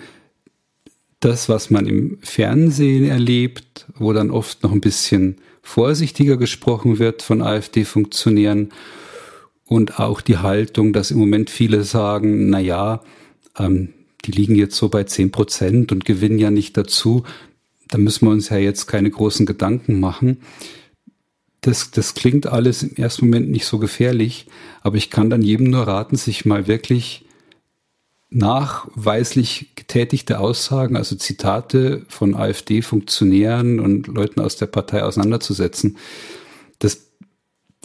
das, 1.21 1.47
was 1.47 1.69
man 1.69 1.85
im 1.85 2.17
Fernsehen 2.19 3.05
erlebt, 3.05 3.87
wo 3.95 4.11
dann 4.11 4.29
oft 4.29 4.61
noch 4.61 4.73
ein 4.73 4.81
bisschen 4.81 5.37
vorsichtiger 5.61 6.35
gesprochen 6.35 6.99
wird 6.99 7.21
von 7.21 7.41
AfD-Funktionären 7.41 8.73
und 9.63 10.01
auch 10.01 10.19
die 10.19 10.39
Haltung, 10.39 10.91
dass 10.91 11.11
im 11.11 11.17
Moment 11.17 11.49
viele 11.49 11.85
sagen, 11.85 12.49
na 12.49 12.59
ja, 12.59 13.01
ähm, 13.57 13.93
die 14.25 14.31
liegen 14.31 14.55
jetzt 14.55 14.75
so 14.75 14.89
bei 14.89 15.03
zehn 15.05 15.31
Prozent 15.31 15.91
und 15.91 16.05
gewinnen 16.05 16.39
ja 16.39 16.51
nicht 16.51 16.75
dazu. 16.77 17.23
Da 17.87 17.97
müssen 17.97 18.27
wir 18.27 18.31
uns 18.31 18.49
ja 18.49 18.57
jetzt 18.57 18.87
keine 18.87 19.09
großen 19.09 19.45
Gedanken 19.45 19.99
machen. 19.99 20.41
Das, 21.61 21.91
das 21.91 22.13
klingt 22.13 22.47
alles 22.47 22.83
im 22.83 22.95
ersten 22.95 23.25
Moment 23.25 23.49
nicht 23.49 23.65
so 23.65 23.79
gefährlich, 23.79 24.47
aber 24.81 24.97
ich 24.97 25.09
kann 25.09 25.29
dann 25.29 25.41
jedem 25.41 25.69
nur 25.69 25.87
raten, 25.87 26.15
sich 26.15 26.45
mal 26.45 26.67
wirklich 26.67 27.25
nachweislich 28.29 29.71
getätigte 29.75 30.39
Aussagen, 30.39 30.95
also 30.95 31.15
Zitate 31.15 32.05
von 32.07 32.35
AfD-Funktionären 32.35 33.79
und 33.79 34.07
Leuten 34.07 34.39
aus 34.39 34.55
der 34.55 34.67
Partei 34.67 35.03
auseinanderzusetzen. 35.03 35.97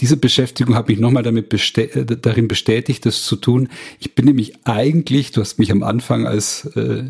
Diese 0.01 0.17
Beschäftigung 0.17 0.75
hat 0.75 0.89
mich 0.89 0.99
nochmal 0.99 1.23
damit 1.23 1.49
bestät 1.49 1.95
äh, 1.95 2.05
darin 2.05 2.49
bestätigt, 2.49 3.07
das 3.07 3.23
zu 3.23 3.37
tun. 3.37 3.69
Ich 4.01 4.15
bin 4.15 4.25
nämlich 4.25 4.55
eigentlich, 4.65 5.31
du 5.31 5.41
hast 5.41 5.59
mich 5.59 5.71
am 5.71 5.83
Anfang 5.83 6.27
als 6.27 6.67
äh, 6.75 7.05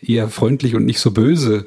eher 0.00 0.28
freundlich 0.28 0.74
und 0.74 0.84
nicht 0.84 1.00
so 1.00 1.10
böse 1.10 1.66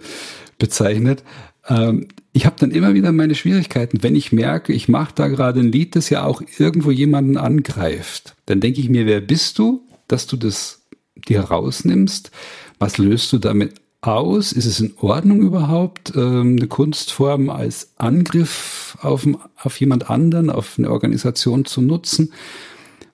bezeichnet. 0.57 1.23
Ähm, 1.67 2.07
ich 2.33 2.45
habe 2.45 2.55
dann 2.59 2.71
immer 2.71 2.93
wieder 2.93 3.11
meine 3.11 3.35
Schwierigkeiten, 3.35 4.01
wenn 4.03 4.15
ich 4.15 4.31
merke, 4.31 4.71
ich 4.71 4.87
mache 4.87 5.13
da 5.13 5.27
gerade 5.27 5.59
ein 5.59 5.71
Lied, 5.71 5.95
das 5.95 6.09
ja 6.09 6.23
auch 6.23 6.41
irgendwo 6.57 6.91
jemanden 6.91 7.35
angreift. 7.35 8.35
Dann 8.45 8.61
denke 8.61 8.79
ich 8.79 8.89
mir, 8.89 9.05
wer 9.05 9.19
bist 9.19 9.59
du, 9.59 9.85
dass 10.07 10.27
du 10.27 10.37
das 10.37 10.81
dir 11.15 11.41
rausnimmst. 11.41 12.31
Was 12.79 12.97
löst 12.97 13.31
du 13.33 13.37
damit 13.37 13.75
aus? 14.01 14.51
Ist 14.51 14.65
es 14.65 14.79
in 14.79 14.93
Ordnung 14.97 15.41
überhaupt, 15.41 16.13
ähm, 16.15 16.57
eine 16.57 16.67
Kunstform 16.67 17.49
als 17.49 17.93
Angriff 17.97 18.97
auf, 19.01 19.27
auf 19.57 19.79
jemand 19.79 20.09
anderen, 20.09 20.49
auf 20.49 20.75
eine 20.77 20.89
Organisation 20.89 21.65
zu 21.65 21.81
nutzen? 21.81 22.33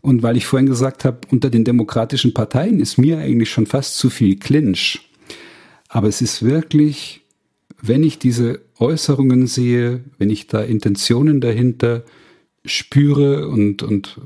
Und 0.01 0.23
weil 0.23 0.37
ich 0.37 0.45
vorhin 0.45 0.67
gesagt 0.67 1.03
habe, 1.03 1.19
unter 1.31 1.49
den 1.49 1.65
demokratischen 1.65 2.33
Parteien 2.33 2.79
ist 2.79 2.97
mir 2.97 3.17
eigentlich 3.19 3.51
schon 3.51 3.65
fast 3.65 3.97
zu 3.97 4.09
viel 4.09 4.37
Clinch. 4.37 5.01
Aber 5.89 6.07
es 6.07 6.21
ist 6.21 6.43
wirklich, 6.43 7.21
wenn 7.81 8.03
ich 8.03 8.17
diese 8.19 8.61
Äußerungen 8.79 9.47
sehe, 9.47 10.01
wenn 10.17 10.29
ich 10.29 10.47
da 10.47 10.61
Intentionen 10.61 11.41
dahinter 11.41 12.03
spüre 12.65 13.47
und, 13.47 13.83
und 13.83 14.19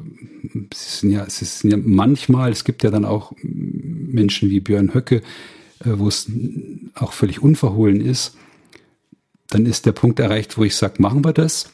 es 0.71 0.99
sind 0.99 1.11
ja, 1.11 1.23
es 1.25 1.41
ist 1.41 1.63
ja 1.63 1.77
manchmal, 1.77 2.51
es 2.51 2.63
gibt 2.63 2.83
ja 2.83 2.89
dann 2.89 3.05
auch 3.05 3.33
Menschen 3.41 4.49
wie 4.49 4.59
Björn 4.59 4.93
Höcke, 4.93 5.21
wo 5.85 6.07
es 6.07 6.29
auch 6.95 7.13
völlig 7.13 7.41
unverhohlen 7.41 8.01
ist, 8.01 8.35
dann 9.49 9.65
ist 9.65 9.85
der 9.85 9.91
Punkt 9.91 10.19
erreicht, 10.19 10.57
wo 10.57 10.63
ich 10.63 10.75
sage, 10.75 11.01
machen 11.01 11.23
wir 11.23 11.33
das. 11.33 11.69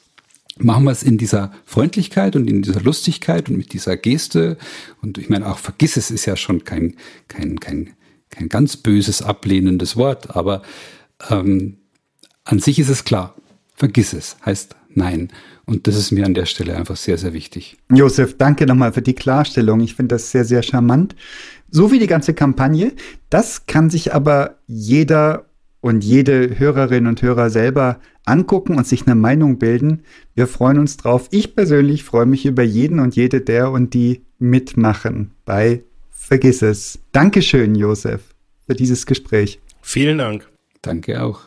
Machen 0.59 0.85
wir 0.85 0.91
es 0.91 1.03
in 1.03 1.19
dieser 1.19 1.51
Freundlichkeit 1.65 2.35
und 2.35 2.49
in 2.49 2.63
dieser 2.63 2.81
Lustigkeit 2.81 3.47
und 3.47 3.57
mit 3.57 3.73
dieser 3.73 3.95
Geste. 3.95 4.57
Und 5.03 5.19
ich 5.19 5.29
meine, 5.29 5.47
auch 5.47 5.59
vergiss 5.59 5.97
es 5.97 6.09
ist 6.09 6.25
ja 6.25 6.35
schon 6.35 6.63
kein, 6.63 6.95
kein, 7.27 7.59
kein, 7.59 7.91
kein 8.31 8.49
ganz 8.49 8.77
böses, 8.77 9.21
ablehnendes 9.21 9.95
Wort, 9.95 10.35
aber 10.35 10.63
ähm, 11.29 11.77
an 12.43 12.59
sich 12.59 12.79
ist 12.79 12.89
es 12.89 13.03
klar. 13.03 13.35
Vergiss 13.75 14.13
es, 14.13 14.37
heißt 14.43 14.75
nein. 14.89 15.29
Und 15.65 15.85
das 15.85 15.95
ist 15.95 16.11
mir 16.11 16.25
an 16.25 16.33
der 16.33 16.45
Stelle 16.45 16.75
einfach 16.75 16.95
sehr, 16.95 17.17
sehr 17.17 17.33
wichtig. 17.33 17.77
Josef, 17.93 18.37
danke 18.37 18.65
nochmal 18.65 18.93
für 18.93 19.01
die 19.01 19.13
Klarstellung. 19.13 19.81
Ich 19.81 19.95
finde 19.95 20.15
das 20.15 20.31
sehr, 20.31 20.45
sehr 20.45 20.63
charmant. 20.63 21.15
So 21.69 21.91
wie 21.91 21.99
die 21.99 22.07
ganze 22.07 22.33
Kampagne. 22.33 22.93
Das 23.29 23.65
kann 23.65 23.89
sich 23.89 24.13
aber 24.13 24.57
jeder 24.67 25.45
und 25.81 26.03
jede 26.03 26.59
Hörerin 26.59 27.07
und 27.07 27.21
Hörer 27.21 27.49
selber 27.49 27.99
angucken 28.25 28.75
und 28.77 28.87
sich 28.87 29.05
eine 29.05 29.15
Meinung 29.15 29.57
bilden. 29.57 30.03
Wir 30.35 30.47
freuen 30.47 30.79
uns 30.79 30.97
drauf. 30.97 31.27
Ich 31.31 31.55
persönlich 31.55 32.03
freue 32.03 32.25
mich 32.25 32.45
über 32.45 32.63
jeden 32.63 32.99
und 32.99 33.15
jede 33.15 33.41
der 33.41 33.71
und 33.71 33.93
die 33.93 34.25
mitmachen 34.39 35.31
bei 35.45 35.83
Vergiss 36.11 36.61
es. 36.61 36.99
Dankeschön, 37.13 37.75
Josef, 37.75 38.35
für 38.65 38.75
dieses 38.75 39.05
Gespräch. 39.05 39.59
Vielen 39.81 40.17
Dank. 40.17 40.47
Danke 40.81 41.23
auch. 41.23 41.41